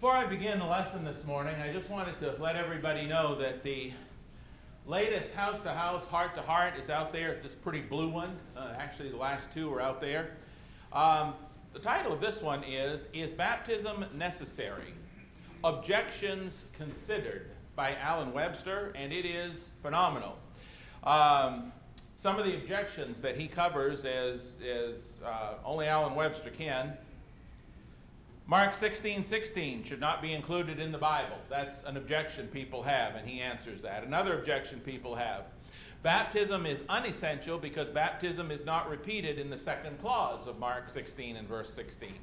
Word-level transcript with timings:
Before 0.00 0.14
I 0.14 0.26
begin 0.26 0.60
the 0.60 0.64
lesson 0.64 1.04
this 1.04 1.24
morning, 1.24 1.56
I 1.60 1.72
just 1.72 1.90
wanted 1.90 2.20
to 2.20 2.36
let 2.40 2.54
everybody 2.54 3.04
know 3.04 3.34
that 3.34 3.64
the 3.64 3.92
latest 4.86 5.32
house 5.32 5.60
to 5.62 5.72
house, 5.72 6.06
heart 6.06 6.36
to 6.36 6.40
heart 6.40 6.74
is 6.78 6.88
out 6.88 7.12
there. 7.12 7.32
It's 7.32 7.42
this 7.42 7.52
pretty 7.52 7.80
blue 7.80 8.08
one. 8.08 8.38
Uh, 8.56 8.74
actually, 8.78 9.08
the 9.08 9.16
last 9.16 9.50
two 9.50 9.74
are 9.74 9.80
out 9.80 10.00
there. 10.00 10.36
Um, 10.92 11.34
the 11.72 11.80
title 11.80 12.12
of 12.12 12.20
this 12.20 12.40
one 12.40 12.62
is 12.62 13.08
Is 13.12 13.32
Baptism 13.32 14.04
Necessary? 14.14 14.94
Objections 15.64 16.66
Considered 16.74 17.50
by 17.74 17.96
Alan 17.96 18.32
Webster, 18.32 18.92
and 18.94 19.12
it 19.12 19.26
is 19.26 19.64
phenomenal. 19.82 20.38
Um, 21.02 21.72
some 22.14 22.38
of 22.38 22.46
the 22.46 22.54
objections 22.54 23.20
that 23.20 23.36
he 23.36 23.48
covers 23.48 24.04
as, 24.04 24.52
as 24.64 25.14
uh, 25.26 25.54
only 25.64 25.88
Alan 25.88 26.14
Webster 26.14 26.50
can 26.50 26.96
Mark 28.50 28.74
16, 28.74 29.24
16 29.24 29.84
should 29.84 30.00
not 30.00 30.22
be 30.22 30.32
included 30.32 30.80
in 30.80 30.90
the 30.90 30.96
Bible. 30.96 31.36
That's 31.50 31.82
an 31.82 31.98
objection 31.98 32.48
people 32.48 32.82
have, 32.82 33.14
and 33.14 33.28
he 33.28 33.42
answers 33.42 33.82
that. 33.82 34.04
Another 34.04 34.38
objection 34.38 34.80
people 34.80 35.14
have. 35.14 35.44
Baptism 36.02 36.64
is 36.64 36.80
unessential 36.88 37.58
because 37.58 37.90
baptism 37.90 38.50
is 38.50 38.64
not 38.64 38.88
repeated 38.88 39.38
in 39.38 39.50
the 39.50 39.58
second 39.58 39.98
clause 39.98 40.46
of 40.46 40.58
Mark 40.58 40.88
16 40.88 41.36
and 41.36 41.46
verse 41.46 41.68
16. 41.74 42.14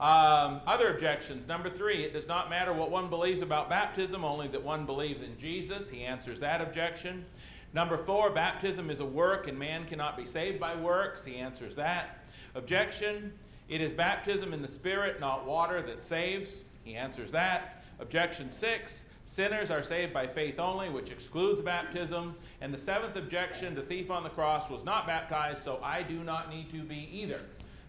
Um, 0.00 0.60
other 0.66 0.92
objections. 0.92 1.46
Number 1.46 1.70
three, 1.70 2.02
it 2.02 2.12
does 2.12 2.26
not 2.26 2.50
matter 2.50 2.72
what 2.72 2.90
one 2.90 3.08
believes 3.08 3.42
about 3.42 3.70
baptism, 3.70 4.24
only 4.24 4.48
that 4.48 4.64
one 4.64 4.86
believes 4.86 5.22
in 5.22 5.38
Jesus. 5.38 5.88
He 5.88 6.02
answers 6.02 6.40
that 6.40 6.60
objection. 6.60 7.24
Number 7.72 7.96
four, 7.96 8.30
baptism 8.30 8.90
is 8.90 8.98
a 8.98 9.06
work 9.06 9.46
and 9.46 9.56
man 9.56 9.84
cannot 9.86 10.16
be 10.16 10.24
saved 10.24 10.58
by 10.58 10.74
works. 10.74 11.24
He 11.24 11.36
answers 11.36 11.76
that. 11.76 12.24
Objection, 12.56 13.32
it 13.72 13.80
is 13.80 13.94
baptism 13.94 14.52
in 14.52 14.60
the 14.60 14.68
Spirit, 14.68 15.18
not 15.18 15.46
water, 15.46 15.80
that 15.80 16.02
saves. 16.02 16.56
He 16.84 16.94
answers 16.94 17.30
that. 17.30 17.86
Objection 18.00 18.50
six 18.50 19.04
sinners 19.24 19.70
are 19.70 19.82
saved 19.82 20.12
by 20.12 20.26
faith 20.26 20.60
only, 20.60 20.90
which 20.90 21.10
excludes 21.10 21.62
baptism. 21.62 22.34
And 22.60 22.74
the 22.74 22.76
seventh 22.76 23.16
objection 23.16 23.74
the 23.74 23.80
thief 23.80 24.10
on 24.10 24.24
the 24.24 24.28
cross 24.28 24.68
was 24.68 24.84
not 24.84 25.06
baptized, 25.06 25.64
so 25.64 25.80
I 25.82 26.02
do 26.02 26.22
not 26.22 26.50
need 26.50 26.70
to 26.70 26.82
be 26.82 27.08
either. 27.10 27.40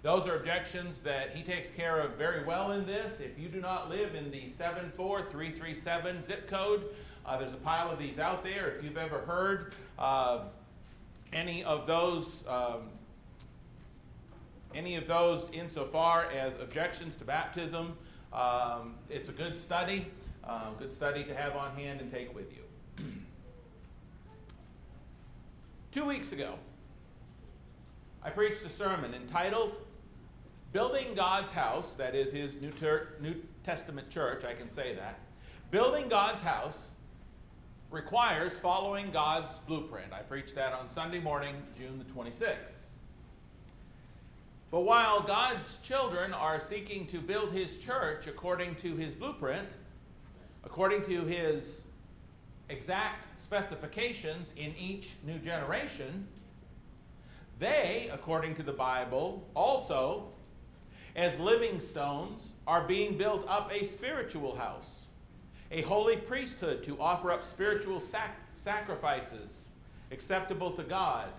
Those 0.03 0.25
are 0.25 0.37
objections 0.37 1.01
that 1.01 1.35
he 1.35 1.43
takes 1.43 1.69
care 1.69 1.99
of 1.99 2.11
very 2.11 2.45
well 2.45 2.71
in 2.71 2.85
this. 2.85 3.19
If 3.19 3.37
you 3.37 3.49
do 3.49 3.59
not 3.59 3.89
live 3.89 4.15
in 4.15 4.31
the 4.31 4.47
74337 4.47 6.23
zip 6.23 6.49
code, 6.49 6.95
uh, 7.25 7.35
there's 7.37 7.51
a 7.51 7.57
pile 7.57 7.91
of 7.91 7.99
these 7.99 8.19
out 8.19 8.41
there. 8.41 8.71
If 8.71 8.85
you've 8.85 8.97
ever 8.97 9.19
heard 9.19 9.73
uh, 9.99 10.45
any 11.33 11.61
of 11.65 11.87
those 11.87 12.45
um, 12.47 12.83
any 14.75 14.95
of 14.95 15.07
those 15.07 15.49
insofar 15.53 16.25
as 16.31 16.55
objections 16.55 17.15
to 17.17 17.23
baptism. 17.23 17.97
Um, 18.31 18.95
it's 19.09 19.29
a 19.29 19.31
good 19.31 19.57
study, 19.57 20.07
uh, 20.43 20.71
good 20.79 20.93
study 20.93 21.23
to 21.23 21.35
have 21.35 21.55
on 21.55 21.75
hand 21.75 22.01
and 22.01 22.11
take 22.11 22.33
with 22.35 22.51
you. 22.51 23.05
Two 25.91 26.05
weeks 26.05 26.31
ago, 26.31 26.55
I 28.23 28.29
preached 28.29 28.63
a 28.63 28.69
sermon 28.69 29.13
entitled 29.13 29.75
Building 30.71 31.13
God's 31.13 31.51
House, 31.51 31.93
that 31.93 32.15
is 32.15 32.31
his 32.31 32.59
New, 32.59 32.71
New 33.21 33.35
Testament 33.63 34.09
church, 34.09 34.43
I 34.43 34.53
can 34.55 34.67
say 34.67 34.95
that. 34.95 35.19
Building 35.69 36.07
God's 36.07 36.41
house 36.41 36.87
requires 37.91 38.57
following 38.57 39.11
God's 39.11 39.53
blueprint. 39.67 40.11
I 40.11 40.21
preached 40.23 40.55
that 40.55 40.73
on 40.73 40.89
Sunday 40.89 41.19
morning, 41.19 41.55
June 41.77 41.99
the 41.99 42.11
26th. 42.11 42.73
But 44.73 44.85
while 44.85 45.21
God's 45.21 45.77
children 45.83 46.33
are 46.33 46.59
seeking 46.59 47.05
to 47.09 47.19
build 47.19 47.51
his 47.51 47.77
church 47.77 48.25
according 48.25 48.73
to 48.77 48.95
his 48.95 49.13
blueprint, 49.13 49.77
according 50.63 51.03
to 51.03 51.21
his 51.25 51.81
exact 52.69 53.39
specifications 53.39 54.51
in 54.57 54.73
each 54.75 55.11
new 55.23 55.37
generation, 55.37 56.27
they, 57.59 58.09
according 58.11 58.55
to 58.55 58.63
the 58.63 58.71
Bible, 58.71 59.47
also, 59.53 60.29
as 61.15 61.39
living 61.39 61.79
stones, 61.79 62.47
are 62.65 62.87
being 62.87 63.15
built 63.15 63.47
up 63.47 63.71
a 63.71 63.85
spiritual 63.85 64.55
house, 64.55 65.01
a 65.69 65.83
holy 65.83 66.17
priesthood 66.17 66.81
to 66.81 66.99
offer 66.99 67.29
up 67.29 67.43
spiritual 67.43 67.99
sac- 67.99 68.39
sacrifices 68.55 69.65
acceptable 70.09 70.71
to 70.71 70.81
God 70.81 71.29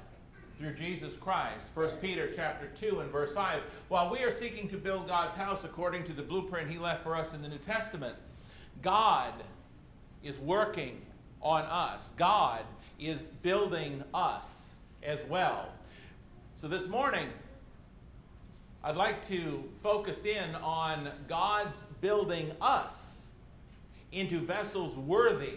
through 0.58 0.74
Jesus 0.74 1.16
Christ. 1.16 1.66
1 1.74 1.88
Peter 2.00 2.30
chapter 2.34 2.68
2 2.78 3.00
and 3.00 3.10
verse 3.10 3.32
5. 3.32 3.60
While 3.88 4.10
we 4.10 4.20
are 4.20 4.30
seeking 4.30 4.68
to 4.68 4.76
build 4.76 5.08
God's 5.08 5.34
house 5.34 5.64
according 5.64 6.04
to 6.04 6.12
the 6.12 6.22
blueprint 6.22 6.70
he 6.70 6.78
left 6.78 7.02
for 7.02 7.16
us 7.16 7.34
in 7.34 7.42
the 7.42 7.48
New 7.48 7.58
Testament, 7.58 8.14
God 8.82 9.32
is 10.22 10.38
working 10.38 11.00
on 11.42 11.62
us. 11.64 12.10
God 12.16 12.62
is 13.00 13.24
building 13.42 14.02
us 14.14 14.70
as 15.02 15.18
well. 15.28 15.68
So 16.56 16.68
this 16.68 16.88
morning, 16.88 17.28
I'd 18.82 18.96
like 18.96 19.26
to 19.28 19.64
focus 19.82 20.24
in 20.24 20.54
on 20.56 21.10
God's 21.28 21.80
building 22.00 22.52
us 22.60 23.22
into 24.12 24.40
vessels 24.40 24.96
worthy 24.96 25.54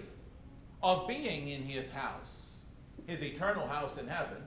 of 0.81 1.07
being 1.07 1.49
in 1.49 1.61
his 1.61 1.89
house, 1.89 2.49
his 3.05 3.21
eternal 3.21 3.67
house 3.67 3.97
in 3.97 4.07
heaven 4.07 4.37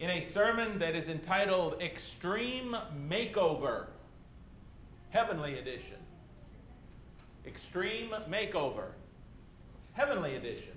in 0.00 0.10
a 0.10 0.20
sermon 0.20 0.78
that 0.78 0.94
is 0.94 1.08
entitled 1.08 1.80
Extreme 1.82 2.76
Makeover, 3.08 3.86
Heavenly 5.10 5.58
Edition. 5.58 5.96
Extreme 7.46 8.10
Makeover, 8.30 8.90
Heavenly 9.94 10.36
Edition. 10.36 10.72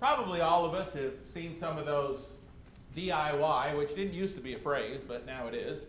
Probably 0.00 0.40
all 0.40 0.64
of 0.64 0.74
us 0.74 0.92
have 0.94 1.12
seen 1.32 1.56
some 1.56 1.78
of 1.78 1.86
those 1.86 2.20
DIY, 2.96 3.78
which 3.78 3.94
didn't 3.94 4.14
used 4.14 4.34
to 4.34 4.40
be 4.40 4.54
a 4.54 4.58
phrase, 4.58 5.02
but 5.06 5.24
now 5.24 5.46
it 5.46 5.54
is. 5.54 5.84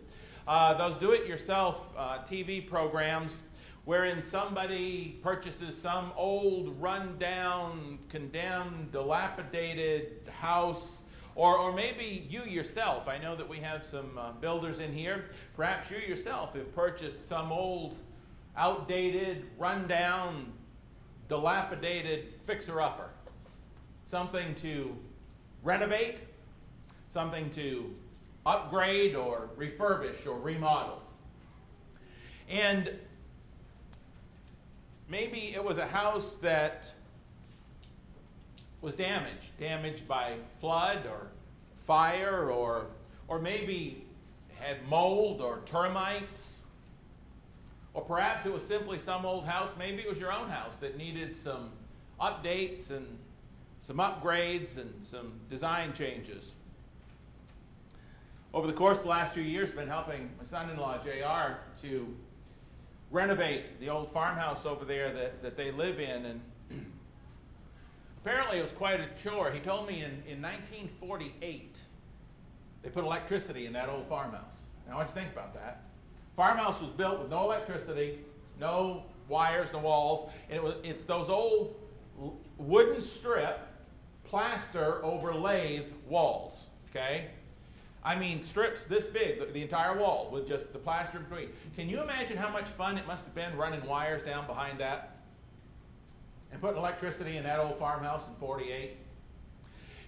Uh, 0.46 0.74
those 0.74 0.96
do 0.96 1.10
it 1.10 1.26
yourself 1.26 1.88
uh, 1.96 2.18
TV 2.18 2.64
programs 2.64 3.42
wherein 3.84 4.20
somebody 4.20 5.18
purchases 5.22 5.80
some 5.80 6.12
old, 6.16 6.80
run-down, 6.80 7.98
condemned, 8.08 8.90
dilapidated 8.92 10.28
house 10.40 10.98
or, 11.36 11.58
or 11.58 11.72
maybe 11.72 12.26
you 12.30 12.44
yourself, 12.44 13.06
I 13.06 13.18
know 13.18 13.36
that 13.36 13.46
we 13.46 13.58
have 13.58 13.84
some 13.84 14.16
uh, 14.16 14.32
builders 14.32 14.78
in 14.78 14.90
here. 14.90 15.26
Perhaps 15.54 15.90
you 15.90 15.98
yourself 15.98 16.54
have 16.54 16.74
purchased 16.74 17.28
some 17.28 17.52
old, 17.52 17.98
outdated, 18.56 19.44
rundown, 19.58 20.50
dilapidated 21.28 22.32
fixer 22.46 22.80
upper. 22.80 23.10
Something 24.06 24.54
to 24.56 24.96
renovate, 25.62 26.20
something 27.10 27.50
to 27.50 27.94
upgrade 28.46 29.14
or 29.14 29.50
refurbish 29.58 30.26
or 30.26 30.38
remodel. 30.38 31.02
And 32.48 32.92
maybe 35.06 35.52
it 35.54 35.62
was 35.62 35.76
a 35.76 35.86
house 35.86 36.36
that 36.36 36.90
was 38.80 38.94
damaged, 38.94 39.58
damaged 39.58 40.06
by 40.06 40.34
flood 40.60 41.06
or 41.06 41.28
fire 41.86 42.50
or, 42.50 42.86
or 43.28 43.38
maybe 43.38 44.04
had 44.58 44.86
mold 44.88 45.40
or 45.40 45.60
termites. 45.66 46.52
Or 47.94 48.02
perhaps 48.02 48.44
it 48.44 48.52
was 48.52 48.62
simply 48.62 48.98
some 48.98 49.24
old 49.24 49.46
house, 49.46 49.70
maybe 49.78 50.02
it 50.02 50.08
was 50.08 50.18
your 50.18 50.32
own 50.32 50.48
house 50.48 50.76
that 50.80 50.98
needed 50.98 51.34
some 51.34 51.70
updates 52.20 52.90
and 52.90 53.06
some 53.80 53.96
upgrades 53.98 54.76
and 54.76 54.92
some 55.04 55.32
design 55.48 55.92
changes. 55.92 56.52
Over 58.52 58.66
the 58.66 58.72
course 58.72 58.98
of 58.98 59.04
the 59.04 59.10
last 59.10 59.34
few 59.34 59.42
years, 59.42 59.70
I've 59.70 59.76
been 59.76 59.88
helping 59.88 60.30
my 60.38 60.46
son-in-law, 60.48 60.98
JR, 61.04 61.58
to 61.86 62.16
renovate 63.10 63.78
the 63.80 63.88
old 63.90 64.10
farmhouse 64.12 64.64
over 64.66 64.84
there 64.84 65.12
that, 65.12 65.42
that 65.42 65.56
they 65.56 65.70
live 65.70 66.00
in. 66.00 66.26
And 66.26 66.40
Apparently, 68.26 68.58
it 68.58 68.62
was 68.62 68.72
quite 68.72 68.98
a 68.98 69.06
chore. 69.22 69.52
He 69.52 69.60
told 69.60 69.86
me 69.86 70.02
in, 70.02 70.10
in 70.26 70.42
1948, 70.42 71.78
they 72.82 72.88
put 72.88 73.04
electricity 73.04 73.66
in 73.66 73.72
that 73.74 73.88
old 73.88 74.08
farmhouse. 74.08 74.62
Now, 74.88 74.96
what 74.96 75.06
do 75.06 75.10
you 75.10 75.14
to 75.14 75.20
think 75.20 75.32
about 75.32 75.54
that? 75.54 75.82
Farmhouse 76.34 76.80
was 76.80 76.90
built 76.90 77.20
with 77.20 77.30
no 77.30 77.44
electricity, 77.44 78.18
no 78.58 79.04
wires, 79.28 79.68
no 79.72 79.78
walls, 79.78 80.28
and 80.48 80.56
it 80.56 80.62
was, 80.62 80.74
it's 80.82 81.04
those 81.04 81.28
old 81.28 81.76
wooden 82.58 83.00
strip, 83.00 83.60
plaster 84.24 85.04
over 85.04 85.32
lathe 85.32 85.86
walls, 86.08 86.58
okay? 86.90 87.28
I 88.02 88.18
mean, 88.18 88.42
strips 88.42 88.86
this 88.86 89.06
big, 89.06 89.38
the, 89.38 89.46
the, 89.46 89.62
entire 89.62 89.96
wall, 89.96 90.30
with 90.32 90.48
just 90.48 90.72
the 90.72 90.80
plaster 90.80 91.18
in 91.18 91.24
between. 91.26 91.50
Can 91.76 91.88
you 91.88 92.02
imagine 92.02 92.36
how 92.36 92.48
much 92.48 92.66
fun 92.70 92.98
it 92.98 93.06
must 93.06 93.24
have 93.24 93.36
been 93.36 93.56
running 93.56 93.86
wires 93.86 94.24
down 94.24 94.48
behind 94.48 94.80
that? 94.80 95.15
And 96.52 96.60
putting 96.60 96.78
electricity 96.78 97.36
in 97.36 97.44
that 97.44 97.58
old 97.58 97.78
farmhouse 97.78 98.26
in 98.26 98.34
48. 98.36 98.96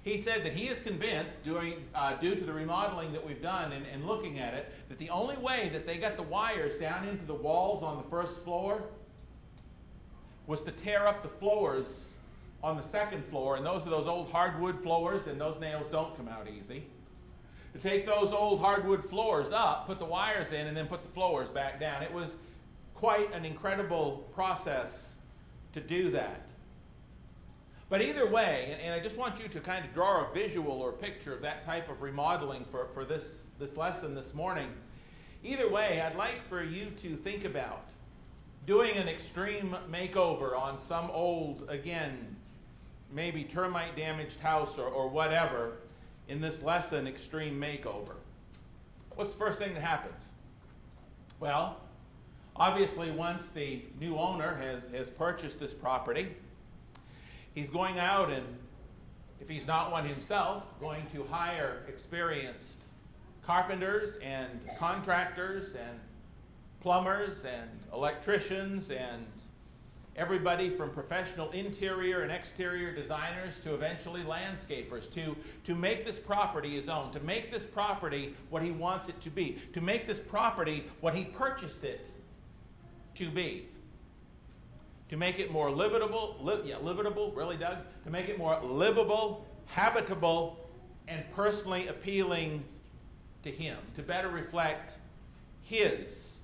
he 0.03 0.17
said 0.17 0.45
that 0.45 0.53
he 0.53 0.69
is 0.69 0.79
convinced, 0.79 1.43
doing, 1.45 1.85
uh, 1.95 2.15
due 2.15 2.35
to 2.35 2.45
the 2.45 2.53
remodeling 2.53 3.13
that 3.13 3.27
we've 3.27 3.43
done 3.43 3.73
and, 3.73 3.85
and 3.87 4.07
looking 4.07 4.39
at 4.39 4.55
it, 4.55 4.73
that 4.89 4.99
the 4.99 5.11
only 5.11 5.37
way 5.37 5.69
that 5.73 5.87
they 5.87 5.99
got 5.99 6.17
the 6.17 6.23
wires 6.23 6.79
down 6.81 7.07
into 7.07 7.25
the 7.25 7.35
walls 7.35 7.83
on 7.83 7.97
the 7.97 8.09
first 8.09 8.43
floor 8.45 8.83
was 10.47 10.63
to 10.63 10.73
tear 10.73 11.07
up 11.07 11.23
the 11.23 11.29
floors 11.29 12.05
on 12.63 12.77
the 12.77 12.83
second 12.83 13.25
floor, 13.27 13.57
and 13.57 13.65
those 13.65 13.87
are 13.87 13.91
those 13.91 14.09
old 14.09 14.31
hardwood 14.31 14.81
floors, 14.83 15.27
and 15.27 15.41
those 15.41 15.61
nails 15.61 15.87
don't 15.93 16.17
come 16.17 16.29
out 16.29 16.49
easy. 16.49 16.85
To 17.75 17.79
take 17.79 18.07
those 18.07 18.33
old 18.33 18.61
hardwood 18.61 19.09
floors 19.09 19.53
up, 19.53 19.87
put 19.87 19.99
the 19.99 20.05
wires 20.05 20.53
in, 20.53 20.67
and 20.67 20.77
then 20.77 20.87
put 20.87 21.03
the 21.03 21.11
floors 21.11 21.49
back 21.49 21.79
down. 21.79 22.03
It 22.03 22.13
was 22.13 22.35
quite 22.95 23.33
an 23.33 23.45
incredible 23.45 24.29
process 24.35 25.11
to 25.73 25.81
do 25.81 26.11
that. 26.11 26.43
But 27.91 28.03
either 28.03 28.27
way, 28.27 28.69
and, 28.73 28.81
and, 28.83 28.95
I 28.95 29.01
just 29.01 29.17
want 29.17 29.41
you 29.41 29.49
to 29.49 29.61
kind 29.61 29.85
of 29.85 29.95
draw 29.95 30.31
a 30.31 30.35
visual 30.35 30.73
or 30.83 30.93
picture 30.93 31.33
of 31.33 31.41
that 31.43 31.65
type 31.65 31.89
of 31.89 32.03
remodeling 32.03 32.67
for, 32.71 32.89
for 32.93 33.05
this, 33.05 33.45
this 33.59 33.77
lesson 33.77 34.15
this 34.15 34.35
morning. 34.35 34.69
Either 35.43 35.71
way, 35.71 36.03
I'd 36.03 36.17
like 36.17 36.47
for 36.49 36.63
you 36.63 36.91
to 37.03 37.17
think 37.17 37.45
about 37.45 37.89
doing 38.67 38.95
an 38.97 39.09
extreme 39.09 39.75
makeover 39.91 40.59
on 40.59 40.79
some 40.79 41.11
old, 41.11 41.65
again, 41.69 42.37
maybe 43.11 43.43
termite 43.43 43.97
damaged 43.97 44.39
house 44.41 44.77
or, 44.77 44.89
or 44.89 45.09
whatever 45.09 45.79
in 46.29 46.43
this 46.43 46.63
lesson, 46.63 47.07
extreme 47.07 47.59
makeover. 47.59 48.17
What's 49.15 49.33
the 49.33 49.39
first 49.39 49.59
thing 49.59 49.73
that 49.73 49.81
happens? 49.81 50.27
Well, 51.41 51.81
obviously, 52.59 53.11
once 53.11 53.51
the 53.51 53.83
new 54.01 54.17
owner 54.17 54.55
has, 54.57 54.89
has 54.91 55.09
purchased 55.09 55.61
this 55.61 55.73
property, 55.73 56.29
he's 57.55 57.69
going 57.69 57.99
out 57.99 58.31
and, 58.31 58.47
if 59.41 59.49
he's 59.49 59.67
not 59.67 59.93
one 59.93 60.07
himself, 60.07 60.65
going 60.81 61.07
to 61.15 61.25
hire 61.25 61.85
experienced 61.89 62.85
carpenters 63.45 64.17
and 64.17 64.49
contractors 64.79 65.75
and 65.75 65.99
plumbers 66.81 67.45
and 67.45 67.71
electricians 67.93 68.91
and 68.91 69.25
everybody 70.17 70.69
from 70.69 70.91
professional 70.91 71.51
interior 71.53 72.23
and 72.23 72.33
exterior 72.33 72.93
designers 72.93 73.61
to 73.61 73.73
eventually 73.73 74.23
landscapers 74.23 75.11
to, 75.13 75.37
to 75.63 75.75
make 75.77 76.05
this 76.05 76.19
property 76.19 76.75
his 76.75 76.89
own, 76.89 77.13
to 77.13 77.21
make 77.21 77.53
this 77.53 77.65
property 77.65 78.35
what 78.51 78.61
he 78.61 78.73
wants 78.73 79.09
it 79.09 79.19
to 79.21 79.31
be, 79.31 79.59
to 79.73 79.81
make 79.81 80.09
this 80.09 80.19
property 80.19 80.85
what 81.01 81.15
he 81.15 81.25
purchased 81.25 81.85
it 81.85 82.11
to 83.19 83.31
be. 83.31 83.67
To 85.11 85.17
make 85.17 85.39
it 85.39 85.51
more 85.51 85.71
livable, 85.71 86.37
li- 86.41 86.71
yeah, 86.71 86.79
livable, 86.79 87.33
really, 87.33 87.57
Doug? 87.57 87.79
To 88.05 88.11
make 88.11 88.29
it 88.29 88.39
more 88.39 88.61
livable, 88.63 89.47
habitable, 89.67 90.59
and 91.09 91.25
personally 91.35 91.89
appealing 91.89 92.63
to 93.43 93.51
him, 93.51 93.79
to 93.97 94.03
better 94.03 94.29
reflect 94.29 94.95
his 95.63 96.37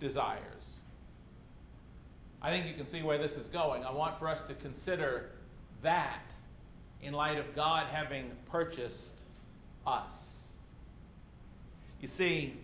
desires. 0.00 0.40
I 2.40 2.50
think 2.50 2.66
you 2.66 2.74
can 2.74 2.86
see 2.86 3.02
where 3.02 3.18
this 3.18 3.36
is 3.36 3.46
going. 3.46 3.84
I 3.84 3.90
want 3.90 4.18
for 4.18 4.28
us 4.28 4.42
to 4.42 4.54
consider 4.54 5.30
that 5.82 6.32
in 7.02 7.12
light 7.12 7.38
of 7.38 7.54
God 7.54 7.86
having 7.90 8.30
purchased 8.50 9.14
us. 9.86 10.12
You 12.00 12.08
see, 12.08 12.54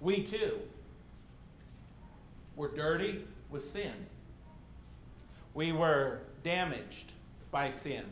we 0.00 0.22
too 0.22 0.60
were 2.56 2.68
dirty 2.68 3.24
with 3.50 3.70
sin. 3.72 3.92
We 5.54 5.72
were 5.72 6.20
damaged 6.42 7.12
by 7.50 7.70
sin. 7.70 8.04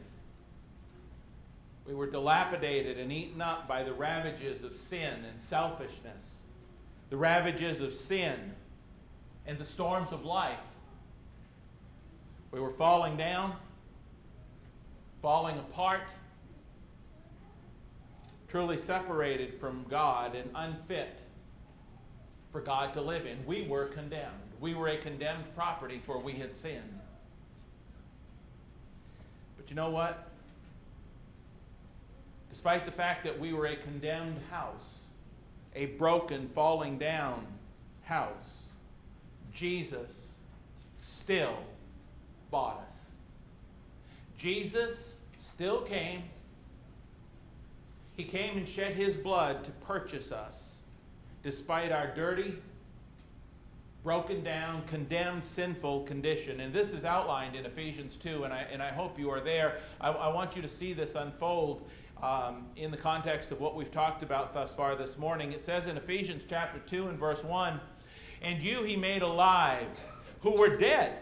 We 1.86 1.94
were 1.94 2.08
dilapidated 2.08 2.98
and 2.98 3.12
eaten 3.12 3.40
up 3.40 3.66
by 3.66 3.82
the 3.82 3.92
ravages 3.92 4.62
of 4.62 4.76
sin 4.76 5.24
and 5.28 5.40
selfishness, 5.40 6.36
the 7.10 7.16
ravages 7.16 7.80
of 7.80 7.92
sin 7.92 8.52
and 9.46 9.58
the 9.58 9.64
storms 9.64 10.12
of 10.12 10.24
life. 10.24 10.60
We 12.52 12.60
were 12.60 12.70
falling 12.70 13.16
down, 13.16 13.56
falling 15.20 15.58
apart, 15.58 16.12
truly 18.46 18.76
separated 18.76 19.58
from 19.58 19.84
God 19.88 20.36
and 20.36 20.50
unfit 20.54 21.22
for 22.52 22.60
God 22.60 22.93
to 22.94 23.00
live 23.00 23.26
in. 23.26 23.44
We 23.46 23.62
were 23.62 23.87
condemned. 23.87 24.37
We 24.60 24.75
were 24.75 24.88
a 24.88 24.99
condemned 24.99 25.44
property 25.56 26.00
for 26.04 26.19
we 26.19 26.34
had 26.34 26.54
sinned. 26.54 27.00
But 29.56 29.70
you 29.70 29.75
know 29.75 29.90
what? 29.90 30.28
Despite 32.50 32.84
the 32.84 32.93
fact 32.93 33.25
that 33.25 33.38
we 33.38 33.54
were 33.54 33.66
a 33.66 33.76
condemned 33.76 34.38
house, 34.50 34.84
a 35.75 35.87
broken, 35.87 36.46
falling 36.49 36.99
down 36.99 37.46
house, 38.02 38.50
Jesus 39.54 40.14
still 41.00 41.56
bought 42.50 42.84
us. 42.87 42.94
Jesus 44.37 45.14
still 45.38 45.81
came. 45.81 46.25
He 48.16 48.25
came 48.25 48.58
and 48.58 48.69
shed 48.69 48.94
his 48.94 49.16
blood 49.16 49.64
to 49.64 49.70
purchase 49.87 50.31
us, 50.31 50.71
despite 51.42 51.92
our 51.92 52.14
dirty, 52.14 52.56
broken 54.02 54.42
down, 54.42 54.82
condemned, 54.86 55.44
sinful 55.44 56.02
condition. 56.02 56.60
And 56.60 56.72
this 56.72 56.92
is 56.92 57.04
outlined 57.04 57.54
in 57.54 57.66
Ephesians 57.66 58.16
2, 58.16 58.44
and 58.44 58.52
I, 58.52 58.66
and 58.72 58.82
I 58.82 58.90
hope 58.90 59.18
you 59.18 59.30
are 59.30 59.40
there. 59.40 59.78
I, 60.00 60.10
I 60.10 60.28
want 60.32 60.56
you 60.56 60.62
to 60.62 60.68
see 60.68 60.92
this 60.92 61.14
unfold 61.14 61.88
um, 62.22 62.66
in 62.76 62.90
the 62.90 62.96
context 62.96 63.52
of 63.52 63.60
what 63.60 63.76
we've 63.76 63.92
talked 63.92 64.22
about 64.22 64.54
thus 64.54 64.74
far 64.74 64.96
this 64.96 65.18
morning. 65.18 65.52
It 65.52 65.62
says 65.62 65.86
in 65.86 65.96
Ephesians 65.96 66.42
chapter 66.48 66.80
2 66.80 67.08
and 67.08 67.18
verse 67.18 67.42
1 67.44 67.80
and 68.42 68.60
you 68.62 68.82
he 68.82 68.96
made 68.96 69.22
alive, 69.22 69.86
who 70.40 70.50
were 70.50 70.76
dead 70.76 71.16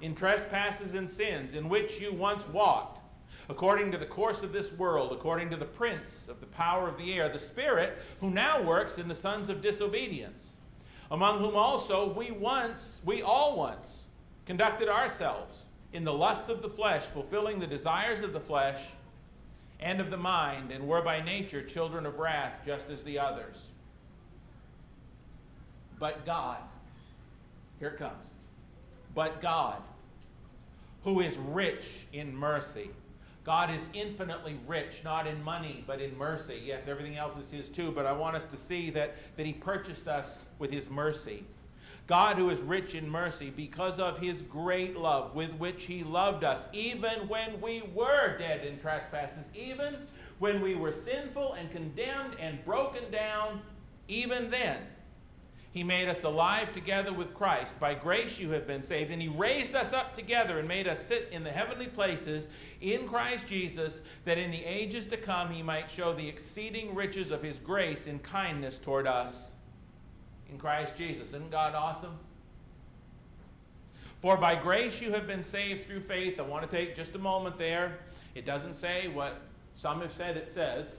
in 0.00 0.14
trespasses 0.14 0.94
and 0.94 1.08
sins, 1.08 1.54
in 1.54 1.68
which 1.68 2.00
you 2.00 2.12
once 2.12 2.48
walked, 2.48 3.00
according 3.48 3.90
to 3.92 3.98
the 3.98 4.06
course 4.06 4.42
of 4.42 4.52
this 4.52 4.72
world, 4.72 5.12
according 5.12 5.50
to 5.50 5.56
the 5.56 5.64
prince 5.64 6.26
of 6.28 6.40
the 6.40 6.46
power 6.46 6.88
of 6.88 6.98
the 6.98 7.14
air, 7.14 7.28
the 7.28 7.38
Spirit, 7.38 7.98
who 8.20 8.30
now 8.30 8.62
works 8.62 8.98
in 8.98 9.08
the 9.08 9.14
sons 9.14 9.48
of 9.48 9.62
disobedience, 9.62 10.48
among 11.10 11.38
whom 11.38 11.56
also 11.56 12.12
we 12.12 12.30
once, 12.30 13.00
we 13.04 13.22
all 13.22 13.56
once, 13.56 14.04
conducted 14.46 14.88
ourselves 14.88 15.64
in 15.92 16.04
the 16.04 16.12
lusts 16.12 16.48
of 16.48 16.60
the 16.60 16.68
flesh, 16.68 17.04
fulfilling 17.04 17.58
the 17.58 17.66
desires 17.66 18.20
of 18.20 18.32
the 18.32 18.40
flesh 18.40 18.82
and 19.80 20.00
of 20.00 20.10
the 20.10 20.16
mind, 20.16 20.70
and 20.70 20.86
were 20.86 21.00
by 21.00 21.22
nature 21.22 21.62
children 21.62 22.04
of 22.04 22.18
wrath, 22.18 22.60
just 22.66 22.90
as 22.90 23.02
the 23.04 23.18
others. 23.18 23.56
But 25.98 26.26
God, 26.26 26.58
here 27.78 27.88
it 27.88 27.98
comes. 27.98 28.26
But 29.14 29.40
God, 29.40 29.80
who 31.04 31.20
is 31.20 31.36
rich 31.36 31.84
in 32.12 32.34
mercy. 32.36 32.90
God 33.48 33.70
is 33.74 33.80
infinitely 33.94 34.58
rich, 34.66 35.00
not 35.04 35.26
in 35.26 35.42
money, 35.42 35.82
but 35.86 36.02
in 36.02 36.14
mercy. 36.18 36.60
Yes, 36.62 36.86
everything 36.86 37.16
else 37.16 37.34
is 37.38 37.50
His 37.50 37.70
too, 37.70 37.90
but 37.90 38.04
I 38.04 38.12
want 38.12 38.36
us 38.36 38.44
to 38.44 38.58
see 38.58 38.90
that, 38.90 39.16
that 39.38 39.46
He 39.46 39.54
purchased 39.54 40.06
us 40.06 40.44
with 40.58 40.70
His 40.70 40.90
mercy. 40.90 41.44
God, 42.06 42.36
who 42.36 42.50
is 42.50 42.60
rich 42.60 42.94
in 42.94 43.08
mercy, 43.08 43.48
because 43.48 43.98
of 44.00 44.18
His 44.18 44.42
great 44.42 44.98
love 44.98 45.34
with 45.34 45.50
which 45.54 45.84
He 45.84 46.04
loved 46.04 46.44
us, 46.44 46.68
even 46.74 47.26
when 47.26 47.58
we 47.62 47.84
were 47.94 48.36
dead 48.36 48.66
in 48.66 48.78
trespasses, 48.80 49.50
even 49.54 49.96
when 50.40 50.60
we 50.60 50.74
were 50.74 50.92
sinful 50.92 51.54
and 51.54 51.70
condemned 51.70 52.36
and 52.38 52.62
broken 52.66 53.10
down, 53.10 53.62
even 54.08 54.50
then 54.50 54.76
he 55.78 55.84
made 55.84 56.08
us 56.08 56.24
alive 56.24 56.72
together 56.72 57.12
with 57.12 57.32
Christ. 57.34 57.78
By 57.78 57.94
grace 57.94 58.36
you 58.36 58.50
have 58.50 58.66
been 58.66 58.82
saved. 58.82 59.12
And 59.12 59.22
He 59.22 59.28
raised 59.28 59.76
us 59.76 59.92
up 59.92 60.12
together 60.12 60.58
and 60.58 60.66
made 60.66 60.88
us 60.88 61.00
sit 61.00 61.28
in 61.30 61.44
the 61.44 61.52
heavenly 61.52 61.86
places 61.86 62.48
in 62.80 63.06
Christ 63.06 63.46
Jesus, 63.46 64.00
that 64.24 64.38
in 64.38 64.50
the 64.50 64.64
ages 64.64 65.06
to 65.06 65.16
come 65.16 65.52
He 65.52 65.62
might 65.62 65.88
show 65.88 66.12
the 66.12 66.26
exceeding 66.26 66.96
riches 66.96 67.30
of 67.30 67.44
His 67.44 67.60
grace 67.60 68.08
and 68.08 68.20
kindness 68.24 68.76
toward 68.80 69.06
us 69.06 69.52
in 70.50 70.58
Christ 70.58 70.96
Jesus. 70.96 71.28
Isn't 71.28 71.52
God 71.52 71.76
awesome? 71.76 72.18
For 74.20 74.36
by 74.36 74.56
grace 74.56 75.00
you 75.00 75.12
have 75.12 75.28
been 75.28 75.44
saved 75.44 75.84
through 75.84 76.00
faith. 76.00 76.40
I 76.40 76.42
want 76.42 76.68
to 76.68 76.76
take 76.76 76.96
just 76.96 77.14
a 77.14 77.20
moment 77.20 77.56
there. 77.56 78.00
It 78.34 78.44
doesn't 78.44 78.74
say 78.74 79.06
what 79.06 79.42
some 79.76 80.00
have 80.00 80.12
said 80.12 80.36
it 80.36 80.50
says. 80.50 80.96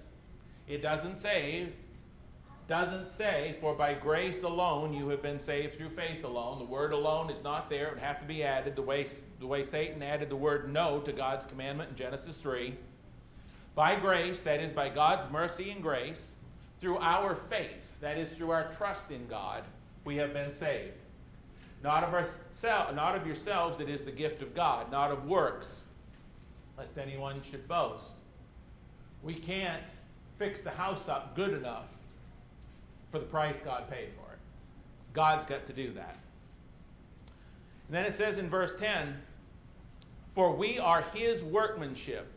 It 0.69 0.81
doesn't 0.81 1.17
say 1.17 1.67
doesn't 2.69 3.07
say, 3.07 3.55
for 3.59 3.73
by 3.73 3.95
grace 3.95 4.43
alone 4.43 4.93
you 4.93 5.09
have 5.09 5.23
been 5.23 5.39
saved 5.39 5.75
through 5.75 5.89
faith 5.89 6.23
alone. 6.23 6.59
The 6.59 6.65
word 6.65 6.93
alone 6.93 7.31
is 7.31 7.43
not 7.43 7.67
there. 7.67 7.87
It 7.87 7.95
would 7.95 8.03
have 8.03 8.19
to 8.19 8.27
be 8.27 8.43
added 8.43 8.75
the 8.75 8.83
way, 8.83 9.07
the 9.39 9.47
way 9.47 9.63
Satan 9.63 10.03
added 10.03 10.29
the 10.29 10.35
word 10.35 10.71
no 10.71 10.99
to 11.01 11.11
God's 11.11 11.47
commandment 11.47 11.89
in 11.89 11.95
Genesis 11.95 12.37
3. 12.37 12.75
By 13.73 13.95
grace, 13.95 14.41
that 14.43 14.59
is, 14.59 14.71
by 14.71 14.89
God's 14.89 15.29
mercy 15.31 15.71
and 15.71 15.81
grace, 15.81 16.27
through 16.79 16.99
our 16.99 17.35
faith, 17.35 17.99
that 18.01 18.19
is, 18.19 18.29
through 18.37 18.51
our 18.51 18.71
trust 18.73 19.09
in 19.09 19.27
God, 19.27 19.63
we 20.05 20.15
have 20.17 20.31
been 20.31 20.51
saved. 20.51 20.93
Not 21.83 22.03
of, 22.03 22.13
ourselves, 22.13 22.95
not 22.95 23.15
of 23.15 23.25
yourselves, 23.25 23.79
it 23.79 23.89
is 23.89 24.03
the 24.03 24.11
gift 24.11 24.43
of 24.43 24.53
God, 24.53 24.91
not 24.91 25.11
of 25.11 25.25
works, 25.25 25.79
lest 26.77 26.97
anyone 26.99 27.41
should 27.41 27.67
boast. 27.67 28.11
We 29.23 29.33
can't 29.33 29.81
fix 30.37 30.61
the 30.61 30.69
house 30.69 31.09
up 31.09 31.35
good 31.35 31.53
enough 31.53 31.87
for 33.11 33.19
the 33.19 33.25
price 33.25 33.57
God 33.63 33.89
paid 33.89 34.09
for 34.15 34.31
it. 34.33 34.39
God's 35.13 35.45
got 35.45 35.65
to 35.67 35.73
do 35.73 35.91
that. 35.93 36.17
And 37.87 37.95
then 37.95 38.05
it 38.05 38.13
says 38.13 38.37
in 38.37 38.49
verse 38.49 38.75
10 38.75 39.17
For 40.29 40.55
we 40.55 40.77
are 40.77 41.01
his 41.13 41.41
workmanship, 41.41 42.31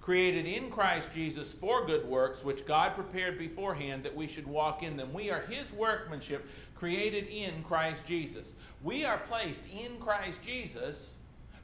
created 0.00 0.46
in 0.46 0.70
Christ 0.70 1.12
Jesus 1.12 1.50
for 1.50 1.84
good 1.84 2.06
works, 2.06 2.44
which 2.44 2.66
God 2.66 2.94
prepared 2.94 3.38
beforehand 3.38 4.04
that 4.04 4.14
we 4.14 4.28
should 4.28 4.46
walk 4.46 4.82
in 4.82 4.96
them. 4.96 5.12
We 5.12 5.30
are 5.30 5.40
his 5.40 5.72
workmanship, 5.72 6.48
created 6.76 7.26
in 7.26 7.64
Christ 7.64 8.04
Jesus. 8.06 8.48
We 8.82 9.04
are 9.04 9.18
placed 9.18 9.62
in 9.72 9.98
Christ 9.98 10.38
Jesus 10.42 11.08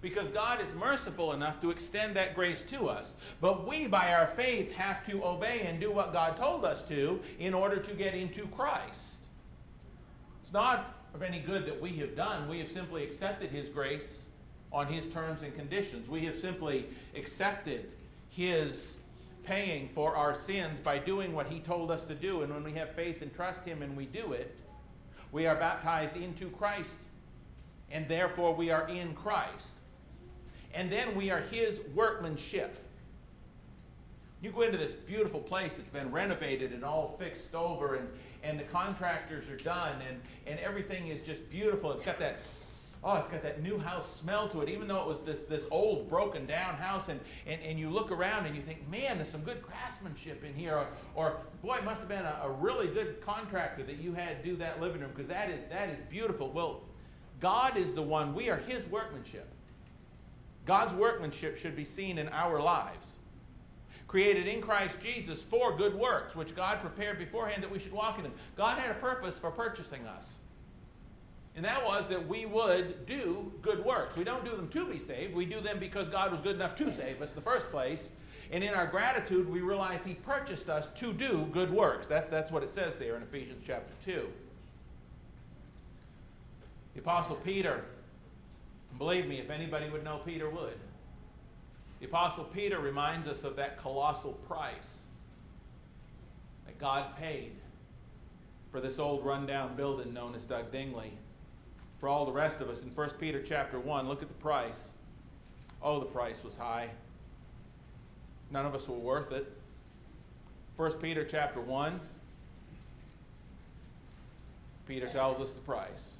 because 0.02 0.28
God 0.30 0.61
is 0.61 0.66
merciful 0.75 1.32
enough 1.32 1.61
to 1.61 1.71
extend 1.71 2.16
that 2.16 2.35
grace 2.35 2.64
to 2.64 2.88
us. 2.88 3.14
But 3.40 3.66
we, 3.66 3.87
by 3.87 4.12
our 4.12 4.26
faith, 4.26 4.73
have 4.73 5.06
to 5.06 5.25
obey 5.25 5.61
and 5.61 5.80
do 5.80 5.92
what 5.92 6.12
God 6.12 6.37
told 6.37 6.64
us 6.64 6.82
to 6.88 7.21
in 7.38 7.54
order 7.54 7.76
to 7.76 7.94
get 7.94 8.12
into 8.12 8.47
Christ. 8.49 9.21
It's 10.42 10.52
not 10.52 10.97
of 11.14 11.23
any 11.23 11.38
good 11.38 11.64
that 11.66 11.80
we 11.80 11.90
have 11.90 12.16
done. 12.16 12.49
We 12.49 12.59
have 12.59 12.71
simply 12.71 13.04
accepted 13.04 13.50
His 13.50 13.68
grace 13.68 14.18
on 14.73 14.88
His 14.88 15.06
terms 15.06 15.42
and 15.42 15.54
conditions. 15.54 16.09
We 16.09 16.25
have 16.26 16.37
simply 16.37 16.87
accepted 17.14 17.88
His 18.28 18.97
paying 19.44 19.88
for 19.94 20.16
our 20.16 20.35
sins 20.35 20.80
by 20.80 20.99
doing 20.99 21.32
what 21.32 21.47
He 21.47 21.61
told 21.61 21.92
us 21.92 22.02
to 22.04 22.14
do. 22.16 22.42
And 22.42 22.52
when 22.52 22.64
we 22.64 22.73
have 22.73 22.90
faith 22.97 23.23
and 23.23 23.32
trust 23.32 23.64
Him 23.64 23.82
and 23.82 23.97
we 23.97 24.06
do 24.06 24.32
it, 24.32 24.56
we 25.30 25.47
are 25.47 25.54
baptized 25.54 26.16
into 26.16 26.50
Christ, 26.50 26.99
and 27.90 28.06
therefore 28.09 28.54
we 28.54 28.71
are 28.71 28.88
in 28.88 29.14
Christ 29.14 29.68
and 30.74 30.90
then 30.90 31.14
we 31.14 31.30
are 31.30 31.40
his 31.40 31.80
workmanship. 31.94 32.76
You 34.40 34.50
go 34.50 34.62
into 34.62 34.78
this 34.78 34.92
beautiful 34.92 35.40
place 35.40 35.74
that's 35.74 35.88
been 35.90 36.10
renovated 36.10 36.72
and 36.72 36.84
all 36.84 37.16
fixed 37.18 37.54
over, 37.54 37.94
and, 37.94 38.08
and 38.42 38.58
the 38.58 38.64
contractors 38.64 39.48
are 39.48 39.56
done, 39.56 39.94
and, 40.08 40.20
and 40.46 40.58
everything 40.58 41.08
is 41.08 41.24
just 41.24 41.48
beautiful. 41.48 41.92
It's 41.92 42.02
got 42.02 42.18
that, 42.18 42.38
oh, 43.04 43.14
it's 43.18 43.28
got 43.28 43.42
that 43.44 43.62
new 43.62 43.78
house 43.78 44.16
smell 44.16 44.48
to 44.48 44.60
it, 44.62 44.68
even 44.68 44.88
though 44.88 45.00
it 45.00 45.06
was 45.06 45.20
this, 45.20 45.44
this 45.44 45.66
old, 45.70 46.08
broken 46.08 46.44
down 46.44 46.74
house. 46.74 47.08
And, 47.08 47.20
and, 47.46 47.60
and 47.62 47.78
you 47.78 47.88
look 47.88 48.10
around 48.10 48.46
and 48.46 48.56
you 48.56 48.62
think, 48.62 48.88
man, 48.90 49.18
there's 49.18 49.28
some 49.28 49.42
good 49.42 49.62
craftsmanship 49.62 50.42
in 50.42 50.54
here. 50.54 50.74
Or, 50.74 50.86
or 51.14 51.36
boy, 51.62 51.76
it 51.76 51.84
must 51.84 52.00
have 52.00 52.08
been 52.08 52.24
a, 52.24 52.40
a 52.42 52.50
really 52.50 52.88
good 52.88 53.20
contractor 53.24 53.84
that 53.84 53.98
you 53.98 54.12
had 54.12 54.42
do 54.42 54.56
that 54.56 54.80
living 54.80 55.02
room, 55.02 55.10
because 55.14 55.28
that 55.28 55.50
is, 55.50 55.62
that 55.70 55.88
is 55.88 56.00
beautiful. 56.10 56.50
Well, 56.50 56.80
God 57.38 57.76
is 57.76 57.94
the 57.94 58.02
one, 58.02 58.34
we 58.34 58.50
are 58.50 58.56
his 58.56 58.84
workmanship. 58.86 59.48
God's 60.64 60.95
workmanship 60.95 61.57
should 61.59 61.76
be 61.76 61.85
seen 61.85 62.19
in 62.19 62.28
our 62.28 62.61
lives. 62.61 63.14
Created 64.07 64.47
in 64.47 64.61
Christ 64.61 64.97
Jesus 65.00 65.40
for 65.40 65.76
good 65.76 65.95
works, 65.95 66.37
which 66.37 66.54
God 66.54 66.81
prepared 66.81 67.19
beforehand 67.19 67.62
that 67.62 67.71
we 67.71 67.78
should 67.78 67.92
walk 67.92 68.19
in 68.19 68.25
them. 68.25 68.35
God 68.57 68.78
had 68.78 68.90
a 68.90 68.99
purpose 69.00 69.38
for 69.38 69.50
purchasing 69.50 70.07
us. 70.07 70.35
And 71.54 71.64
that 71.64 71.85
was 71.85 72.09
that 72.09 72.26
we 72.26 72.47
would 72.47 73.04
do 73.07 73.52
good 73.61 73.85
works. 73.85 74.16
We 74.16 74.25
don't 74.25 74.45
do 74.45 74.57
them 74.57 74.69
to 74.69 74.87
be 74.87 74.99
saved. 74.99 75.35
We 75.35 75.45
do 75.45 75.61
them 75.61 75.78
because 75.78 76.09
God 76.09 76.33
was 76.33 76.40
good 76.40 76.57
enough 76.57 76.75
to 76.76 76.95
save 76.95 77.21
us 77.21 77.31
in 77.31 77.35
the 77.35 77.42
first 77.42 77.71
place. 77.71 78.11
And 78.50 78.62
in 78.62 78.75
our 78.75 78.87
gratitude, 78.87 79.50
we 79.50 79.61
realized 79.61 80.04
He 80.04 80.14
purchased 80.14 80.69
us 80.69 80.88
to 80.97 81.12
do 81.12 81.49
good 81.52 81.71
works. 81.71 82.07
That's, 82.07 82.31
that's 82.31 82.50
what 82.50 82.62
it 82.62 82.71
says 82.71 82.97
there 82.97 83.16
in 83.16 83.23
Ephesians 83.23 83.62
chapter 83.66 83.92
2. 84.04 84.28
The 86.95 87.00
Apostle 87.00 87.37
Peter 87.37 87.85
Believe 88.99 89.26
me, 89.26 89.38
if 89.38 89.50
anybody 89.50 89.88
would 89.90 90.04
know, 90.04 90.20
Peter 90.25 90.49
would. 90.49 90.78
The 92.00 92.06
Apostle 92.06 92.44
Peter 92.44 92.78
reminds 92.80 93.26
us 93.26 93.44
of 93.44 93.56
that 93.56 93.78
colossal 93.80 94.32
price 94.49 94.99
that 96.66 96.78
God 96.78 97.16
paid 97.16 97.52
for 98.70 98.80
this 98.80 98.99
old 98.99 99.25
rundown 99.25 99.76
building 99.76 100.12
known 100.12 100.34
as 100.34 100.42
Doug 100.42 100.72
Dingley. 100.72 101.12
For 102.00 102.08
all 102.08 102.26
the 102.26 102.32
rest 102.32 102.61
of 102.61 102.68
us, 102.68 102.82
in 102.82 102.88
1 102.88 103.11
Peter 103.20 103.40
chapter 103.40 103.78
1, 103.78 104.08
look 104.08 104.22
at 104.22 104.28
the 104.28 104.34
price. 104.34 104.90
Oh, 105.80 106.00
the 106.00 106.06
price 106.06 106.42
was 106.42 106.56
high. 106.56 106.90
None 108.50 108.66
of 108.66 108.75
us 108.75 108.88
were 108.88 108.96
worth 108.96 109.30
it. 109.30 109.52
1 110.76 110.92
Peter 110.94 111.25
chapter 111.25 111.61
1, 111.61 112.00
Peter 114.88 115.06
tells 115.06 115.40
us 115.40 115.52
the 115.52 115.61
price. 115.61 116.14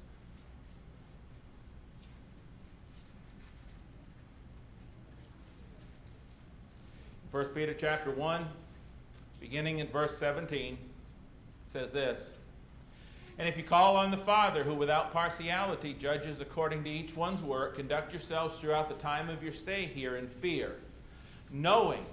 1 7.33 7.45
Peter 7.45 7.73
chapter 7.73 8.11
1, 8.11 8.45
beginning 9.39 9.79
in 9.79 9.87
verse 9.87 10.15
17, 10.19 10.77
says 11.67 11.89
this 11.89 12.29
And 13.39 13.49
if 13.49 13.57
you 13.57 13.63
call 13.63 13.95
on 13.95 14.11
the 14.11 14.17
Father, 14.17 14.63
who 14.63 14.75
without 14.75 15.11
partiality 15.11 15.95
judges 15.95 16.41
according 16.41 16.83
to 16.83 16.91
each 16.91 17.15
one's 17.15 17.41
work, 17.41 17.75
conduct 17.75 18.13
yourselves 18.13 18.59
throughout 18.59 18.87
the 18.87 19.01
time 19.01 19.29
of 19.29 19.41
your 19.41 19.51
stay 19.51 19.85
here 19.85 20.17
in 20.17 20.27
fear, 20.27 20.75
knowing 21.51 22.05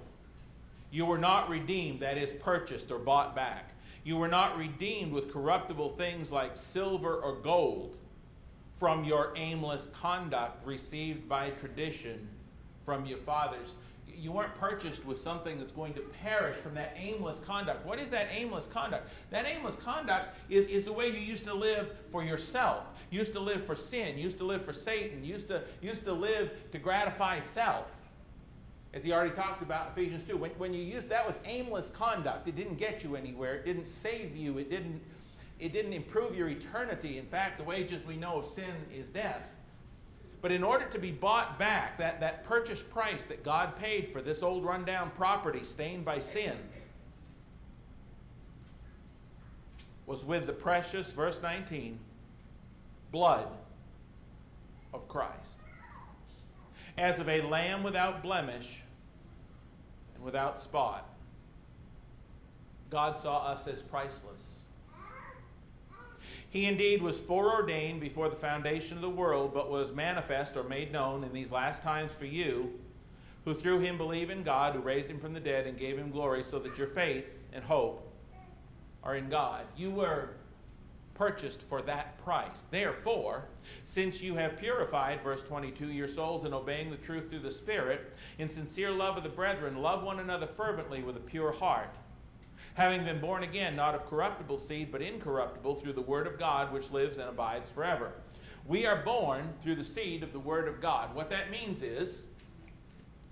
you 0.89 1.05
were 1.05 1.19
not 1.19 1.49
redeemed, 1.49 1.99
that 1.99 2.17
is, 2.17 2.31
purchased 2.41 2.89
or 2.89 2.97
bought 2.97 3.35
back. 3.35 3.75
You 4.03 4.17
were 4.17 4.27
not 4.27 4.57
redeemed 4.57 5.11
with 5.11 5.31
corruptible 5.31 5.89
things 5.97 6.31
like 6.31 6.57
silver 6.57 7.17
or 7.17 7.35
gold 7.35 7.95
from 8.79 9.03
your 9.03 9.33
aimless 9.35 9.87
conduct 9.93 10.65
received 10.65 11.29
by 11.29 11.51
tradition 11.51 12.27
from 12.87 13.05
your 13.05 13.19
fathers 13.19 13.75
you 14.17 14.31
weren't 14.31 14.55
purchased 14.55 15.05
with 15.05 15.17
something 15.19 15.57
that's 15.57 15.71
going 15.71 15.93
to 15.93 16.01
perish 16.01 16.55
from 16.55 16.73
that 16.75 16.95
aimless 16.97 17.39
conduct. 17.45 17.85
What 17.85 17.99
is 17.99 18.09
that 18.11 18.27
aimless 18.31 18.67
conduct? 18.67 19.09
That 19.29 19.45
aimless 19.45 19.75
conduct 19.75 20.35
is, 20.49 20.65
is 20.67 20.85
the 20.85 20.93
way 20.93 21.07
you 21.07 21.19
used 21.19 21.45
to 21.45 21.53
live 21.53 21.89
for 22.11 22.23
yourself. 22.23 22.83
You 23.09 23.19
used 23.19 23.33
to 23.33 23.39
live 23.39 23.65
for 23.65 23.75
sin. 23.75 24.17
Used 24.17 24.37
to 24.37 24.43
live 24.43 24.63
for 24.65 24.73
Satan. 24.73 25.23
Used 25.23 25.47
to, 25.47 25.63
used 25.81 26.05
to 26.05 26.13
live 26.13 26.51
to 26.71 26.77
gratify 26.77 27.39
self. 27.39 27.85
As 28.93 29.03
he 29.03 29.13
already 29.13 29.35
talked 29.35 29.61
about 29.61 29.91
Ephesians 29.95 30.27
2. 30.27 30.37
When, 30.37 30.51
when 30.51 30.73
you 30.73 30.83
used 30.83 31.09
that 31.09 31.25
was 31.25 31.39
aimless 31.45 31.89
conduct. 31.89 32.47
It 32.47 32.55
didn't 32.55 32.75
get 32.75 33.03
you 33.03 33.15
anywhere. 33.15 33.55
It 33.55 33.65
didn't 33.65 33.87
save 33.87 34.35
you. 34.35 34.57
It 34.57 34.69
didn't, 34.69 35.01
it 35.59 35.73
didn't 35.73 35.93
improve 35.93 36.35
your 36.35 36.49
eternity. 36.49 37.17
In 37.17 37.25
fact, 37.25 37.57
the 37.57 37.63
wages 37.63 38.05
we 38.05 38.17
know 38.17 38.39
of 38.39 38.47
sin 38.47 38.73
is 38.93 39.09
death. 39.09 39.47
But 40.41 40.51
in 40.51 40.63
order 40.63 40.85
to 40.85 40.97
be 40.97 41.11
bought 41.11 41.59
back, 41.59 41.97
that, 41.99 42.19
that 42.19 42.43
purchase 42.43 42.81
price 42.81 43.25
that 43.25 43.43
God 43.43 43.75
paid 43.75 44.09
for 44.11 44.21
this 44.21 44.41
old 44.41 44.65
rundown 44.65 45.11
property 45.15 45.63
stained 45.63 46.03
by 46.03 46.19
sin 46.19 46.57
was 50.07 50.25
with 50.25 50.47
the 50.47 50.53
precious, 50.53 51.11
verse 51.11 51.39
19, 51.41 51.97
blood 53.11 53.47
of 54.93 55.07
Christ. 55.07 55.51
As 56.97 57.19
of 57.19 57.29
a 57.29 57.41
lamb 57.41 57.83
without 57.83 58.21
blemish 58.21 58.81
and 60.15 60.23
without 60.23 60.59
spot, 60.59 61.07
God 62.89 63.17
saw 63.17 63.45
us 63.45 63.67
as 63.67 63.81
priceless. 63.81 64.41
He 66.51 66.65
indeed 66.65 67.01
was 67.01 67.17
foreordained 67.17 68.01
before 68.01 68.27
the 68.27 68.35
foundation 68.35 68.97
of 68.97 69.01
the 69.01 69.09
world, 69.09 69.53
but 69.53 69.71
was 69.71 69.93
manifest 69.93 70.57
or 70.57 70.63
made 70.63 70.91
known 70.91 71.23
in 71.23 71.31
these 71.31 71.49
last 71.49 71.81
times 71.81 72.11
for 72.11 72.25
you, 72.25 72.77
who 73.45 73.53
through 73.53 73.79
him 73.79 73.97
believe 73.97 74.29
in 74.29 74.43
God, 74.43 74.75
who 74.75 74.81
raised 74.81 75.07
him 75.07 75.17
from 75.17 75.31
the 75.33 75.39
dead 75.39 75.65
and 75.65 75.79
gave 75.79 75.97
him 75.97 76.11
glory, 76.11 76.43
so 76.43 76.59
that 76.59 76.77
your 76.77 76.87
faith 76.87 77.33
and 77.53 77.63
hope 77.63 78.05
are 79.01 79.15
in 79.15 79.29
God. 79.29 79.65
You 79.77 79.91
were 79.91 80.31
purchased 81.13 81.61
for 81.69 81.81
that 81.83 82.21
price. 82.21 82.65
Therefore, 82.69 83.45
since 83.85 84.21
you 84.21 84.35
have 84.35 84.57
purified, 84.57 85.23
verse 85.23 85.43
22, 85.43 85.87
your 85.87 86.07
souls 86.07 86.43
in 86.43 86.53
obeying 86.53 86.91
the 86.91 86.97
truth 86.97 87.29
through 87.29 87.39
the 87.39 87.51
Spirit, 87.51 88.13
in 88.39 88.49
sincere 88.49 88.91
love 88.91 89.15
of 89.15 89.23
the 89.23 89.29
brethren, 89.29 89.81
love 89.81 90.03
one 90.03 90.19
another 90.19 90.47
fervently 90.47 91.01
with 91.01 91.15
a 91.15 91.21
pure 91.21 91.53
heart 91.53 91.95
having 92.73 93.03
been 93.03 93.19
born 93.19 93.43
again, 93.43 93.75
not 93.75 93.95
of 93.95 94.09
corruptible 94.09 94.57
seed, 94.57 94.91
but 94.91 95.01
incorruptible, 95.01 95.75
through 95.75 95.93
the 95.93 96.01
Word 96.01 96.27
of 96.27 96.39
God, 96.39 96.71
which 96.71 96.91
lives 96.91 97.17
and 97.17 97.29
abides 97.29 97.69
forever. 97.69 98.13
We 98.65 98.85
are 98.85 99.03
born 99.03 99.53
through 99.61 99.75
the 99.75 99.83
seed 99.83 100.23
of 100.23 100.31
the 100.33 100.39
Word 100.39 100.67
of 100.67 100.81
God. 100.81 101.13
What 101.15 101.29
that 101.29 101.51
means 101.51 101.81
is, 101.81 102.23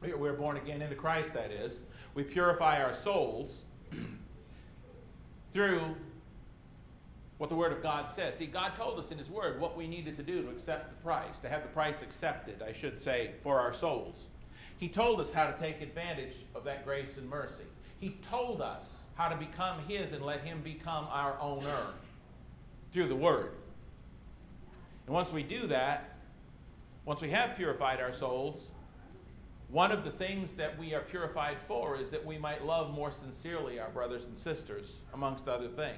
we're 0.01 0.34
born 0.34 0.58
again 0.58 0.81
into 0.81 0.96
Christ, 0.96 1.34
that 1.34 1.51
is. 1.51 1.79
We 2.15 2.24
purify 2.24 2.81
our 2.81 2.93
souls 2.93 3.60
through 5.51 5.96
what 7.38 7.50
the 7.50 7.55
Word 7.55 7.72
of 7.72 7.81
God 7.81 8.12
says. 8.12 8.36
See, 8.36 8.46
God 8.46 8.74
told 8.75 9.00
us 9.00 9.12
in 9.12 9.17
His 9.17 9.29
Word 9.29 9.62
what 9.62 9.77
we 9.77 9.88
needed 9.88 10.17
to 10.17 10.24
do 10.24 10.41
to 10.41 10.50
accept 10.50 10.89
the 10.89 11.03
price, 11.03 11.39
to 11.39 11.50
have 11.50 11.63
the 11.63 11.69
price 11.69 12.01
accepted, 12.01 12.62
I 12.62 12.74
should 12.74 13.00
say, 13.00 13.31
for 13.41 13.60
our 13.60 13.72
souls. 13.72 14.25
He 14.77 14.89
told 14.89 15.22
us 15.22 15.31
how 15.31 15.48
to 15.48 15.58
take 15.58 15.81
advantage 15.81 16.36
of 16.55 16.63
that 16.65 16.86
grace 16.86 17.17
and 17.17 17.29
mercy. 17.29 17.63
He 18.00 18.17
told 18.29 18.62
us 18.62 18.86
how 19.19 19.27
to 19.27 19.35
become 19.35 19.77
His 19.85 20.13
and 20.13 20.25
let 20.25 20.45
Him 20.45 20.61
become 20.63 21.05
our 21.11 21.38
owner 21.41 21.88
through 22.93 23.09
the 23.09 23.15
Word. 23.15 23.51
And 25.05 25.13
once 25.13 25.29
we 25.29 25.43
do 25.43 25.67
that, 25.67 26.15
once 27.03 27.19
we 27.19 27.29
have 27.31 27.57
purified 27.57 27.99
our 27.99 28.13
souls, 28.13 28.67
one 29.67 29.91
of 29.91 30.05
the 30.05 30.09
things 30.09 30.53
that 30.53 30.79
we 30.79 30.93
are 30.93 31.01
purified 31.01 31.57
for 31.67 31.97
is 31.97 32.09
that 32.11 32.25
we 32.25 32.38
might 32.38 32.65
love 32.65 32.93
more 32.93 33.11
sincerely 33.11 33.77
our 33.77 33.89
brothers 33.89 34.23
and 34.23 34.38
sisters, 34.38 34.93
amongst 35.13 35.49
other 35.49 35.67
things. 35.67 35.97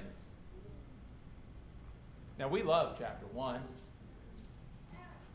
Now, 2.40 2.48
we 2.48 2.64
love 2.64 2.96
chapter 2.98 3.26
1. 3.26 3.60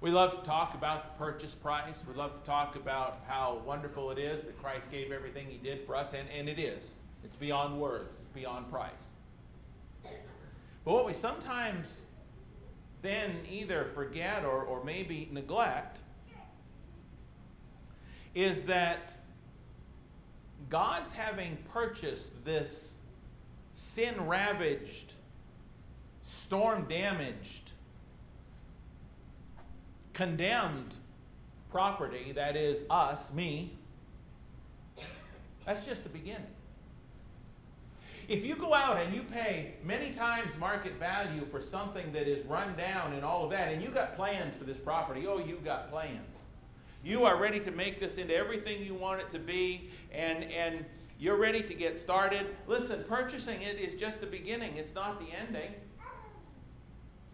We 0.01 0.11
love 0.11 0.37
to 0.37 0.45
talk 0.45 0.75
about 0.75 1.05
the 1.05 1.23
purchase 1.23 1.53
price. 1.53 1.95
We 2.05 2.15
love 2.15 2.37
to 2.37 2.45
talk 2.45 2.75
about 2.75 3.21
how 3.27 3.61
wonderful 3.65 4.11
it 4.11 4.19
is 4.19 4.43
that 4.43 4.61
Christ 4.61 4.91
gave 4.91 5.13
everything 5.13 5.47
he 5.47 5.57
did 5.57 5.85
for 5.85 5.95
us, 5.95 6.11
and, 6.11 6.27
and 6.29 6.49
it 6.49 6.59
is. 6.59 6.83
It's 7.23 7.37
beyond 7.37 7.79
words, 7.79 8.13
it's 8.21 8.31
beyond 8.33 8.69
price. 8.69 8.91
But 10.03 10.93
what 10.93 11.05
we 11.05 11.13
sometimes 11.13 11.87
then 13.01 13.35
either 13.49 13.89
forget 13.93 14.43
or, 14.45 14.63
or 14.63 14.83
maybe 14.83 15.29
neglect 15.31 15.99
is 18.33 18.63
that 18.63 19.15
God's 20.69 21.11
having 21.11 21.57
purchased 21.71 22.29
this 22.43 22.93
sin 23.73 24.27
ravaged, 24.27 25.13
storm 26.23 26.85
damaged, 26.87 27.71
condemned 30.13 30.95
property, 31.69 32.31
that 32.31 32.55
is 32.55 32.83
us, 32.89 33.31
me, 33.33 33.77
that's 35.65 35.85
just 35.85 36.03
the 36.03 36.09
beginning. 36.09 36.47
If 38.27 38.43
you 38.43 38.55
go 38.55 38.73
out 38.73 38.97
and 38.97 39.15
you 39.15 39.23
pay 39.23 39.75
many 39.85 40.11
times 40.11 40.49
market 40.59 40.99
value 40.99 41.45
for 41.49 41.61
something 41.61 42.11
that 42.11 42.27
is 42.27 42.45
run 42.45 42.75
down 42.75 43.13
and 43.13 43.23
all 43.23 43.45
of 43.45 43.51
that, 43.51 43.71
and 43.71 43.81
you 43.81 43.89
got 43.89 44.17
plans 44.17 44.53
for 44.55 44.65
this 44.65 44.77
property, 44.77 45.25
oh, 45.25 45.39
you 45.39 45.59
got 45.63 45.89
plans. 45.89 46.35
You 47.05 47.23
are 47.23 47.37
ready 47.37 47.61
to 47.61 47.71
make 47.71 48.01
this 48.01 48.17
into 48.17 48.35
everything 48.35 48.83
you 48.83 48.93
want 48.93 49.21
it 49.21 49.31
to 49.31 49.39
be, 49.39 49.89
and, 50.11 50.43
and 50.45 50.83
you're 51.17 51.37
ready 51.37 51.61
to 51.61 51.73
get 51.73 51.97
started. 51.97 52.47
Listen, 52.67 53.05
purchasing 53.07 53.61
it 53.61 53.79
is 53.79 53.93
just 53.93 54.19
the 54.19 54.27
beginning, 54.27 54.75
it's 54.75 54.93
not 54.93 55.21
the 55.21 55.27
ending. 55.33 55.73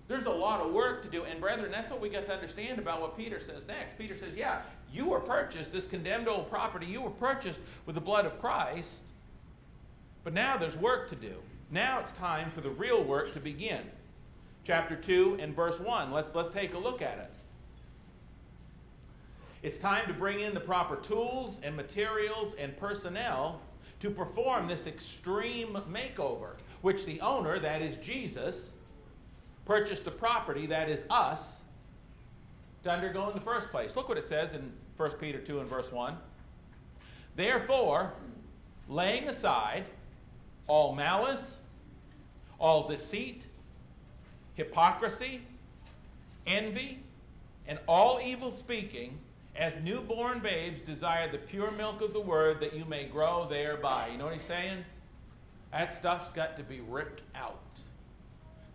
There's 0.08 0.26
a 0.26 0.32
lot 0.32 0.62
of 0.62 0.74
work 0.74 1.02
to 1.04 1.10
do. 1.10 1.24
And, 1.24 1.40
brethren, 1.40 1.72
that's 1.72 1.90
what 1.90 2.02
we 2.02 2.10
got 2.10 2.28
to 2.28 2.34
understand 2.34 2.78
about 2.78 3.02
what 3.02 3.18
Peter 3.18 3.40
says 3.40 3.66
next. 3.68 3.98
Peter 3.98 4.16
says, 4.16 4.36
Yeah, 4.36 4.62
you 4.92 5.06
were 5.06 5.22
purchased, 5.22 5.72
this 5.72 5.88
condemned 5.88 6.28
old 6.28 6.52
property, 6.52 6.86
you 6.86 7.02
were 7.02 7.10
purchased 7.10 7.60
with 7.88 7.96
the 7.96 8.02
blood 8.02 8.28
of 8.28 8.40
Christ. 8.40 9.13
But 10.24 10.34
now 10.34 10.58
there's 10.58 10.78
work 10.78 11.10
to 11.10 11.16
do. 11.16 11.36
Now 11.72 12.00
it's 12.00 12.12
time 12.12 12.52
for 12.52 12.62
the 12.62 12.70
real 12.70 13.04
work 13.04 13.34
to 13.34 13.40
begin. 13.40 13.82
Chapter 14.64 14.96
2 14.96 15.38
and 15.40 15.56
verse 15.56 15.80
1. 15.80 16.12
Let's, 16.12 16.34
let's 16.34 16.50
take 16.50 16.74
a 16.74 16.78
look 16.78 17.02
at 17.02 17.18
it. 17.18 17.32
It's 19.64 19.80
time 19.80 20.06
to 20.08 20.14
bring 20.14 20.42
in 20.42 20.54
the 20.54 20.60
proper 20.60 20.98
tools 20.98 21.60
and 21.64 21.76
materials 21.76 22.54
and 22.56 22.76
personnel 22.76 23.62
to 24.02 24.10
perform 24.10 24.68
this 24.68 24.88
extreme 24.88 25.78
makeover, 25.90 26.56
which 26.82 27.06
the 27.06 27.20
owner, 27.22 27.60
that 27.60 27.82
is 27.82 27.96
Jesus, 27.98 28.72
purchased 29.64 30.04
the 30.04 30.12
property, 30.12 30.66
that 30.66 30.90
is 30.90 31.06
us, 31.10 31.62
to 32.84 32.92
undergo 32.92 33.30
in 33.30 33.36
the 33.36 33.42
first 33.42 33.70
place. 33.70 33.96
Look 33.96 34.10
what 34.10 34.18
it 34.18 34.26
says 34.26 34.54
in 34.54 34.72
1 34.98 35.12
Peter 35.12 35.40
2 35.40 35.62
and 35.62 35.70
verse 35.70 35.92
1. 35.92 36.18
Therefore, 37.38 38.14
laying 38.90 39.30
aside 39.30 39.86
all 40.68 40.96
malice, 40.96 41.58
all 42.60 42.88
deceit, 42.88 43.46
hypocrisy, 44.56 45.42
envy, 46.48 47.00
and 47.68 47.80
all 47.88 48.20
evil 48.24 48.52
speaking, 48.52 49.18
as 49.56 49.74
newborn 49.84 50.40
babes 50.40 50.82
desire 50.82 51.32
the 51.32 51.38
pure 51.38 51.72
milk 51.72 52.02
of 52.02 52.14
the 52.14 52.20
word 52.20 52.60
that 52.60 52.74
you 52.74 52.86
may 52.86 53.06
grow 53.06 53.48
thereby. 53.50 54.10
You 54.12 54.18
know 54.18 54.26
what 54.26 54.34
he's 54.34 54.44
saying? 54.44 54.84
That 55.72 55.94
stuff's 55.94 56.30
got 56.32 56.58
to 56.58 56.64
be 56.64 56.82
ripped 56.82 57.22
out. 57.36 57.60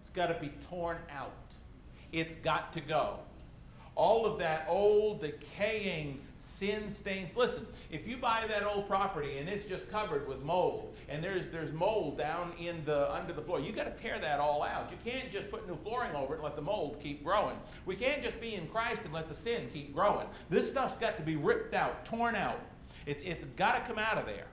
It's 0.00 0.11
got 0.11 0.26
to 0.26 0.35
be 0.35 0.52
torn 0.68 0.99
out. 1.11 1.33
It's 2.12 2.35
got 2.37 2.73
to 2.73 2.80
go. 2.80 3.18
All 3.94 4.24
of 4.24 4.38
that 4.38 4.66
old, 4.68 5.20
decaying, 5.20 6.20
sin 6.38 6.90
stains. 6.90 7.31
Listen, 7.37 7.66
if 7.90 8.07
you 8.07 8.16
buy 8.16 8.44
that 8.48 8.64
old 8.64 8.88
property 8.88 9.38
and 9.38 9.48
it's 9.48 9.64
just 9.64 9.90
covered 9.90 10.27
with 10.29 10.42
mold 10.42 10.94
and 11.09 11.22
there's, 11.22 11.48
there's 11.48 11.72
mold 11.72 12.18
down 12.18 12.53
in 12.59 12.85
the, 12.85 13.12
under 13.12 13.33
the 13.33 13.42
floor, 13.42 13.61
you 13.61 13.72
got 13.72 13.85
to 13.85 14.03
tear 14.03 14.18
that 14.18 14.40
all 14.40 14.62
out. 14.62 14.90
You 14.90 15.11
can't 15.11 15.31
just 15.31 15.51
put 15.51 15.66
new 15.66 15.77
flooring 15.77 16.14
over 16.14 16.35
it 16.35 16.37
and 16.37 16.44
let 16.44 16.57
the 16.57 16.62
mold 16.62 16.98
keep 17.03 17.24
growing. 17.24 17.57
We 17.87 17.96
can't 17.96 18.22
just 18.22 18.40
be 18.40 18.55
in 18.55 18.66
Christ 18.68 19.03
and 19.05 19.12
let 19.12 19.29
the 19.29 19.35
sin 19.35 19.68
keep 19.72 19.94
growing. 19.94 20.27
This 20.51 20.68
stuff's 20.70 20.96
got 20.96 21.16
to 21.16 21.22
be 21.22 21.37
ripped 21.37 21.74
out, 21.74 22.05
torn 22.05 22.35
out. 22.35 22.61
It's, 23.07 23.24
it's 23.24 23.44
got 23.44 23.74
to 23.74 23.81
come 23.87 23.98
out 23.98 24.18
of 24.18 24.27
there. 24.27 24.46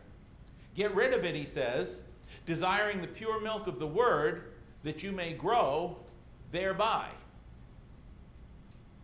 Get 0.76 0.94
rid 0.94 1.14
of 1.14 1.24
it, 1.24 1.36
he 1.36 1.46
says, 1.46 2.00
desiring 2.46 3.02
the 3.02 3.08
pure 3.08 3.40
milk 3.42 3.68
of 3.68 3.80
the 3.80 3.88
word 3.88 4.54
that 4.84 5.04
you 5.04 5.12
may 5.12 5.34
grow 5.34 5.98
thereby. 6.52 7.08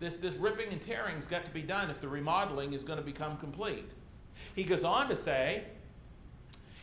This, 0.02 0.16
this 0.16 0.36
ripping 0.36 0.72
and 0.72 0.82
tearing's 0.82 1.28
got 1.28 1.46
to 1.46 1.52
be 1.52 1.62
done 1.62 1.92
if 1.92 2.02
the 2.02 2.08
remodeling 2.08 2.74
is 2.74 2.84
going 2.84 2.98
to 2.98 3.06
become 3.06 3.38
complete. 3.38 3.88
He 4.56 4.64
goes 4.64 4.84
on 4.84 5.08
to 5.10 5.16
say, 5.16 5.64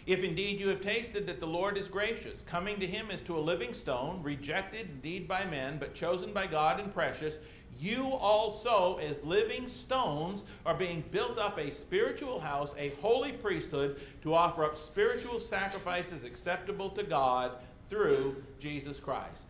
if 0.06 0.22
indeed 0.22 0.60
you 0.60 0.68
have 0.68 0.80
tasted 0.80 1.26
that 1.26 1.40
the 1.40 1.46
Lord 1.46 1.76
is 1.76 1.88
gracious, 1.88 2.42
coming 2.42 2.78
to 2.78 2.86
him 2.86 3.10
as 3.10 3.20
to 3.22 3.36
a 3.36 3.40
living 3.40 3.74
stone, 3.74 4.22
rejected 4.22 4.88
indeed 4.88 5.26
by 5.26 5.44
men, 5.46 5.78
but 5.78 5.94
chosen 5.94 6.32
by 6.32 6.46
God 6.46 6.78
and 6.78 6.94
precious, 6.94 7.34
you 7.80 8.06
also, 8.06 8.98
as 8.98 9.22
living 9.24 9.66
stones, 9.66 10.44
are 10.64 10.76
being 10.76 11.02
built 11.10 11.38
up 11.38 11.58
a 11.58 11.72
spiritual 11.72 12.38
house, 12.38 12.72
a 12.78 12.90
holy 13.00 13.32
priesthood, 13.32 14.00
to 14.22 14.32
offer 14.32 14.64
up 14.64 14.78
spiritual 14.78 15.40
sacrifices 15.40 16.22
acceptable 16.22 16.90
to 16.90 17.02
God 17.02 17.52
through 17.90 18.36
Jesus 18.60 19.00
Christ. 19.00 19.42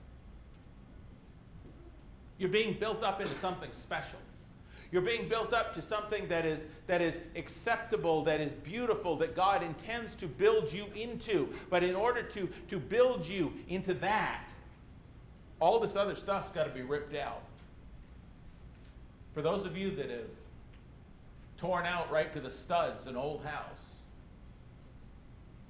You're 2.39 2.51
being 2.51 2.77
built 2.79 3.03
up 3.03 3.21
into 3.21 3.37
something 3.41 3.71
special. 3.73 4.19
You're 4.91 5.03
being 5.03 5.29
built 5.29 5.53
up 5.53 5.75
to 5.75 5.83
something 5.83 6.29
that 6.29 6.47
is, 6.47 6.65
that 6.87 7.03
is 7.03 7.19
acceptable, 7.37 8.25
that 8.25 8.41
is 8.41 8.53
beautiful, 8.53 9.17
that 9.17 9.37
God 9.37 9.63
intends 9.63 10.15
to 10.17 10.27
build 10.27 10.73
you 10.73 10.87
into. 10.95 11.53
But 11.69 11.83
in 11.83 11.95
order 11.95 12.23
to, 12.23 12.49
to 12.69 12.79
build 12.79 13.27
you 13.27 13.53
into 13.69 13.93
that, 13.95 14.49
all 15.61 15.79
this 15.79 15.95
other 15.95 16.15
stuff's 16.15 16.51
got 16.53 16.65
to 16.65 16.71
be 16.71 16.83
ripped 16.83 17.15
out. 17.15 17.43
For 19.35 19.43
those 19.43 19.67
of 19.67 19.77
you 19.77 19.91
that 19.97 20.09
have 20.09 20.21
torn 21.59 21.85
out 21.85 22.11
right 22.11 22.33
to 22.33 22.41
the 22.41 22.51
studs 22.51 23.07
an 23.07 23.17
old 23.17 23.45
house, 23.45 23.89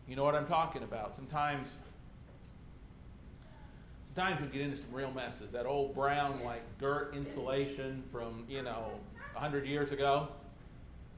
you 0.07 0.15
know 0.15 0.25
what 0.25 0.35
I'm 0.35 0.47
talking 0.47 0.85
about. 0.85 1.17
Sometimes 1.17 1.77
Sometimes 4.19 4.41
we 4.41 4.49
get 4.49 4.63
into 4.63 4.77
some 4.77 4.93
real 4.93 5.13
messes. 5.13 5.53
That 5.53 5.65
old 5.65 5.95
brown, 5.95 6.41
like 6.45 6.63
dirt 6.81 7.15
insulation 7.15 8.03
from, 8.11 8.45
you 8.49 8.63
know, 8.63 8.91
100 9.35 9.65
years 9.65 9.93
ago. 9.93 10.27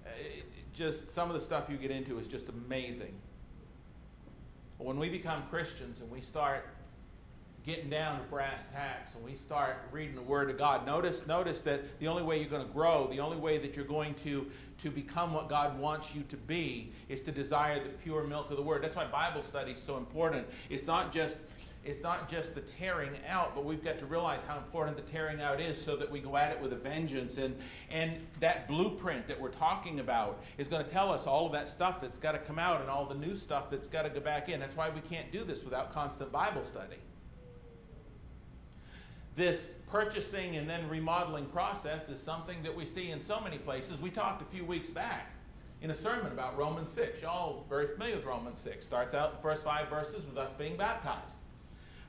It, 0.05 0.45
just 0.75 1.11
some 1.11 1.31
of 1.31 1.35
the 1.35 1.41
stuff 1.41 1.71
you 1.71 1.79
get 1.79 1.91
into 1.91 2.19
is 2.19 2.27
just 2.27 2.51
amazing. 2.51 3.15
But 4.77 4.87
when 4.87 4.99
we 4.99 5.09
become 5.09 5.45
Christians 5.49 6.01
and 6.03 6.11
we 6.11 6.21
start 6.21 6.67
getting 7.65 7.89
down 7.89 8.21
to 8.21 8.27
brass 8.27 8.67
tacks 8.71 9.15
and 9.15 9.25
we 9.25 9.35
start 9.35 9.79
reading 9.93 10.15
the 10.15 10.21
Word 10.21 10.51
of 10.51 10.59
God, 10.59 10.85
notice, 10.85 11.27
notice 11.27 11.63
that 11.63 11.99
the 12.01 12.07
only 12.07 12.23
way 12.23 12.39
you're 12.39 12.51
going 12.51 12.67
to 12.67 12.73
grow, 12.73 13.09
the 13.11 13.21
only 13.21 13.39
way 13.39 13.57
that 13.57 13.77
you're 13.77 13.87
going 13.87 14.13
to, 14.25 14.47
to 14.77 14.91
become 14.91 15.33
what 15.33 15.49
God 15.49 15.79
wants 15.79 16.15
you 16.15 16.23
to 16.25 16.37
be, 16.37 16.93
is 17.09 17.23
to 17.23 17.33
desire 17.33 17.83
the 17.83 17.89
pure 17.89 18.25
milk 18.25 18.51
of 18.51 18.59
the 18.59 18.63
Word. 18.63 18.83
That's 18.83 18.97
why 18.97 19.07
Bible 19.07 19.43
study 19.43 19.73
is 19.73 19.83
so 19.83 19.97
important. 19.97 20.47
It's 20.69 20.87
not 20.87 21.15
just 21.15 21.39
it's 21.83 22.03
not 22.03 22.29
just 22.29 22.55
the 22.55 22.61
tearing 22.61 23.13
out, 23.27 23.55
but 23.55 23.65
we've 23.65 23.83
got 23.83 23.99
to 24.01 24.07
realize 24.07 24.43
how 24.47 24.59
important 24.59 24.97
the 24.97 25.03
tearing 25.03 25.41
out 25.41 25.61
is 25.61 25.83
so 25.83 25.97
that 25.97 26.11
we 26.11 26.21
go 26.21 26.37
at 26.37 26.53
it 26.53 26.61
with 26.61 26.75
a 26.75 26.77
vengeance. 26.77 27.39
And, 27.39 27.57
and 27.91 28.19
that 28.41 28.69
blueprint 28.69 29.27
that 29.29 29.41
we're 29.41 29.49
talking 29.49 30.01
about 30.01 30.43
is 30.59 30.69
going 30.69 30.85
to 30.85 30.91
tell 30.91 31.11
us 31.11 31.27
all 31.27 31.47
of 31.47 31.53
that 31.53 31.69
stuff 31.69 32.03
that's 32.03 32.19
got 32.19 32.33
to 32.33 32.39
come 32.39 32.59
out 32.59 32.83
and 32.83 32.91
all 32.91 33.07
the 33.07 33.15
new 33.15 33.35
stuff 33.35 33.71
that's 33.71 33.87
got 33.87 34.03
to 34.03 34.11
go 34.11 34.21
back 34.21 34.51
in. 34.51 34.61
That's 34.61 34.77
why 34.77 34.91
we 34.91 35.01
can't 35.01 35.33
do 35.33 35.43
this 35.43 35.65
without 35.65 35.93
constant 35.95 36.31
Bible 36.31 36.65
study. 36.65 36.97
This 39.35 39.75
purchasing 39.87 40.57
and 40.57 40.69
then 40.69 40.87
remodeling 40.87 41.47
process 41.47 42.11
is 42.11 42.21
something 42.21 42.63
that 42.63 42.77
we 42.77 42.85
see 42.85 43.11
in 43.11 43.23
so 43.23 43.41
many 43.41 43.57
places. 43.57 43.99
We 43.99 44.11
talked 44.11 44.43
a 44.43 44.45
few 44.45 44.67
weeks 44.67 44.91
back 44.91 45.33
in 45.81 45.91
a 45.91 45.95
sermon 45.95 46.31
about 46.31 46.59
Romans 46.59 46.91
6. 46.91 47.23
Y'all 47.23 47.65
very 47.71 47.87
familiar 47.87 48.17
with 48.17 48.27
Romans 48.27 48.59
6. 48.59 48.85
Starts 48.85 49.15
out 49.15 49.35
the 49.35 49.41
first 49.41 49.65
five 49.65 49.89
verses 49.89 50.27
with 50.27 50.37
us 50.37 50.53
being 50.59 50.77
baptized 50.77 51.37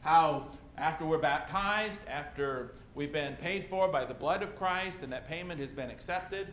how 0.02 0.48
after 0.78 1.06
we're 1.06 1.18
baptized, 1.18 2.02
after 2.08 2.74
we've 2.96 3.14
been 3.14 3.36
paid 3.36 3.68
for 3.70 3.88
by 3.88 4.04
the 4.04 4.14
blood 4.14 4.44
of 4.44 4.56
Christ 4.58 5.02
and 5.04 5.12
that 5.14 5.28
payment 5.28 5.60
has 5.60 5.72
been 5.72 5.90
accepted, 5.90 6.48